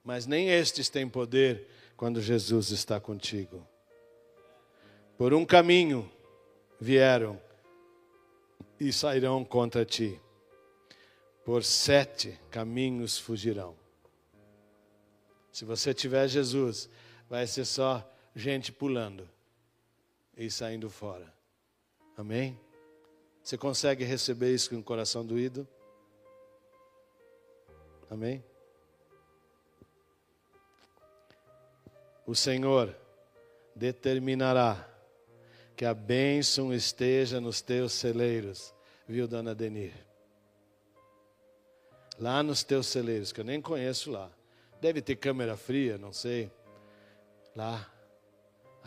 Mas 0.04 0.24
nem 0.24 0.50
estes 0.50 0.88
têm 0.88 1.08
poder 1.08 1.66
quando 1.96 2.22
Jesus 2.22 2.70
está 2.70 3.00
contigo. 3.00 3.66
Por 5.16 5.34
um 5.34 5.44
caminho 5.44 6.08
vieram 6.80 7.40
e 8.78 8.92
sairão 8.92 9.44
contra 9.44 9.84
ti, 9.84 10.20
por 11.44 11.64
sete 11.64 12.38
caminhos 12.50 13.18
fugirão. 13.18 13.74
Se 15.50 15.64
você 15.64 15.92
tiver 15.92 16.28
Jesus, 16.28 16.88
vai 17.28 17.44
ser 17.48 17.64
só 17.64 18.08
gente 18.38 18.70
pulando 18.70 19.28
e 20.36 20.48
saindo 20.48 20.88
fora. 20.88 21.34
Amém? 22.16 22.58
Você 23.42 23.58
consegue 23.58 24.04
receber 24.04 24.54
isso 24.54 24.70
com 24.70 24.76
o 24.76 24.82
coração 24.82 25.26
doído? 25.26 25.66
Amém? 28.08 28.44
O 32.24 32.34
Senhor 32.34 32.94
determinará 33.74 34.88
que 35.74 35.84
a 35.84 35.92
bênção 35.92 36.72
esteja 36.72 37.40
nos 37.40 37.60
teus 37.60 37.92
celeiros, 37.92 38.72
viu, 39.08 39.26
dona 39.26 39.52
Denir? 39.52 39.94
Lá 42.16 42.40
nos 42.42 42.62
teus 42.62 42.86
celeiros, 42.86 43.32
que 43.32 43.40
eu 43.40 43.44
nem 43.44 43.60
conheço 43.60 44.12
lá. 44.12 44.30
Deve 44.80 45.02
ter 45.02 45.16
câmera 45.16 45.56
fria, 45.56 45.98
não 45.98 46.12
sei. 46.12 46.50
Lá, 47.54 47.88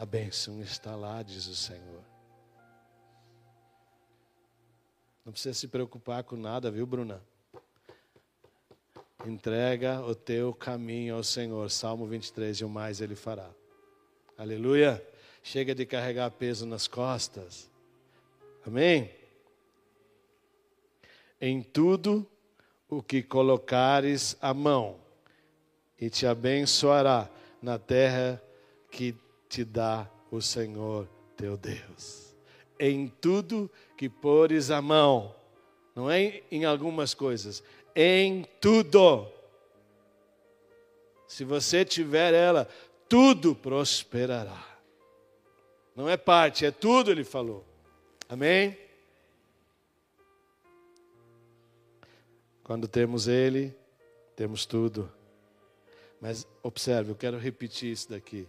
a 0.02 0.06
bênção 0.06 0.60
está 0.64 0.96
lá, 0.96 1.22
diz 1.22 1.46
o 1.46 1.56
Senhor. 1.56 2.02
Não 5.24 5.32
precisa 5.32 5.54
se 5.54 5.68
preocupar 5.68 6.24
com 6.24 6.36
nada, 6.36 6.72
viu, 6.72 6.88
Bruna? 6.88 7.22
Entrega 9.24 10.02
o 10.02 10.16
teu 10.16 10.56
caminho 10.56 11.14
ao 11.14 11.24
Senhor. 11.24 11.70
Salmo 11.70 12.08
23, 12.08 12.62
e 12.62 12.66
o 12.66 12.70
mais 12.70 13.00
Ele 13.00 13.16
fará. 13.16 13.52
Aleluia. 14.36 15.08
Chega 15.44 15.76
de 15.76 15.86
carregar 15.86 16.32
peso 16.32 16.66
nas 16.66 16.88
costas. 16.88 17.70
Amém? 18.66 19.14
Em 21.40 21.62
tudo 21.62 22.28
o 22.90 23.04
que 23.04 23.22
colocares 23.22 24.36
a 24.42 24.52
mão, 24.52 25.00
e 26.00 26.10
te 26.10 26.26
abençoará 26.26 27.30
na 27.62 27.78
terra 27.78 28.42
que 28.90 29.16
te 29.52 29.66
dá 29.66 30.10
o 30.32 30.42
Senhor 30.42 31.10
teu 31.36 31.58
Deus. 31.58 32.34
Em 32.80 33.10
tudo 33.10 33.70
que 33.98 34.08
pores 34.08 34.72
a 34.72 34.82
mão, 34.82 35.36
não 35.94 36.10
é 36.10 36.42
em 36.50 36.64
algumas 36.64 37.14
coisas, 37.14 37.62
em 37.94 38.46
tudo. 38.62 39.28
Se 41.28 41.44
você 41.44 41.84
tiver 41.84 42.34
ela, 42.34 42.66
tudo 43.10 43.54
prosperará. 43.54 44.66
Não 45.98 46.08
é 46.08 46.16
parte, 46.16 46.66
é 46.66 46.72
tudo, 46.72 47.12
ele 47.12 47.26
falou. 47.26 47.66
Amém? 48.30 48.78
Quando 52.64 52.88
temos 52.88 53.28
ele, 53.28 53.76
temos 54.34 54.66
tudo. 54.66 55.12
Mas 56.22 56.48
observe, 56.64 57.12
eu 57.12 57.16
quero 57.16 57.38
repetir 57.38 57.92
isso 57.92 58.10
daqui. 58.10 58.48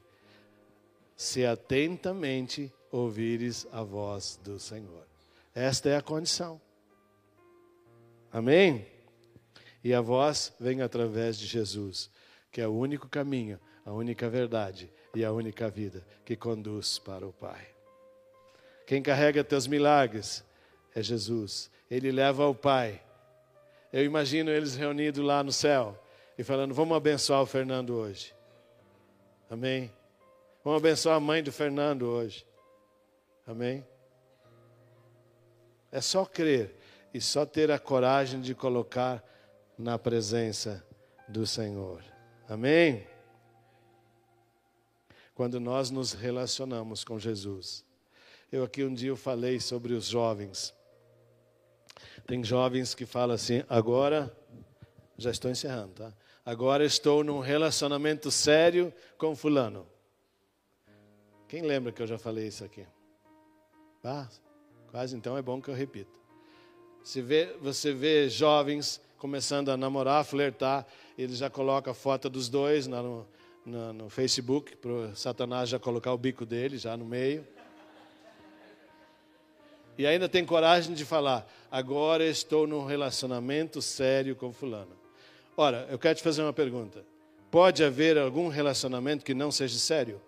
Se 1.16 1.44
atentamente 1.44 2.72
ouvires 2.90 3.66
a 3.72 3.82
voz 3.82 4.38
do 4.42 4.58
Senhor. 4.58 5.06
Esta 5.54 5.88
é 5.88 5.96
a 5.96 6.02
condição. 6.02 6.60
Amém? 8.30 8.86
E 9.84 9.92
a 9.92 10.00
voz 10.00 10.52
vem 10.58 10.80
através 10.80 11.38
de 11.38 11.46
Jesus, 11.46 12.10
que 12.50 12.60
é 12.60 12.68
o 12.68 12.72
único 12.72 13.08
caminho, 13.08 13.58
a 13.84 13.92
única 13.92 14.28
verdade 14.28 14.90
e 15.14 15.24
a 15.24 15.32
única 15.32 15.68
vida 15.68 16.06
que 16.24 16.36
conduz 16.36 16.98
para 16.98 17.26
o 17.26 17.32
Pai. 17.32 17.66
Quem 18.86 19.02
carrega 19.02 19.44
teus 19.44 19.66
milagres 19.66 20.44
é 20.94 21.02
Jesus. 21.02 21.70
Ele 21.90 22.10
leva 22.10 22.44
ao 22.44 22.54
Pai. 22.54 23.02
Eu 23.92 24.04
imagino 24.04 24.50
eles 24.50 24.74
reunidos 24.74 25.24
lá 25.24 25.42
no 25.42 25.52
céu 25.52 25.98
e 26.38 26.44
falando: 26.44 26.74
Vamos 26.74 26.96
abençoar 26.96 27.42
o 27.42 27.46
Fernando 27.46 27.94
hoje. 27.94 28.34
Amém? 29.50 29.90
Vamos 30.64 30.78
abençoar 30.78 31.16
a 31.16 31.20
mãe 31.20 31.42
do 31.42 31.50
Fernando 31.50 32.02
hoje. 32.02 32.46
Amém? 33.44 33.84
É 35.90 36.00
só 36.00 36.24
crer 36.24 36.76
e 37.12 37.20
só 37.20 37.44
ter 37.44 37.70
a 37.72 37.80
coragem 37.80 38.40
de 38.40 38.54
colocar 38.54 39.22
na 39.76 39.98
presença 39.98 40.86
do 41.28 41.44
Senhor. 41.44 42.04
Amém? 42.48 43.04
Quando 45.34 45.58
nós 45.58 45.90
nos 45.90 46.12
relacionamos 46.12 47.02
com 47.02 47.18
Jesus. 47.18 47.84
Eu 48.50 48.62
aqui 48.62 48.84
um 48.84 48.94
dia 48.94 49.08
eu 49.08 49.16
falei 49.16 49.58
sobre 49.58 49.94
os 49.94 50.06
jovens. 50.06 50.72
Tem 52.24 52.44
jovens 52.44 52.94
que 52.94 53.04
falam 53.04 53.34
assim, 53.34 53.64
agora, 53.68 54.32
já 55.18 55.30
estou 55.32 55.50
encerrando, 55.50 55.94
tá? 55.94 56.12
Agora 56.44 56.84
estou 56.84 57.24
num 57.24 57.40
relacionamento 57.40 58.30
sério 58.30 58.94
com 59.18 59.34
fulano. 59.34 59.91
Quem 61.52 61.60
lembra 61.60 61.92
que 61.92 62.00
eu 62.00 62.06
já 62.06 62.16
falei 62.16 62.46
isso 62.46 62.64
aqui? 62.64 62.82
Quase 64.90 65.14
então 65.14 65.36
é 65.36 65.42
bom 65.42 65.60
que 65.60 65.68
eu 65.68 65.74
repita. 65.74 66.18
Você 67.04 67.20
vê, 67.20 67.54
você 67.60 67.92
vê 67.92 68.26
jovens 68.30 68.98
começando 69.18 69.68
a 69.68 69.76
namorar, 69.76 70.24
flertar, 70.24 70.86
ele 71.18 71.36
já 71.36 71.50
coloca 71.50 71.90
a 71.90 71.94
foto 71.94 72.30
dos 72.30 72.48
dois 72.48 72.86
no, 72.86 73.28
no, 73.66 73.92
no 73.92 74.08
Facebook, 74.08 74.74
para 74.76 75.14
Satanás 75.14 75.68
já 75.68 75.78
colocar 75.78 76.14
o 76.14 76.16
bico 76.16 76.46
dele 76.46 76.78
já 76.78 76.96
no 76.96 77.04
meio. 77.04 77.46
E 79.98 80.06
ainda 80.06 80.30
tem 80.30 80.46
coragem 80.46 80.94
de 80.94 81.04
falar: 81.04 81.46
agora 81.70 82.24
estou 82.24 82.66
num 82.66 82.86
relacionamento 82.86 83.82
sério 83.82 84.34
com 84.34 84.54
Fulano. 84.54 84.96
Ora, 85.54 85.86
eu 85.90 85.98
quero 85.98 86.14
te 86.14 86.22
fazer 86.22 86.40
uma 86.40 86.54
pergunta: 86.54 87.04
pode 87.50 87.84
haver 87.84 88.16
algum 88.16 88.48
relacionamento 88.48 89.22
que 89.22 89.34
não 89.34 89.52
seja 89.52 89.78
sério? 89.78 90.18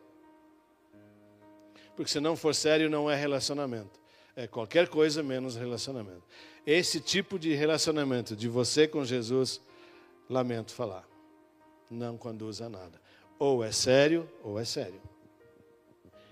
Porque 1.96 2.10
se 2.10 2.20
não 2.20 2.36
for 2.36 2.54
sério, 2.54 2.90
não 2.90 3.10
é 3.10 3.14
relacionamento. 3.14 4.00
É 4.36 4.46
qualquer 4.46 4.88
coisa 4.88 5.22
menos 5.22 5.54
relacionamento. 5.54 6.22
Esse 6.66 7.00
tipo 7.00 7.38
de 7.38 7.54
relacionamento 7.54 8.34
de 8.34 8.48
você 8.48 8.88
com 8.88 9.04
Jesus, 9.04 9.60
lamento 10.28 10.72
falar, 10.72 11.06
não 11.90 12.16
conduz 12.16 12.60
a 12.60 12.68
nada. 12.68 13.00
Ou 13.38 13.62
é 13.62 13.70
sério, 13.70 14.28
ou 14.42 14.58
é 14.58 14.64
sério. 14.64 15.00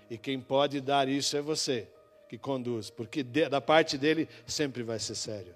E 0.09 0.17
quem 0.17 0.39
pode 0.39 0.81
dar 0.81 1.07
isso 1.07 1.37
é 1.37 1.41
você, 1.41 1.87
que 2.27 2.37
conduz, 2.37 2.89
porque 2.89 3.23
da 3.23 3.61
parte 3.61 3.97
dele 3.97 4.27
sempre 4.45 4.83
vai 4.83 4.99
ser 4.99 5.15
sério. 5.15 5.55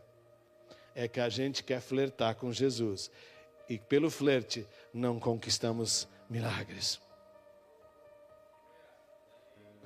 É 0.96 1.08
que 1.08 1.20
a 1.20 1.30
gente 1.30 1.64
quer 1.64 1.82
flertar 1.82 2.36
com 2.36 2.52
Jesus. 2.52 3.12
E 3.70 3.78
pelo 3.78 4.10
flerte 4.10 4.66
não 4.94 5.20
conquistamos 5.20 6.08
milagres. 6.30 7.00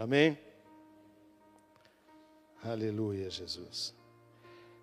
Amém? 0.01 0.35
Aleluia, 2.63 3.29
Jesus. 3.29 3.93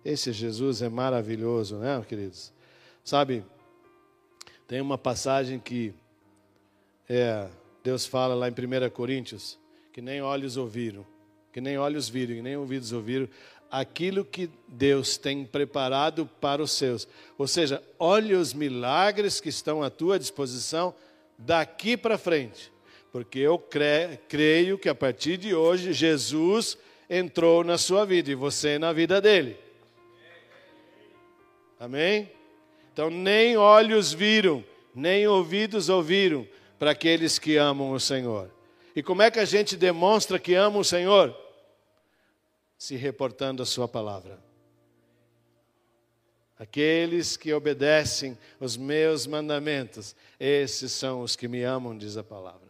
Esse 0.05 0.31
Jesus 0.31 0.81
é 0.81 0.87
maravilhoso, 0.87 1.75
né, 1.75 2.01
queridos? 2.07 2.53
Sabe, 3.03 3.43
tem 4.65 4.79
uma 4.79 4.97
passagem 4.97 5.59
que 5.59 5.93
é, 7.09 7.49
Deus 7.83 8.05
fala 8.05 8.33
lá 8.33 8.47
em 8.47 8.53
1 8.53 8.89
Coríntios, 8.91 9.59
que 9.91 10.01
nem 10.01 10.21
olhos 10.21 10.55
ouviram, 10.55 11.05
que 11.51 11.59
nem 11.59 11.77
olhos 11.77 12.07
viram, 12.07 12.35
e 12.35 12.41
nem 12.41 12.55
ouvidos 12.55 12.93
ouviram, 12.93 13.27
aquilo 13.69 14.23
que 14.23 14.49
Deus 14.69 15.17
tem 15.17 15.43
preparado 15.43 16.27
para 16.39 16.63
os 16.63 16.71
seus. 16.71 17.05
Ou 17.37 17.45
seja, 17.45 17.83
olhe 17.99 18.35
os 18.35 18.53
milagres 18.53 19.41
que 19.41 19.49
estão 19.49 19.83
à 19.83 19.89
tua 19.89 20.17
disposição 20.17 20.95
daqui 21.37 21.97
para 21.97 22.17
frente. 22.17 22.71
Porque 23.11 23.39
eu 23.39 23.57
creio 24.27 24.77
que 24.77 24.87
a 24.87 24.95
partir 24.95 25.37
de 25.37 25.55
hoje 25.55 25.93
Jesus 25.93 26.77
entrou 27.09 27.63
na 27.63 27.77
sua 27.77 28.05
vida 28.05 28.29
e 28.29 28.35
você 28.35 28.77
na 28.77 28.93
vida 28.93 29.19
dele. 29.19 29.57
Amém? 31.79 32.31
Então, 32.93 33.09
nem 33.09 33.57
olhos 33.57 34.11
viram, 34.13 34.63
nem 34.93 35.27
ouvidos 35.27 35.89
ouviram 35.89 36.47
para 36.77 36.91
aqueles 36.91 37.39
que 37.39 37.55
amam 37.55 37.91
o 37.91 37.99
Senhor. 37.99 38.51
E 38.95 39.01
como 39.01 39.21
é 39.21 39.31
que 39.31 39.39
a 39.39 39.45
gente 39.45 39.77
demonstra 39.77 40.37
que 40.37 40.53
ama 40.53 40.77
o 40.77 40.83
Senhor? 40.83 41.35
Se 42.77 42.95
reportando 42.95 43.63
a 43.63 43.65
Sua 43.65 43.87
palavra. 43.87 44.39
Aqueles 46.57 47.37
que 47.37 47.53
obedecem 47.53 48.37
os 48.59 48.75
meus 48.75 49.25
mandamentos, 49.25 50.13
esses 50.37 50.91
são 50.91 51.21
os 51.21 51.37
que 51.37 51.47
me 51.47 51.63
amam, 51.63 51.97
diz 51.97 52.17
a 52.17 52.23
palavra. 52.23 52.68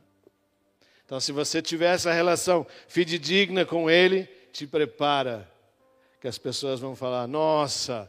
Então, 1.09 1.19
se 1.19 1.31
você 1.31 1.59
tiver 1.59 1.95
essa 1.95 2.13
relação 2.13 2.67
fidedigna 2.87 3.65
com 3.65 3.89
Ele, 3.89 4.25
te 4.53 4.67
prepara, 4.67 5.51
que 6.21 6.27
as 6.27 6.37
pessoas 6.37 6.79
vão 6.79 6.95
falar: 6.95 7.25
Nossa, 7.25 8.07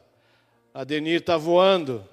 a 0.75 0.85
Denir 0.85 1.21
está 1.21 1.39
voando. 1.39 2.07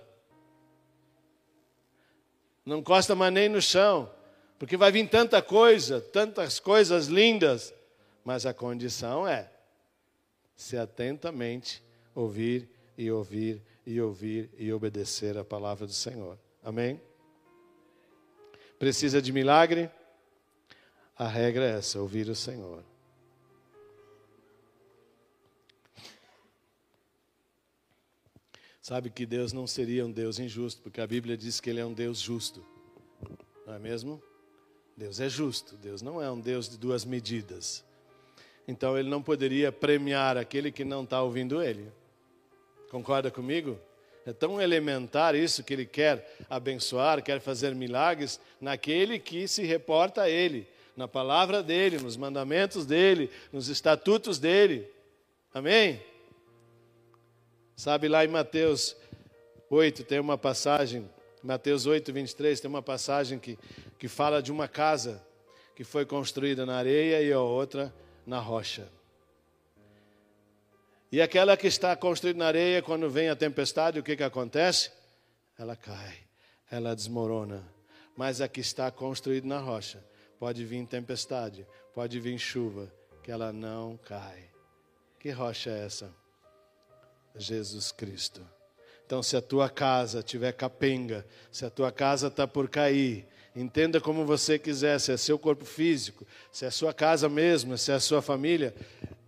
Não 2.65 2.77
encosta 2.77 3.13
mais 3.15 3.33
nem 3.33 3.49
no 3.49 3.61
chão, 3.61 4.09
porque 4.57 4.77
vai 4.77 4.89
vir 4.89 5.09
tanta 5.09 5.41
coisa, 5.41 5.99
tantas 5.99 6.57
coisas 6.57 7.07
lindas, 7.07 7.73
mas 8.23 8.45
a 8.45 8.53
condição 8.53 9.27
é 9.27 9.51
se 10.55 10.77
atentamente 10.77 11.83
ouvir 12.15 12.69
e 12.97 13.11
ouvir 13.11 13.61
e 13.85 13.99
ouvir 13.99 14.49
e 14.57 14.71
obedecer 14.71 15.37
a 15.37 15.43
palavra 15.43 15.85
do 15.85 15.91
Senhor. 15.91 16.39
Amém? 16.63 17.01
Precisa 18.79 19.21
de 19.21 19.33
milagre? 19.33 19.91
A 21.17 21.27
regra 21.27 21.65
é 21.65 21.77
essa: 21.77 21.99
ouvir 21.99 22.29
o 22.29 22.35
Senhor. 22.35 22.83
Sabe 28.81 29.09
que 29.09 29.25
Deus 29.25 29.51
não 29.51 29.67
seria 29.67 30.05
um 30.05 30.11
Deus 30.11 30.39
injusto, 30.39 30.81
porque 30.81 31.01
a 31.01 31.07
Bíblia 31.07 31.35
diz 31.35 31.59
que 31.59 31.69
Ele 31.69 31.79
é 31.79 31.85
um 31.85 31.91
Deus 31.91 32.19
justo. 32.19 32.63
Não 33.65 33.73
é 33.73 33.79
mesmo? 33.79 34.21
Deus 34.95 35.19
é 35.19 35.27
justo, 35.27 35.75
Deus 35.75 36.01
não 36.01 36.21
é 36.21 36.31
um 36.31 36.39
Deus 36.39 36.69
de 36.69 36.77
duas 36.77 37.03
medidas. 37.03 37.83
Então 38.67 38.97
Ele 38.97 39.09
não 39.09 39.21
poderia 39.21 39.71
premiar 39.71 40.37
aquele 40.37 40.71
que 40.71 40.85
não 40.85 41.03
está 41.03 41.21
ouvindo 41.21 41.61
Ele. 41.61 41.91
Concorda 42.89 43.29
comigo? 43.29 43.77
É 44.25 44.31
tão 44.31 44.61
elementar 44.61 45.35
isso 45.35 45.63
que 45.63 45.73
Ele 45.73 45.85
quer 45.85 46.45
abençoar, 46.49 47.21
quer 47.21 47.41
fazer 47.41 47.75
milagres 47.75 48.39
naquele 48.61 49.19
que 49.19 49.47
se 49.47 49.63
reporta 49.63 50.21
a 50.21 50.29
Ele 50.29 50.67
na 50.97 51.07
palavra 51.07 51.61
dele, 51.61 51.99
nos 51.99 52.17
mandamentos 52.17 52.85
dele, 52.85 53.29
nos 53.53 53.69
estatutos 53.69 54.39
dele. 54.39 54.91
Amém? 55.53 56.01
Sabe 57.75 58.07
lá 58.07 58.25
em 58.25 58.27
Mateus 58.27 58.97
8 59.69 60.03
tem 60.03 60.19
uma 60.19 60.37
passagem, 60.37 61.07
Mateus 61.43 61.85
8, 61.85 62.11
23, 62.11 62.59
tem 62.59 62.69
uma 62.69 62.81
passagem 62.81 63.37
que, 63.37 63.59
que 63.99 64.07
fala 64.07 64.41
de 64.41 64.51
uma 64.51 64.67
casa 64.67 65.23
que 65.75 65.83
foi 65.83 66.05
construída 66.05 66.65
na 66.65 66.77
areia 66.77 67.21
e 67.21 67.31
a 67.31 67.39
outra 67.39 67.93
na 68.25 68.39
rocha. 68.39 68.89
E 71.11 71.21
aquela 71.21 71.55
que 71.55 71.67
está 71.67 71.95
construída 71.95 72.39
na 72.39 72.47
areia, 72.47 72.81
quando 72.81 73.09
vem 73.09 73.29
a 73.29 73.35
tempestade, 73.35 73.99
o 73.99 74.03
que, 74.03 74.15
que 74.15 74.23
acontece? 74.23 74.91
Ela 75.57 75.75
cai, 75.75 76.17
ela 76.71 76.95
desmorona. 76.95 77.63
Mas 78.15 78.41
a 78.41 78.47
que 78.47 78.59
está 78.59 78.89
construída 78.89 79.47
na 79.47 79.59
rocha, 79.59 80.03
Pode 80.39 80.63
vir 80.65 80.85
tempestade, 80.85 81.65
pode 81.93 82.19
vir 82.19 82.37
chuva, 82.37 82.91
que 83.23 83.31
ela 83.31 83.51
não 83.51 83.97
cai. 83.97 84.49
Que 85.19 85.31
rocha 85.31 85.69
é 85.69 85.85
essa? 85.85 86.13
Jesus 87.35 87.91
Cristo. 87.91 88.47
Então, 89.05 89.23
se 89.23 89.37
a 89.37 89.41
tua 89.41 89.69
casa 89.69 90.21
tiver 90.21 90.51
capenga, 90.51 91.25
se 91.51 91.65
a 91.65 91.69
tua 91.69 91.91
casa 91.91 92.27
está 92.27 92.45
por 92.45 92.67
cair, 92.69 93.25
entenda 93.55 94.01
como 94.01 94.25
você 94.25 94.59
quiser, 94.59 94.99
se 94.99 95.11
é 95.11 95.17
seu 95.17 95.39
corpo 95.39 95.65
físico, 95.65 96.27
se 96.51 96.65
é 96.65 96.69
sua 96.69 96.93
casa 96.93 97.29
mesmo, 97.29 97.77
se 97.77 97.91
é 97.91 97.99
sua 97.99 98.21
família, 98.21 98.75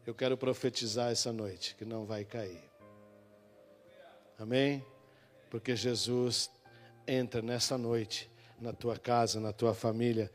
eu 0.06 0.14
quero 0.14 0.38
profetizar 0.38 1.12
essa 1.12 1.32
noite 1.32 1.76
que 1.76 1.86
não 1.86 2.06
vai 2.06 2.26
cair. 2.26 2.62
Amém? 4.38 4.86
Porque 5.50 5.76
Jesus 5.76 6.52
entra 7.08 7.42
nessa 7.42 7.78
noite 7.78 8.30
na 8.60 8.74
tua 8.74 8.98
casa, 8.98 9.40
na 9.40 9.54
tua 9.54 9.74
família 9.74 10.32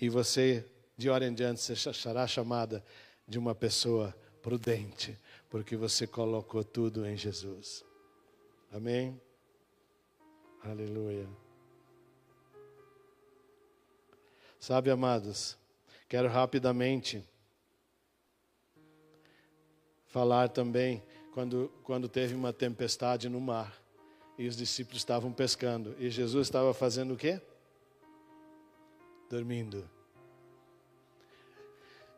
e 0.00 0.08
você, 0.08 0.64
de 0.96 1.10
hora 1.10 1.26
em 1.26 1.34
diante, 1.34 1.60
você 1.60 1.76
será 1.92 2.26
chamada 2.26 2.82
de 3.28 3.38
uma 3.38 3.54
pessoa 3.54 4.16
prudente, 4.40 5.18
porque 5.50 5.76
você 5.76 6.06
colocou 6.06 6.64
tudo 6.64 7.06
em 7.06 7.16
Jesus. 7.16 7.84
Amém? 8.72 9.20
Aleluia. 10.62 11.28
Sabe, 14.58 14.90
amados, 14.90 15.56
quero 16.08 16.28
rapidamente 16.28 17.24
falar 20.06 20.48
também 20.48 21.02
quando, 21.32 21.70
quando 21.82 22.08
teve 22.08 22.34
uma 22.34 22.52
tempestade 22.52 23.28
no 23.28 23.40
mar 23.40 23.80
e 24.38 24.46
os 24.46 24.56
discípulos 24.56 24.98
estavam 24.98 25.32
pescando 25.32 25.94
e 25.98 26.10
Jesus 26.10 26.46
estava 26.46 26.72
fazendo 26.72 27.14
o 27.14 27.16
quê? 27.16 27.40
Dormindo. 29.30 29.88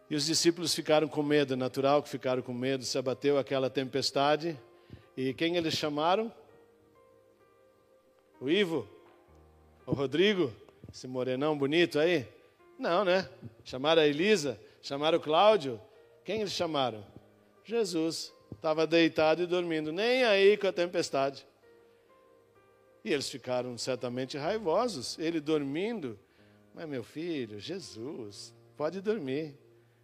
E 0.09 0.17
os 0.17 0.25
discípulos 0.25 0.75
ficaram 0.75 1.07
com 1.07 1.23
medo, 1.23 1.53
é 1.53 1.57
natural 1.57 2.03
que 2.03 2.09
ficaram 2.09 2.43
com 2.43 2.55
medo, 2.55 2.85
se 2.85 2.97
abateu 2.97 3.39
aquela 3.39 3.69
tempestade. 3.69 4.59
E 5.15 5.35
quem 5.35 5.57
eles 5.57 5.75
chamaram? 5.75 6.33
O 8.41 8.49
Ivo? 8.49 8.89
O 9.87 9.93
Rodrigo? 9.93 10.51
Esse 10.91 11.07
morenão 11.07 11.57
bonito 11.57 11.99
aí? 11.99 12.27
Não, 12.79 13.05
né? 13.05 13.29
Chamaram 13.63 14.01
a 14.01 14.07
Elisa? 14.07 14.59
Chamaram 14.81 15.19
o 15.19 15.21
Cláudio? 15.21 15.79
Quem 16.25 16.41
eles 16.41 16.53
chamaram? 16.53 17.05
Jesus. 17.65 18.33
Estava 18.53 18.87
deitado 18.87 19.43
e 19.43 19.47
dormindo, 19.47 19.93
nem 19.93 20.25
aí 20.25 20.57
com 20.57 20.67
a 20.67 20.73
tempestade. 20.73 21.47
E 23.05 23.13
eles 23.13 23.29
ficaram 23.29 23.77
certamente 23.77 24.39
raivosos. 24.39 25.19
Ele 25.19 25.41
dormindo, 25.41 26.19
mas 26.75 26.89
meu 26.89 27.05
filho, 27.05 27.61
Jesus, 27.61 28.55
pode 28.77 29.01
dormir. 29.01 29.59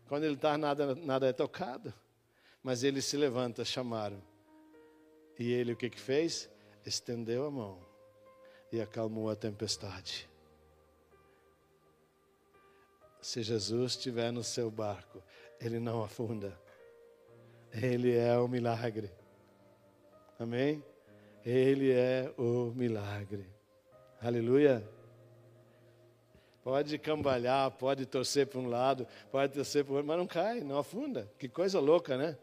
Quando 0.06 0.24
ele 0.24 0.34
está, 0.34 0.56
nada, 0.58 0.94
nada 0.94 1.26
é 1.26 1.32
tocado. 1.32 1.92
Mas 2.62 2.82
ele 2.82 3.00
se 3.00 3.16
levanta, 3.16 3.64
chamaram. 3.64 4.22
E 5.38 5.52
ele 5.52 5.72
o 5.72 5.76
que, 5.76 5.88
que 5.88 6.00
fez? 6.00 6.50
Estendeu 6.84 7.46
a 7.46 7.50
mão 7.50 7.78
e 8.72 8.80
acalmou 8.80 9.30
a 9.30 9.36
tempestade. 9.36 10.28
Se 13.20 13.42
Jesus 13.42 13.92
estiver 13.92 14.32
no 14.32 14.44
seu 14.44 14.70
barco, 14.70 15.22
ele 15.60 15.78
não 15.78 16.02
afunda. 16.02 16.58
Ele 17.72 18.16
é 18.16 18.38
o 18.38 18.48
milagre. 18.48 19.10
Amém? 20.38 20.82
Ele 21.44 21.92
é 21.92 22.32
o 22.36 22.72
milagre. 22.74 23.46
Aleluia. 24.20 24.97
Pode 26.68 26.98
cambalhar, 26.98 27.70
pode 27.70 28.04
torcer 28.04 28.46
para 28.46 28.58
um 28.58 28.68
lado, 28.68 29.08
pode 29.30 29.54
torcer 29.54 29.86
para 29.86 29.92
o 29.92 29.94
outro, 29.96 30.06
mas 30.06 30.18
não 30.18 30.26
cai, 30.26 30.60
não 30.60 30.76
afunda. 30.76 31.26
Que 31.38 31.48
coisa 31.48 31.80
louca, 31.80 32.14
né? 32.18 32.36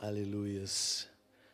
Aleluias. 0.00 1.08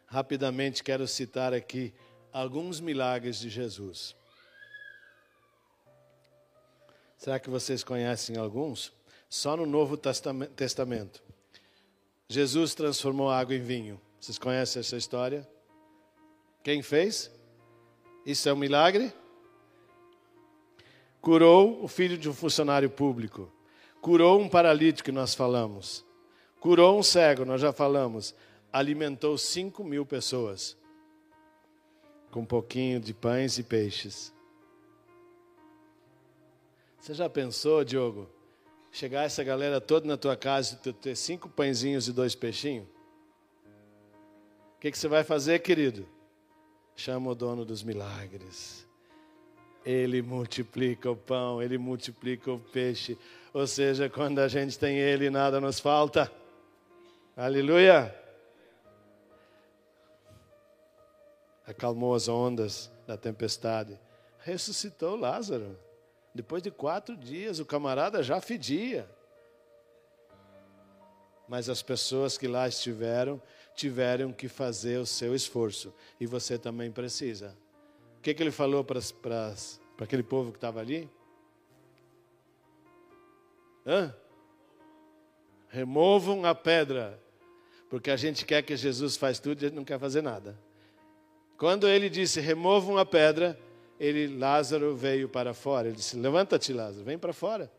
Rapidamente 0.06 0.82
quero 0.82 1.06
citar 1.06 1.52
aqui 1.52 1.92
alguns 2.32 2.80
milagres 2.80 3.38
de 3.38 3.50
Jesus. 3.50 4.16
Será 7.18 7.38
que 7.38 7.50
vocês 7.50 7.84
conhecem 7.84 8.38
alguns? 8.38 8.90
Só 9.28 9.54
no 9.54 9.66
Novo 9.66 9.98
Testamento. 9.98 11.22
Jesus 12.26 12.74
transformou 12.74 13.30
água 13.30 13.54
em 13.54 13.62
vinho. 13.62 14.00
Vocês 14.18 14.38
conhecem 14.38 14.80
essa 14.80 14.96
história? 14.96 15.46
Quem 16.64 16.80
fez? 16.82 17.30
Isso 18.24 18.48
é 18.48 18.52
um 18.52 18.56
milagre? 18.56 19.12
Curou 21.20 21.82
o 21.82 21.88
filho 21.88 22.16
de 22.16 22.28
um 22.28 22.34
funcionário 22.34 22.90
público. 22.90 23.50
Curou 24.00 24.40
um 24.40 24.48
paralítico 24.48 25.12
nós 25.12 25.34
falamos. 25.34 26.04
Curou 26.60 26.98
um 26.98 27.02
cego, 27.02 27.44
nós 27.44 27.60
já 27.60 27.72
falamos. 27.72 28.34
Alimentou 28.72 29.36
cinco 29.36 29.84
mil 29.84 30.06
pessoas. 30.06 30.76
Com 32.30 32.40
um 32.40 32.46
pouquinho 32.46 32.98
de 33.00 33.12
pães 33.12 33.58
e 33.58 33.62
peixes. 33.62 34.32
Você 36.98 37.14
já 37.14 37.28
pensou, 37.28 37.84
Diogo, 37.84 38.28
chegar 38.92 39.24
essa 39.24 39.42
galera 39.42 39.80
toda 39.80 40.06
na 40.06 40.16
tua 40.16 40.36
casa 40.36 40.80
e 40.84 40.92
ter 40.92 41.16
cinco 41.16 41.48
pãezinhos 41.48 42.06
e 42.06 42.12
dois 42.12 42.34
peixinhos? 42.34 42.86
O 44.76 44.80
que, 44.80 44.90
que 44.90 44.98
você 44.98 45.08
vai 45.08 45.24
fazer, 45.24 45.58
querido? 45.60 46.06
Chama 46.94 47.30
o 47.30 47.34
dono 47.34 47.64
dos 47.64 47.82
milagres. 47.82 48.86
Ele 49.84 50.22
multiplica 50.22 51.10
o 51.10 51.16
pão, 51.16 51.60
ele 51.60 51.76
multiplica 51.76 52.52
o 52.52 52.58
peixe. 52.58 53.18
Ou 53.52 53.66
seja, 53.66 54.08
quando 54.08 54.38
a 54.38 54.48
gente 54.48 54.78
tem 54.78 54.98
ele, 54.98 55.28
nada 55.30 55.60
nos 55.60 55.80
falta. 55.80 56.30
Aleluia! 57.36 58.14
Acalmou 61.66 62.14
as 62.14 62.28
ondas 62.28 62.90
da 63.06 63.16
tempestade. 63.16 63.98
Ressuscitou 64.38 65.16
Lázaro. 65.16 65.78
Depois 66.34 66.62
de 66.62 66.70
quatro 66.70 67.16
dias, 67.16 67.58
o 67.58 67.64
camarada 67.64 68.22
já 68.22 68.40
fedia. 68.40 69.08
Mas 71.48 71.68
as 71.68 71.82
pessoas 71.82 72.38
que 72.38 72.48
lá 72.48 72.66
estiveram 72.68 73.40
tiveram 73.74 74.32
que 74.32 74.48
fazer 74.48 74.98
o 74.98 75.06
seu 75.06 75.34
esforço. 75.34 75.94
E 76.20 76.26
você 76.26 76.58
também 76.58 76.90
precisa. 76.90 77.56
O 78.18 78.22
que, 78.22 78.34
que 78.34 78.42
ele 78.42 78.50
falou 78.50 78.84
para 78.84 79.00
aquele 79.98 80.22
povo 80.22 80.50
que 80.52 80.58
estava 80.58 80.80
ali? 80.80 81.08
Hã? 83.86 84.14
Removam 85.68 86.44
a 86.44 86.54
pedra. 86.54 87.20
Porque 87.90 88.10
a 88.10 88.16
gente 88.16 88.44
quer 88.44 88.62
que 88.62 88.76
Jesus 88.76 89.16
faz 89.16 89.38
tudo 89.38 89.60
e 89.60 89.66
gente 89.66 89.74
não 89.74 89.84
quer 89.84 89.98
fazer 89.98 90.22
nada. 90.22 90.58
Quando 91.58 91.86
ele 91.86 92.08
disse 92.08 92.40
removam 92.40 92.96
a 92.96 93.04
pedra, 93.04 93.58
ele 93.98 94.36
Lázaro 94.36 94.96
veio 94.96 95.28
para 95.28 95.52
fora. 95.52 95.88
Ele 95.88 95.96
disse: 95.96 96.16
"Levanta-te, 96.16 96.72
Lázaro, 96.72 97.04
vem 97.04 97.18
para 97.18 97.32
fora". 97.32 97.70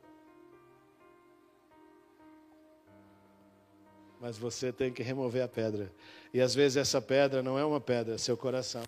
Mas 4.23 4.37
você 4.37 4.71
tem 4.71 4.89
que 4.89 5.03
remover 5.03 5.43
a 5.43 5.49
pedra. 5.49 5.91
E 6.33 6.39
às 6.39 6.55
vezes 6.55 6.77
essa 6.77 7.01
pedra 7.01 7.43
não 7.43 7.59
é 7.59 7.65
uma 7.65 7.81
pedra, 7.81 8.15
é 8.15 8.17
seu 8.17 8.37
coração. 8.37 8.81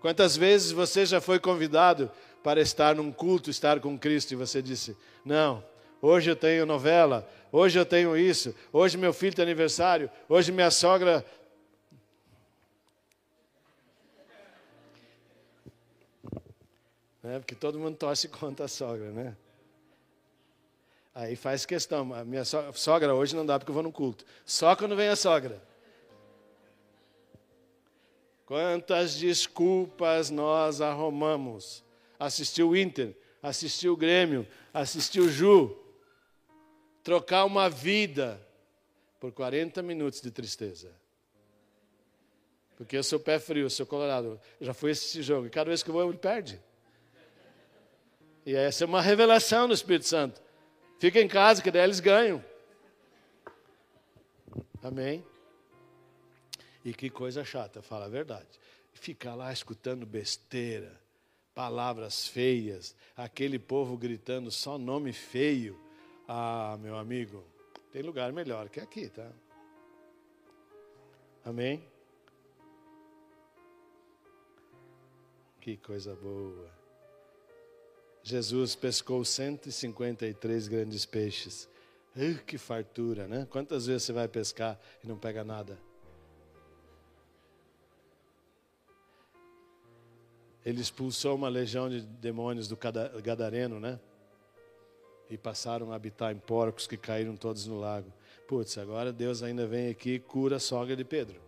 Quantas 0.00 0.38
vezes 0.38 0.72
você 0.72 1.04
já 1.04 1.20
foi 1.20 1.38
convidado 1.38 2.10
para 2.42 2.62
estar 2.62 2.94
num 2.94 3.12
culto, 3.12 3.50
estar 3.50 3.78
com 3.78 3.98
Cristo, 3.98 4.32
e 4.32 4.36
você 4.36 4.62
disse: 4.62 4.96
Não, 5.22 5.62
hoje 6.00 6.30
eu 6.30 6.34
tenho 6.34 6.64
novela, 6.64 7.28
hoje 7.52 7.78
eu 7.78 7.84
tenho 7.84 8.16
isso, 8.16 8.54
hoje 8.72 8.96
meu 8.96 9.12
filho 9.12 9.36
tem 9.36 9.42
aniversário, 9.42 10.10
hoje 10.26 10.50
minha 10.50 10.70
sogra 10.70 11.22
né? 17.22 17.38
Porque 17.38 17.54
todo 17.54 17.78
mundo 17.78 17.98
torce 17.98 18.28
contra 18.32 18.64
a 18.64 18.68
sogra, 18.68 19.10
né? 19.10 19.36
Aí 21.14 21.36
faz 21.36 21.66
questão. 21.66 22.14
A 22.14 22.24
minha 22.24 22.44
sogra 22.44 23.14
hoje 23.14 23.34
não 23.34 23.44
dá 23.44 23.58
porque 23.58 23.70
eu 23.70 23.74
vou 23.74 23.82
no 23.82 23.92
culto. 23.92 24.24
Só 24.44 24.76
quando 24.76 24.96
vem 24.96 25.08
a 25.08 25.16
sogra. 25.16 25.60
Quantas 28.46 29.14
desculpas 29.16 30.30
nós 30.30 30.80
arrumamos. 30.80 31.84
Assistiu 32.18 32.70
o 32.70 32.76
Inter, 32.76 33.16
assistiu 33.42 33.92
o 33.92 33.96
Grêmio, 33.96 34.46
assistiu 34.74 35.24
o 35.24 35.28
Ju. 35.28 35.76
Trocar 37.02 37.44
uma 37.44 37.70
vida 37.70 38.40
por 39.18 39.32
40 39.32 39.82
minutos 39.82 40.20
de 40.20 40.30
tristeza. 40.30 40.90
Porque 42.76 42.96
eu 42.96 43.02
sou 43.02 43.20
pé 43.20 43.38
frio, 43.38 43.66
eu 43.66 43.70
sou 43.70 43.86
colorado. 43.86 44.40
Eu 44.58 44.66
já 44.66 44.74
fui 44.74 44.90
assistir 44.90 45.22
jogo. 45.22 45.46
E 45.46 45.50
cada 45.50 45.68
vez 45.68 45.82
que 45.82 45.90
eu 45.90 45.94
vou, 45.94 46.08
ele 46.08 46.18
perde. 46.18 46.60
E 48.44 48.54
essa 48.54 48.84
é 48.84 48.86
uma 48.86 49.02
revelação 49.02 49.68
do 49.68 49.74
Espírito 49.74 50.06
Santo. 50.06 50.40
Fica 51.00 51.18
em 51.18 51.26
casa, 51.26 51.62
que 51.62 51.70
daí 51.70 51.82
eles 51.84 51.98
ganham. 51.98 52.44
Amém? 54.82 55.24
E 56.84 56.92
que 56.92 57.08
coisa 57.08 57.42
chata, 57.42 57.80
fala 57.80 58.04
a 58.04 58.08
verdade. 58.08 58.46
Ficar 58.92 59.34
lá 59.34 59.50
escutando 59.50 60.04
besteira, 60.04 61.00
palavras 61.54 62.28
feias, 62.28 62.94
aquele 63.16 63.58
povo 63.58 63.96
gritando 63.96 64.50
só 64.50 64.76
nome 64.76 65.10
feio. 65.14 65.80
Ah, 66.28 66.76
meu 66.78 66.98
amigo, 66.98 67.42
tem 67.90 68.02
lugar 68.02 68.30
melhor 68.30 68.68
que 68.68 68.78
aqui, 68.78 69.08
tá? 69.08 69.32
Amém? 71.42 71.82
Que 75.62 75.78
coisa 75.78 76.14
boa. 76.14 76.79
Jesus 78.22 78.74
pescou 78.74 79.24
153 79.24 80.68
grandes 80.68 81.06
peixes. 81.06 81.68
Uh, 82.14 82.42
que 82.44 82.58
fartura, 82.58 83.26
né? 83.26 83.46
Quantas 83.50 83.86
vezes 83.86 84.02
você 84.02 84.12
vai 84.12 84.28
pescar 84.28 84.78
e 85.02 85.06
não 85.06 85.16
pega 85.16 85.44
nada? 85.44 85.78
Ele 90.64 90.80
expulsou 90.80 91.34
uma 91.36 91.48
legião 91.48 91.88
de 91.88 92.02
demônios 92.02 92.68
do 92.68 92.76
Gadareno, 93.22 93.80
né? 93.80 93.98
E 95.30 95.38
passaram 95.38 95.92
a 95.92 95.94
habitar 95.94 96.32
em 96.32 96.38
porcos 96.38 96.86
que 96.86 96.96
caíram 96.96 97.36
todos 97.36 97.66
no 97.66 97.78
lago. 97.78 98.12
Putz, 98.46 98.76
agora 98.76 99.12
Deus 99.12 99.42
ainda 99.42 99.66
vem 99.66 99.88
aqui 99.88 100.14
e 100.14 100.18
cura 100.18 100.56
a 100.56 100.60
sogra 100.60 100.94
de 100.94 101.04
Pedro. 101.04 101.40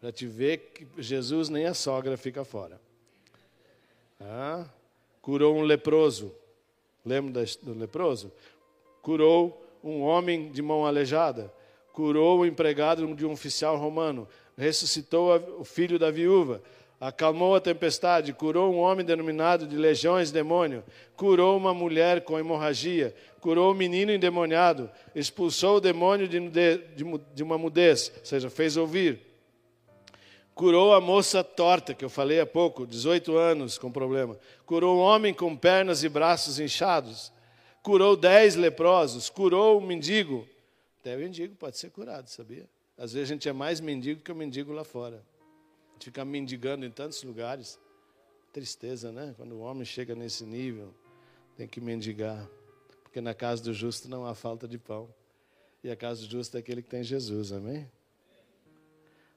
Para 0.00 0.12
te 0.12 0.26
ver 0.26 0.58
que 0.58 0.86
Jesus 1.02 1.48
nem 1.48 1.66
a 1.66 1.74
sogra 1.74 2.16
fica 2.16 2.44
fora. 2.44 2.80
Ah, 4.20 4.64
curou 5.20 5.56
um 5.56 5.62
leproso. 5.62 6.34
Lembra 7.04 7.44
do 7.62 7.74
leproso? 7.74 8.32
Curou 9.02 9.62
um 9.82 10.02
homem 10.02 10.50
de 10.50 10.62
mão 10.62 10.86
aleijada. 10.86 11.52
Curou 11.92 12.40
o 12.40 12.46
empregado 12.46 13.14
de 13.14 13.24
um 13.24 13.32
oficial 13.32 13.76
romano. 13.76 14.26
Ressuscitou 14.56 15.34
o 15.58 15.64
filho 15.64 15.98
da 15.98 16.10
viúva. 16.10 16.62
Acalmou 17.00 17.54
a 17.54 17.60
tempestade. 17.60 18.32
Curou 18.32 18.72
um 18.72 18.78
homem 18.78 19.04
denominado 19.04 19.66
de 19.66 19.76
legiões 19.76 20.30
demônio. 20.30 20.82
Curou 21.14 21.56
uma 21.56 21.74
mulher 21.74 22.22
com 22.22 22.38
hemorragia. 22.38 23.14
Curou 23.40 23.72
um 23.72 23.76
menino 23.76 24.10
endemoniado. 24.10 24.90
Expulsou 25.14 25.76
o 25.76 25.80
demônio 25.80 26.26
de, 26.26 26.40
de, 26.48 26.80
de 27.34 27.42
uma 27.42 27.56
mudez, 27.56 28.10
ou 28.18 28.24
seja, 28.24 28.50
fez 28.50 28.76
ouvir 28.76 29.25
Curou 30.56 30.94
a 30.94 31.02
moça 31.02 31.44
torta, 31.44 31.92
que 31.92 32.02
eu 32.02 32.08
falei 32.08 32.40
há 32.40 32.46
pouco, 32.46 32.86
18 32.86 33.36
anos 33.36 33.76
com 33.76 33.92
problema. 33.92 34.38
Curou 34.64 34.96
um 34.96 35.00
homem 35.00 35.34
com 35.34 35.54
pernas 35.54 36.02
e 36.02 36.08
braços 36.08 36.58
inchados. 36.58 37.30
Curou 37.82 38.16
dez 38.16 38.56
leprosos. 38.56 39.28
Curou 39.28 39.78
um 39.78 39.86
mendigo. 39.86 40.48
Até 40.98 41.14
o 41.14 41.18
mendigo 41.18 41.54
pode 41.56 41.76
ser 41.76 41.90
curado, 41.90 42.28
sabia? 42.28 42.66
Às 42.96 43.12
vezes 43.12 43.30
a 43.30 43.34
gente 43.34 43.46
é 43.46 43.52
mais 43.52 43.80
mendigo 43.82 44.22
que 44.22 44.32
o 44.32 44.34
mendigo 44.34 44.72
lá 44.72 44.82
fora. 44.82 45.22
A 45.90 45.92
gente 45.92 46.04
fica 46.06 46.24
mendigando 46.24 46.86
em 46.86 46.90
tantos 46.90 47.22
lugares. 47.22 47.78
Tristeza, 48.50 49.12
né? 49.12 49.34
Quando 49.36 49.56
o 49.56 49.60
homem 49.60 49.84
chega 49.84 50.14
nesse 50.14 50.46
nível, 50.46 50.94
tem 51.54 51.68
que 51.68 51.82
mendigar. 51.82 52.48
Porque 53.02 53.20
na 53.20 53.34
casa 53.34 53.62
do 53.62 53.74
justo 53.74 54.08
não 54.08 54.24
há 54.24 54.34
falta 54.34 54.66
de 54.66 54.78
pão. 54.78 55.06
E 55.84 55.90
a 55.90 55.96
casa 55.96 56.22
do 56.22 56.30
justo 56.30 56.56
é 56.56 56.60
aquele 56.60 56.80
que 56.80 56.88
tem 56.88 57.02
Jesus, 57.02 57.52
amém? 57.52 57.86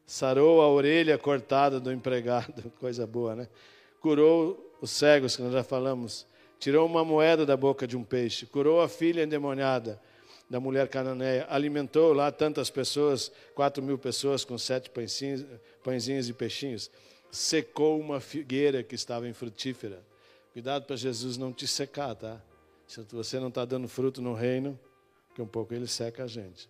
Sarou 0.09 0.59
a 0.59 0.67
orelha 0.67 1.19
cortada 1.19 1.79
do 1.79 1.91
empregado, 1.91 2.71
coisa 2.81 3.05
boa, 3.05 3.35
né? 3.35 3.47
Curou 4.01 4.73
os 4.81 4.89
cegos, 4.89 5.35
que 5.35 5.43
nós 5.43 5.53
já 5.53 5.63
falamos, 5.63 6.25
tirou 6.59 6.83
uma 6.87 7.05
moeda 7.05 7.45
da 7.45 7.55
boca 7.55 7.85
de 7.85 7.95
um 7.95 8.03
peixe, 8.03 8.47
curou 8.47 8.81
a 8.81 8.89
filha 8.89 9.21
endemoniada 9.21 10.01
da 10.49 10.59
mulher 10.59 10.87
cananeia, 10.87 11.45
alimentou 11.47 12.11
lá 12.11 12.31
tantas 12.31 12.71
pessoas, 12.71 13.31
quatro 13.53 13.83
mil 13.83 13.99
pessoas 13.99 14.43
com 14.43 14.57
sete 14.57 14.89
pãezinhos, 14.89 15.45
pãezinhos 15.83 16.27
e 16.27 16.33
peixinhos, 16.33 16.89
secou 17.31 17.99
uma 17.99 18.19
figueira 18.19 18.81
que 18.81 18.95
estava 18.95 19.27
infrutífera. 19.27 20.03
Cuidado 20.53 20.85
para 20.85 20.95
Jesus 20.95 21.37
não 21.37 21.53
te 21.53 21.67
secar, 21.67 22.15
tá? 22.15 22.41
Se 22.87 22.99
você 23.11 23.39
não 23.39 23.49
está 23.49 23.63
dando 23.63 23.87
fruto 23.87 24.23
no 24.23 24.33
reino, 24.33 24.79
que 25.35 25.41
um 25.41 25.47
pouco 25.47 25.71
ele 25.71 25.85
seca 25.85 26.23
a 26.23 26.27
gente. 26.27 26.67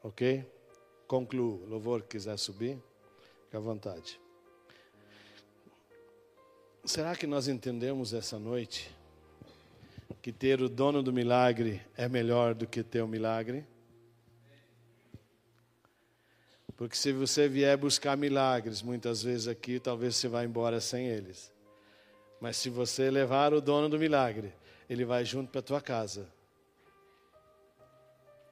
Ok? 0.00 0.46
Concluo. 1.06 1.62
O 1.64 1.66
louvor 1.66 2.02
quiser 2.02 2.36
subir, 2.36 2.78
fique 3.44 3.56
à 3.56 3.60
vontade. 3.60 4.20
Será 6.84 7.16
que 7.16 7.26
nós 7.26 7.48
entendemos 7.48 8.12
essa 8.12 8.38
noite 8.38 8.94
que 10.22 10.32
ter 10.32 10.60
o 10.60 10.68
dono 10.68 11.02
do 11.02 11.12
milagre 11.12 11.82
é 11.96 12.08
melhor 12.08 12.54
do 12.54 12.66
que 12.66 12.82
ter 12.82 13.02
o 13.02 13.08
milagre? 13.08 13.66
Porque 16.76 16.96
se 16.96 17.12
você 17.12 17.48
vier 17.48 17.76
buscar 17.76 18.16
milagres, 18.16 18.82
muitas 18.82 19.22
vezes 19.22 19.48
aqui, 19.48 19.80
talvez 19.80 20.16
você 20.16 20.28
vá 20.28 20.44
embora 20.44 20.80
sem 20.80 21.06
eles. 21.06 21.52
Mas 22.40 22.56
se 22.56 22.68
você 22.68 23.10
levar 23.10 23.54
o 23.54 23.60
dono 23.60 23.88
do 23.88 23.98
milagre, 23.98 24.52
ele 24.88 25.04
vai 25.04 25.24
junto 25.24 25.50
para 25.50 25.60
a 25.60 25.62
tua 25.62 25.80
casa. 25.80 26.28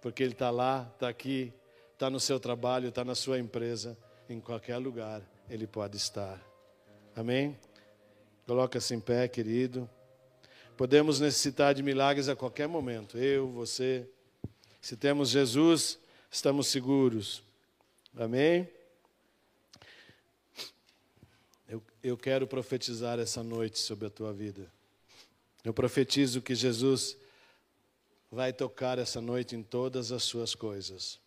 Porque 0.00 0.22
ele 0.22 0.32
está 0.32 0.50
lá, 0.50 0.90
está 0.94 1.08
aqui, 1.08 1.52
está 1.94 2.10
no 2.10 2.20
seu 2.20 2.38
trabalho, 2.38 2.88
está 2.88 3.04
na 3.04 3.14
sua 3.14 3.38
empresa, 3.38 3.96
em 4.28 4.40
qualquer 4.40 4.76
lugar 4.76 5.22
ele 5.48 5.66
pode 5.66 5.96
estar. 5.96 6.40
Amém? 7.16 7.56
Coloca-se 8.46 8.94
em 8.94 9.00
pé, 9.00 9.26
querido. 9.28 9.88
Podemos 10.76 11.20
necessitar 11.20 11.72
de 11.72 11.82
milagres 11.82 12.28
a 12.28 12.34
qualquer 12.34 12.66
momento. 12.66 13.16
Eu, 13.16 13.48
você. 13.48 14.06
Se 14.80 14.96
temos 14.96 15.30
Jesus, 15.30 15.98
estamos 16.30 16.66
seguros. 16.66 17.42
Amém? 18.16 18.68
Eu, 21.68 21.82
eu 22.02 22.16
quero 22.18 22.46
profetizar 22.46 23.18
essa 23.18 23.42
noite 23.42 23.78
sobre 23.78 24.08
a 24.08 24.10
tua 24.10 24.32
vida. 24.32 24.70
Eu 25.64 25.72
profetizo 25.72 26.42
que 26.42 26.54
Jesus 26.54 27.16
vai 28.30 28.52
tocar 28.52 28.98
essa 28.98 29.20
noite 29.20 29.54
em 29.54 29.62
todas 29.62 30.10
as 30.10 30.24
suas 30.24 30.54
coisas. 30.54 31.23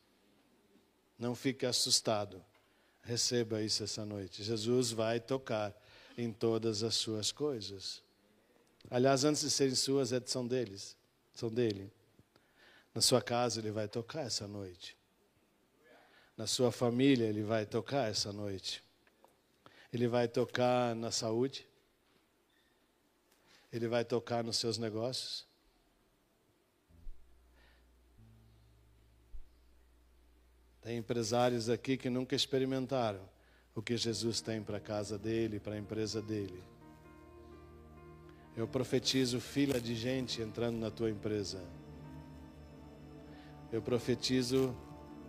Não 1.18 1.36
fique 1.36 1.66
assustado. 1.66 2.44
Receba 3.02 3.62
isso 3.62 3.84
essa 3.84 4.06
noite. 4.06 4.44
Jesus 4.44 4.92
vai 4.92 5.20
tocar 5.20 5.74
em 6.18 6.32
todas 6.32 6.84
as 6.84 6.96
suas 6.96 7.32
coisas. 7.32 8.04
Aliás, 8.90 9.24
antes 9.24 9.42
de 9.42 9.50
serem 9.50 9.76
suas, 9.76 10.12
é 10.12 10.22
são 10.26 10.48
deles. 10.48 10.96
são 11.34 11.50
dele. 11.50 11.92
Na 12.94 13.02
sua 13.02 13.22
casa, 13.22 13.60
ele 13.60 13.72
vai 13.72 13.88
tocar 13.88 14.22
essa 14.22 14.48
noite. 14.48 14.98
Na 16.36 16.48
sua 16.48 16.72
família, 16.72 17.26
ele 17.26 17.44
vai 17.44 17.66
tocar 17.66 18.10
essa 18.10 18.32
noite. 18.32 18.84
Ele 19.92 20.08
vai 20.08 20.28
tocar 20.28 20.96
na 20.96 21.12
saúde. 21.12 21.68
Ele 23.72 23.88
vai 23.88 24.06
tocar 24.06 24.44
nos 24.44 24.58
seus 24.58 24.78
negócios. 24.78 25.46
Tem 30.88 31.00
empresários 31.00 31.70
aqui 31.70 31.98
que 31.98 32.10
nunca 32.10 32.34
experimentaram 32.34 33.20
o 33.76 33.82
que 33.82 33.98
Jesus 33.98 34.40
tem 34.40 34.64
para 34.64 34.78
a 34.78 34.80
casa 34.80 35.18
dele, 35.18 35.60
para 35.60 35.74
a 35.74 35.78
empresa 35.78 36.22
dele. 36.22 36.64
Eu 38.56 38.70
profetizo 38.70 39.42
fila 39.42 39.82
de 39.82 39.94
gente 39.94 40.42
entrando 40.42 40.78
na 40.78 40.90
tua 40.90 41.10
empresa. 41.10 41.62
Eu 43.70 43.82
profetizo 43.82 44.74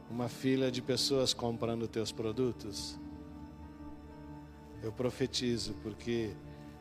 uma 0.09 0.29
fila 0.29 0.71
de 0.71 0.81
pessoas 0.81 1.35
comprando 1.35 1.89
teus 1.89 2.13
produtos. 2.13 2.97
Eu 4.81 4.93
profetizo 4.93 5.75
porque 5.83 6.37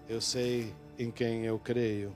eu 0.07 0.21
sei 0.21 0.71
em 0.99 1.09
quem 1.09 1.45
eu 1.45 1.57
creio. 1.57 2.15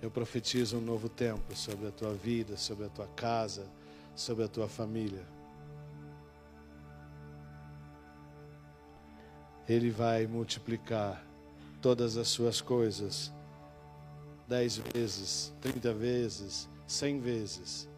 Eu 0.00 0.08
profetizo 0.08 0.78
um 0.78 0.80
novo 0.80 1.08
tempo 1.08 1.56
sobre 1.56 1.88
a 1.88 1.90
tua 1.90 2.14
vida, 2.14 2.56
sobre 2.56 2.86
a 2.86 2.88
tua 2.88 3.08
casa, 3.08 3.68
sobre 4.20 4.44
a 4.44 4.48
tua 4.48 4.68
família. 4.68 5.24
Ele 9.66 9.90
vai 9.90 10.26
multiplicar 10.26 11.24
todas 11.80 12.16
as 12.16 12.28
suas 12.28 12.60
coisas 12.60 13.32
dez 14.46 14.76
vezes, 14.92 15.52
trinta 15.60 15.94
vezes, 15.94 16.68
cem 16.86 17.20
vezes. 17.20 17.88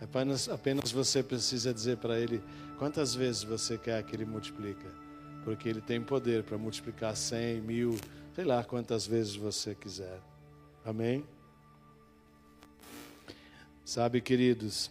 Apenas, 0.00 0.48
apenas 0.48 0.92
você 0.92 1.22
precisa 1.22 1.74
dizer 1.74 1.96
para 1.96 2.20
Ele 2.20 2.40
quantas 2.78 3.14
vezes 3.14 3.42
você 3.42 3.76
quer 3.76 4.02
que 4.04 4.14
Ele 4.14 4.24
multiplica. 4.24 4.88
Porque 5.42 5.68
Ele 5.68 5.80
tem 5.80 6.00
poder 6.00 6.44
para 6.44 6.56
multiplicar 6.56 7.16
cem, 7.16 7.60
mil, 7.60 7.96
sei 8.34 8.44
lá 8.44 8.62
quantas 8.62 9.06
vezes 9.06 9.34
você 9.34 9.74
quiser. 9.74 10.20
Amém? 10.84 11.24
Sabe, 13.84 14.20
queridos, 14.20 14.90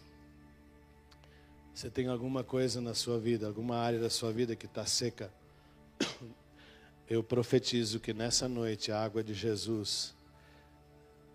você 1.78 1.92
tem 1.92 2.08
alguma 2.08 2.44
coisa 2.44 2.82
na 2.82 2.96
sua 2.96 3.20
vida, 3.20 3.46
alguma 3.46 3.78
área 3.78 4.00
da 4.00 4.10
sua 4.10 4.32
vida 4.32 4.56
que 4.56 4.66
está 4.66 4.84
seca. 4.88 5.32
Eu 7.08 7.22
profetizo 7.22 8.00
que 8.00 8.16
nessa 8.16 8.50
noite 8.50 8.92
a 8.92 9.00
água 9.00 9.24
de 9.24 9.36
Jesus 9.36 10.16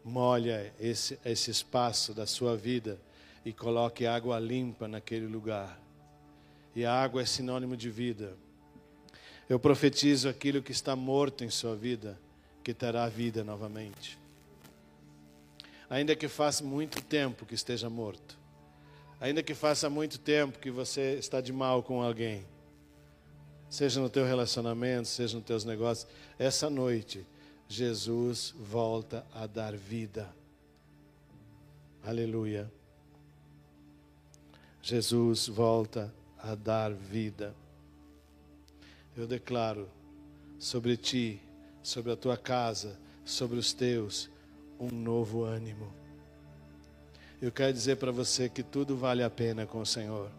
molha 0.05 0.75
esse, 0.81 1.17
esse 1.25 1.49
espaço 1.53 2.13
da 2.13 2.27
sua 2.27 2.57
vida 2.57 2.99
e 3.45 3.53
coloque 3.53 4.05
água 4.05 4.37
limpa 4.41 4.89
naquele 4.89 5.29
lugar. 5.29 5.81
E 6.75 6.85
a 6.85 6.93
água 6.93 7.23
é 7.23 7.25
sinônimo 7.25 7.77
de 7.77 7.89
vida. 7.89 8.37
Eu 9.49 9.61
profetizo 9.61 10.29
aquilo 10.29 10.61
que 10.61 10.73
está 10.73 10.97
morto 10.97 11.45
em 11.45 11.51
sua 11.51 11.77
vida, 11.77 12.19
que 12.65 12.75
terá 12.75 13.09
vida 13.09 13.45
novamente. 13.45 14.19
Ainda 15.89 16.17
que 16.17 16.27
faça 16.27 16.65
muito 16.65 17.01
tempo 17.01 17.47
que 17.47 17.55
esteja 17.55 17.89
morto. 17.89 18.42
Ainda 19.23 19.41
que 19.41 19.55
faça 19.55 19.89
muito 19.89 20.19
tempo 20.19 20.59
que 20.59 20.69
você 20.69 21.15
está 21.15 21.41
de 21.41 21.53
mal 21.53 21.81
com 21.81 22.03
alguém. 22.03 22.45
Seja 23.71 24.01
no 24.01 24.11
teu 24.11 24.25
relacionamento, 24.25 25.07
seja 25.07 25.37
nos 25.37 25.47
teus 25.47 25.65
negócios, 25.65 26.11
essa 26.37 26.69
noite 26.69 27.25
Jesus 27.69 28.53
volta 28.59 29.25
a 29.33 29.47
dar 29.47 29.77
vida. 29.77 30.29
Aleluia. 32.03 32.69
Jesus 34.83 35.47
volta 35.47 36.13
a 36.37 36.57
dar 36.57 36.93
vida. 36.93 37.55
Eu 39.17 39.29
declaro 39.29 39.89
sobre 40.59 40.97
ti, 40.97 41.41
sobre 41.81 42.11
a 42.11 42.17
tua 42.17 42.37
casa, 42.37 42.99
sobre 43.25 43.57
os 43.57 43.73
teus, 43.73 44.29
um 44.81 44.89
novo 44.89 45.45
ânimo. 45.45 46.02
Eu 47.43 47.51
quero 47.51 47.73
dizer 47.73 47.97
para 47.97 48.13
você 48.13 48.49
que 48.49 48.63
tudo 48.63 48.97
vale 48.97 49.21
a 49.21 49.29
pena 49.29 49.67
com 49.67 49.81
o 49.81 49.87
Senhor. 49.87 50.31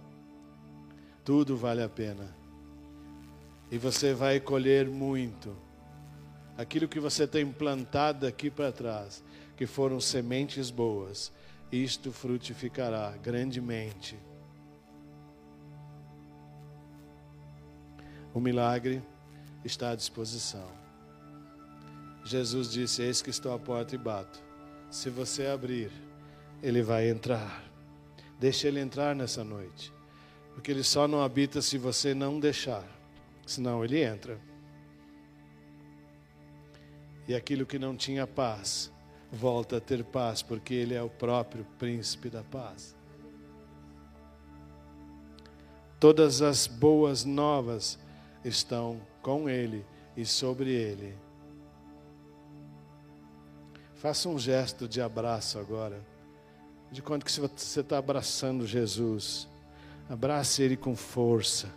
Tudo 1.26 1.58
vale 1.58 1.84
a 1.84 1.90
pena. 1.90 2.34
E 3.70 3.78
você 3.78 4.14
vai 4.14 4.40
colher 4.40 4.88
muito 4.88 5.54
aquilo 6.58 6.88
que 6.88 7.02
você 7.02 7.28
tem 7.28 7.46
plantado 7.52 8.26
aqui 8.26 8.50
para 8.50 8.72
trás, 8.72 9.22
que 9.58 9.66
foram 9.66 10.00
sementes 10.00 10.70
boas, 10.70 11.30
isto 11.70 12.10
frutificará 12.10 13.14
grandemente. 13.22 14.18
O 18.34 18.40
milagre 18.40 19.04
está 19.66 19.90
à 19.90 19.96
disposição. 19.96 20.72
Jesus 22.24 22.72
disse: 22.72 23.02
Eis 23.02 23.22
que 23.22 23.30
estou 23.30 23.54
à 23.54 23.60
porta 23.60 23.94
e 23.94 23.98
bato. 23.98 24.42
Se 24.90 25.10
você 25.10 25.48
abrir, 25.48 25.92
ele 26.64 26.82
vai 26.82 27.08
entrar. 27.08 27.64
Deixe 28.40 28.68
ele 28.68 28.80
entrar 28.80 29.16
nessa 29.16 29.44
noite. 29.44 29.94
Porque 30.56 30.72
ele 30.72 30.84
só 30.84 31.08
não 31.08 31.22
habita 31.22 31.62
se 31.62 31.78
você 31.78 32.16
não 32.16 32.40
deixar. 32.40 32.84
Senão 33.46 33.86
ele 33.86 34.02
entra 34.02 34.40
e 37.28 37.34
aquilo 37.34 37.66
que 37.66 37.80
não 37.80 37.96
tinha 37.96 38.28
paz 38.28 38.92
volta 39.32 39.78
a 39.78 39.82
ter 39.82 40.04
paz, 40.04 40.42
porque 40.42 40.74
Ele 40.74 40.94
é 40.94 41.02
o 41.02 41.10
próprio 41.10 41.66
príncipe 41.80 42.30
da 42.30 42.44
paz. 42.44 42.96
Todas 46.00 46.42
as 46.42 46.68
boas 46.68 47.24
novas 47.24 47.98
estão 48.44 49.02
com 49.22 49.50
Ele 49.50 49.86
e 50.16 50.26
sobre 50.26 50.72
Ele. 50.72 51.18
Faça 53.96 54.28
um 54.28 54.38
gesto 54.38 54.88
de 54.88 55.02
abraço 55.02 55.58
agora, 55.58 56.06
de 56.94 57.02
quanto 57.02 57.26
que 57.26 57.32
você 57.32 57.82
está 57.82 57.98
abraçando 57.98 58.66
Jesus. 58.66 59.50
Abrace 60.10 60.64
Ele 60.64 60.78
com 60.78 60.96
força. 60.96 61.68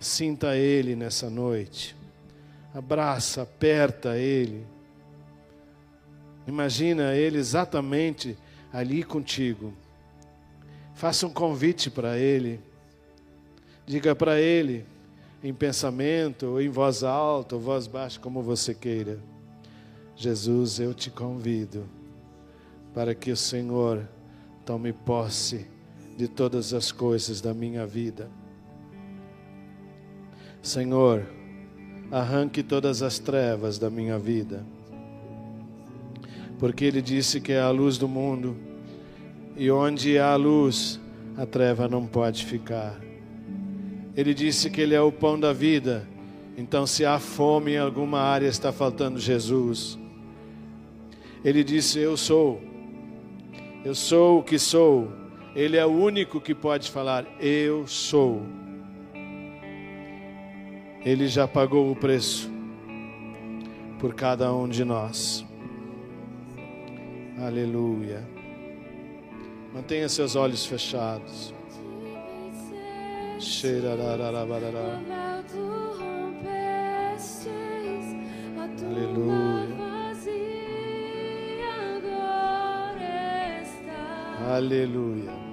Sinta 0.00 0.56
Ele 0.56 0.96
nessa 0.96 1.28
noite 1.28 1.94
abraça, 2.78 3.42
aperta 3.42 4.18
ele. 4.18 4.66
Imagina 6.46 7.14
ele 7.14 7.38
exatamente 7.38 8.36
ali 8.70 9.02
contigo. 9.02 9.72
Faça 10.94 11.26
um 11.26 11.32
convite 11.32 11.90
para 11.90 12.18
ele. 12.18 12.60
Diga 13.86 14.14
para 14.14 14.38
ele, 14.38 14.84
em 15.42 15.54
pensamento, 15.54 16.46
ou 16.46 16.60
em 16.60 16.68
voz 16.68 17.02
alta, 17.02 17.54
ou 17.54 17.60
voz 17.60 17.86
baixa, 17.86 18.20
como 18.20 18.42
você 18.42 18.74
queira. 18.74 19.18
Jesus, 20.14 20.78
eu 20.78 20.92
te 20.92 21.10
convido 21.10 21.88
para 22.96 23.14
que 23.14 23.30
o 23.30 23.36
Senhor 23.36 24.08
tome 24.64 24.90
posse 24.90 25.66
de 26.16 26.26
todas 26.26 26.72
as 26.72 26.90
coisas 26.90 27.42
da 27.42 27.52
minha 27.52 27.86
vida. 27.86 28.30
Senhor, 30.62 31.26
arranque 32.10 32.62
todas 32.62 33.02
as 33.02 33.18
trevas 33.18 33.78
da 33.78 33.90
minha 33.90 34.18
vida. 34.18 34.64
Porque 36.58 36.86
Ele 36.86 37.02
disse 37.02 37.38
que 37.38 37.52
é 37.52 37.60
a 37.60 37.68
luz 37.68 37.98
do 37.98 38.08
mundo, 38.08 38.56
e 39.58 39.70
onde 39.70 40.18
há 40.18 40.34
luz, 40.34 40.98
a 41.36 41.44
treva 41.44 41.86
não 41.86 42.06
pode 42.06 42.46
ficar. 42.46 42.98
Ele 44.16 44.32
disse 44.32 44.70
que 44.70 44.80
Ele 44.80 44.94
é 44.94 45.00
o 45.02 45.12
pão 45.12 45.38
da 45.38 45.52
vida, 45.52 46.08
então 46.56 46.86
se 46.86 47.04
há 47.04 47.18
fome 47.18 47.72
em 47.72 47.78
alguma 47.78 48.20
área, 48.20 48.48
está 48.48 48.72
faltando 48.72 49.18
Jesus. 49.18 49.98
Ele 51.44 51.62
disse: 51.62 51.98
Eu 51.98 52.16
sou, 52.16 52.58
eu 53.84 53.94
sou 53.94 54.40
o 54.40 54.42
que 54.42 54.58
sou. 54.58 55.10
Ele 55.54 55.76
é 55.76 55.86
o 55.86 55.90
único 55.90 56.40
que 56.40 56.54
pode 56.54 56.90
falar: 56.90 57.24
Eu 57.40 57.86
sou. 57.86 58.42
Ele 61.04 61.28
já 61.28 61.46
pagou 61.46 61.90
o 61.90 61.96
preço 61.96 62.50
por 63.98 64.14
cada 64.14 64.52
um 64.52 64.68
de 64.68 64.84
nós. 64.84 65.46
Aleluia. 67.38 68.26
Mantenha 69.72 70.08
seus 70.08 70.34
olhos 70.36 70.64
fechados. 70.66 71.54
Aleluia. 78.84 79.45
Aleluia. 84.46 85.45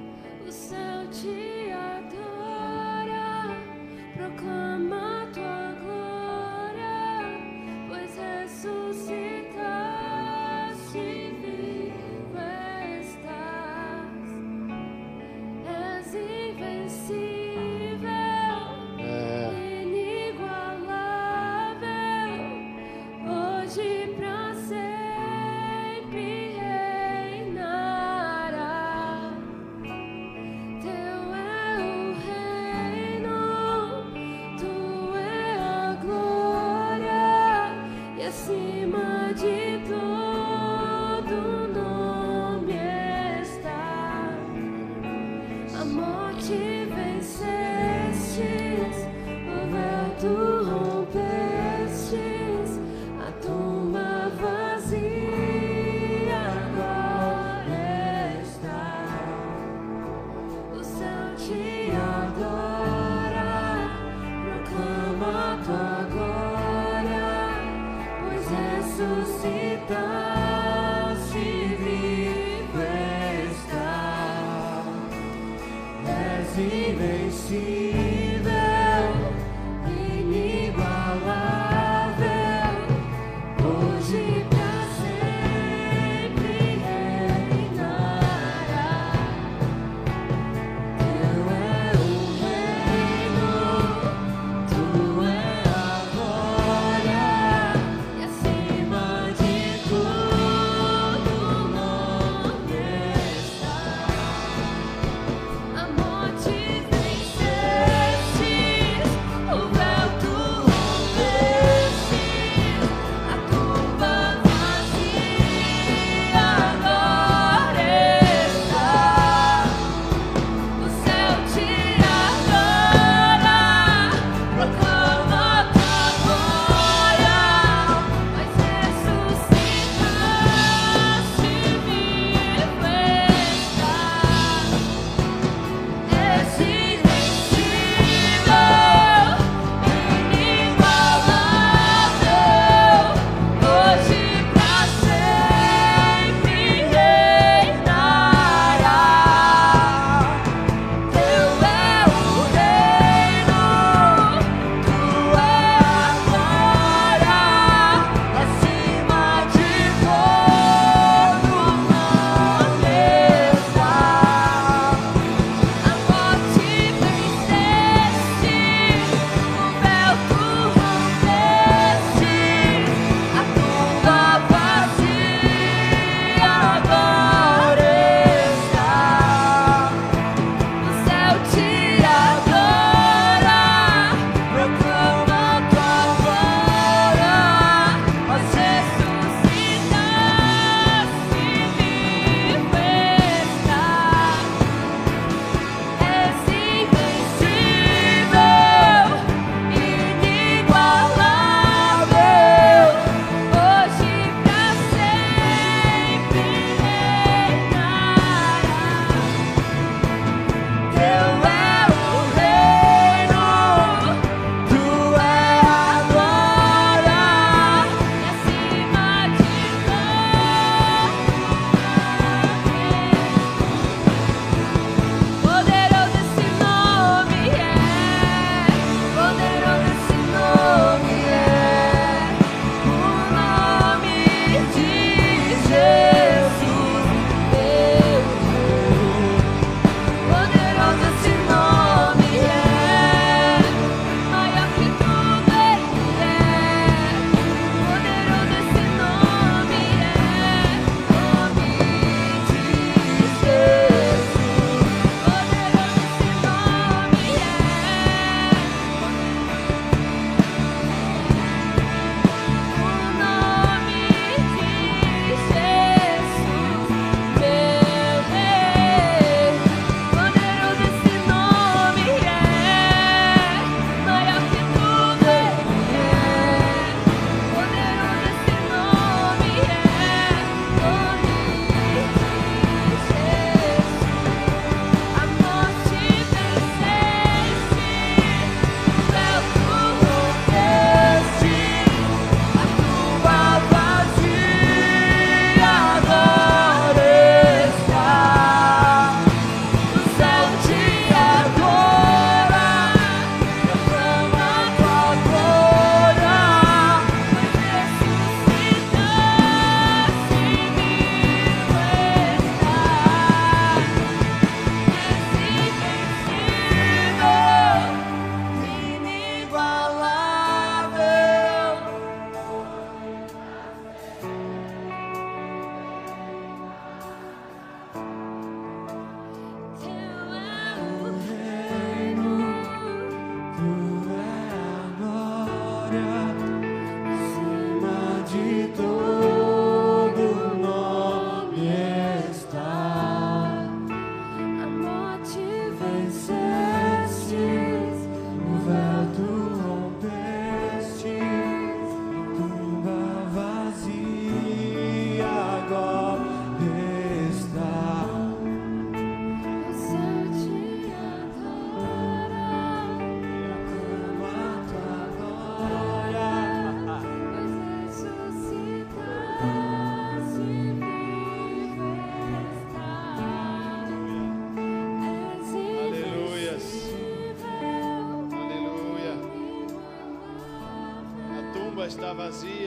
Está 382.13 382.23
vazia. 382.23 382.62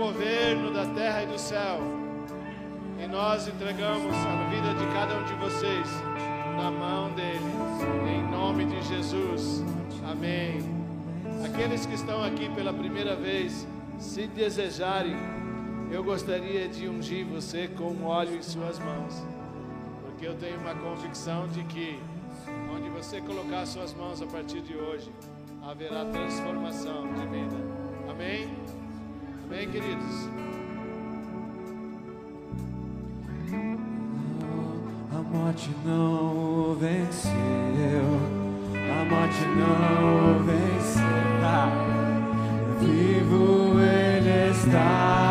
Governo 0.00 0.72
da 0.72 0.86
terra 0.86 1.24
e 1.24 1.26
do 1.26 1.38
céu. 1.38 1.78
E 2.98 3.06
nós 3.06 3.46
entregamos 3.46 4.14
a 4.16 4.48
vida 4.48 4.72
de 4.74 4.86
cada 4.94 5.18
um 5.18 5.24
de 5.24 5.34
vocês 5.34 5.86
na 6.56 6.70
mão 6.70 7.12
dele. 7.12 7.38
Em 8.08 8.30
nome 8.30 8.64
de 8.64 8.80
Jesus. 8.82 9.62
Amém. 10.10 10.58
Aqueles 11.44 11.84
que 11.84 11.94
estão 11.94 12.24
aqui 12.24 12.48
pela 12.54 12.72
primeira 12.72 13.14
vez, 13.14 13.66
se 13.98 14.26
desejarem, 14.26 15.16
eu 15.90 16.02
gostaria 16.02 16.66
de 16.66 16.88
ungir 16.88 17.26
você 17.26 17.68
com 17.68 18.04
óleo 18.04 18.36
em 18.36 18.42
suas 18.42 18.78
mãos. 18.78 19.22
Porque 20.02 20.26
eu 20.26 20.34
tenho 20.34 20.58
uma 20.60 20.74
convicção 20.74 21.46
de 21.48 21.62
que 21.64 21.98
onde 22.74 22.88
você 22.88 23.20
colocar 23.20 23.66
suas 23.66 23.92
mãos 23.92 24.22
a 24.22 24.26
partir 24.26 24.62
de 24.62 24.74
hoje, 24.74 25.12
haverá 25.62 26.06
transformação 26.06 27.02
de 27.12 27.26
vida. 27.26 27.56
Amém? 28.08 28.48
Amém, 29.52 29.68
queridos? 29.68 30.28
A 35.12 35.22
morte 35.22 35.70
não 35.84 36.76
venceu, 36.76 37.32
a 38.76 39.04
morte 39.12 39.44
não 39.58 40.44
venceu. 40.44 40.70
Vivo 42.78 43.80
ele 43.80 44.50
está, 44.52 45.29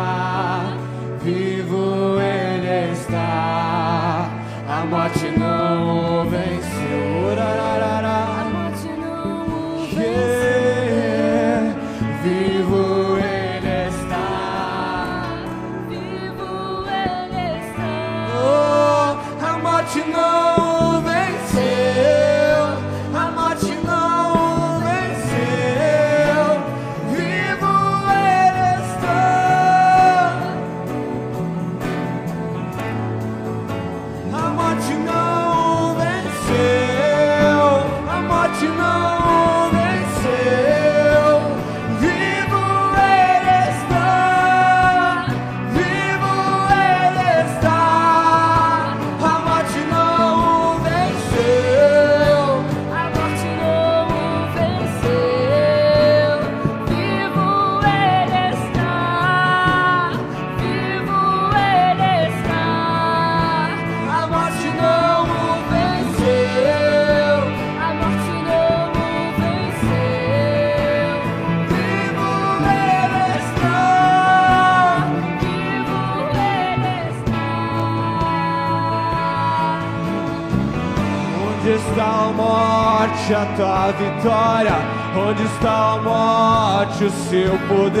morte, 83.60 83.62
a 83.62 83.92
vitória? 83.92 84.76
Onde 85.16 85.42
está 85.42 85.94
a 85.94 85.98
morte, 85.98 87.04
o 87.04 87.10
seu 87.10 87.58
poder? 87.68 88.00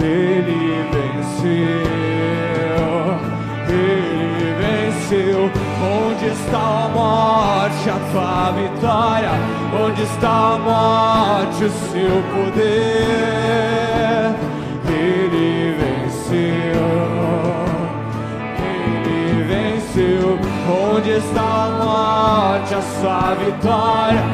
Ele 0.00 0.86
venceu, 0.92 1.48
ele 3.68 4.54
venceu. 4.58 5.50
Onde 5.82 6.26
está 6.26 6.84
a 6.84 6.88
morte, 6.88 7.90
a 7.90 7.98
tua 8.12 8.52
vitória? 8.52 9.30
Onde 9.84 10.02
está 10.02 10.54
a 10.54 10.58
morte, 10.58 11.64
o 11.64 11.70
seu 11.70 12.22
poder? 12.34 13.83
Onde 21.04 21.18
está 21.18 21.64
a 21.64 21.68
morte, 21.68 22.74
a 22.74 22.80
sua 22.80 23.34
vitória? 23.34 24.33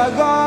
Sagar. 0.00 0.39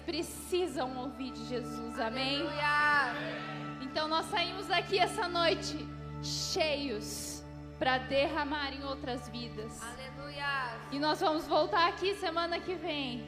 precisam 0.00 0.96
ouvir 0.98 1.32
de 1.32 1.44
Jesus, 1.46 1.98
amém? 2.00 2.40
Aleluia. 2.40 3.54
Então 3.82 4.08
nós 4.08 4.26
saímos 4.26 4.66
daqui 4.66 4.98
essa 4.98 5.28
noite 5.28 5.76
cheios 6.22 7.44
para 7.78 7.98
derramar 7.98 8.72
em 8.72 8.84
outras 8.84 9.28
vidas. 9.28 9.80
Aleluia. 9.82 10.78
E 10.90 10.98
nós 10.98 11.20
vamos 11.20 11.46
voltar 11.46 11.88
aqui 11.88 12.14
semana 12.16 12.58
que 12.60 12.74
vem 12.74 13.24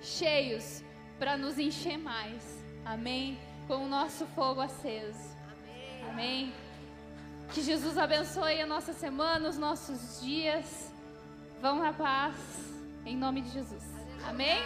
cheios 0.00 0.82
para 1.18 1.36
nos 1.36 1.58
encher 1.58 1.98
mais, 1.98 2.64
amém? 2.84 3.38
Com 3.66 3.84
o 3.84 3.88
nosso 3.88 4.24
fogo 4.26 4.60
aceso, 4.60 5.36
amém. 5.50 6.10
amém? 6.10 6.54
Que 7.52 7.62
Jesus 7.62 7.98
abençoe 7.98 8.60
a 8.60 8.66
nossa 8.66 8.92
semana, 8.92 9.48
os 9.48 9.58
nossos 9.58 10.20
dias. 10.20 10.92
Vão 11.60 11.80
na 11.80 11.92
paz, 11.92 12.36
em 13.04 13.16
nome 13.16 13.40
de 13.40 13.50
Jesus, 13.50 13.84
amém? 14.28 14.58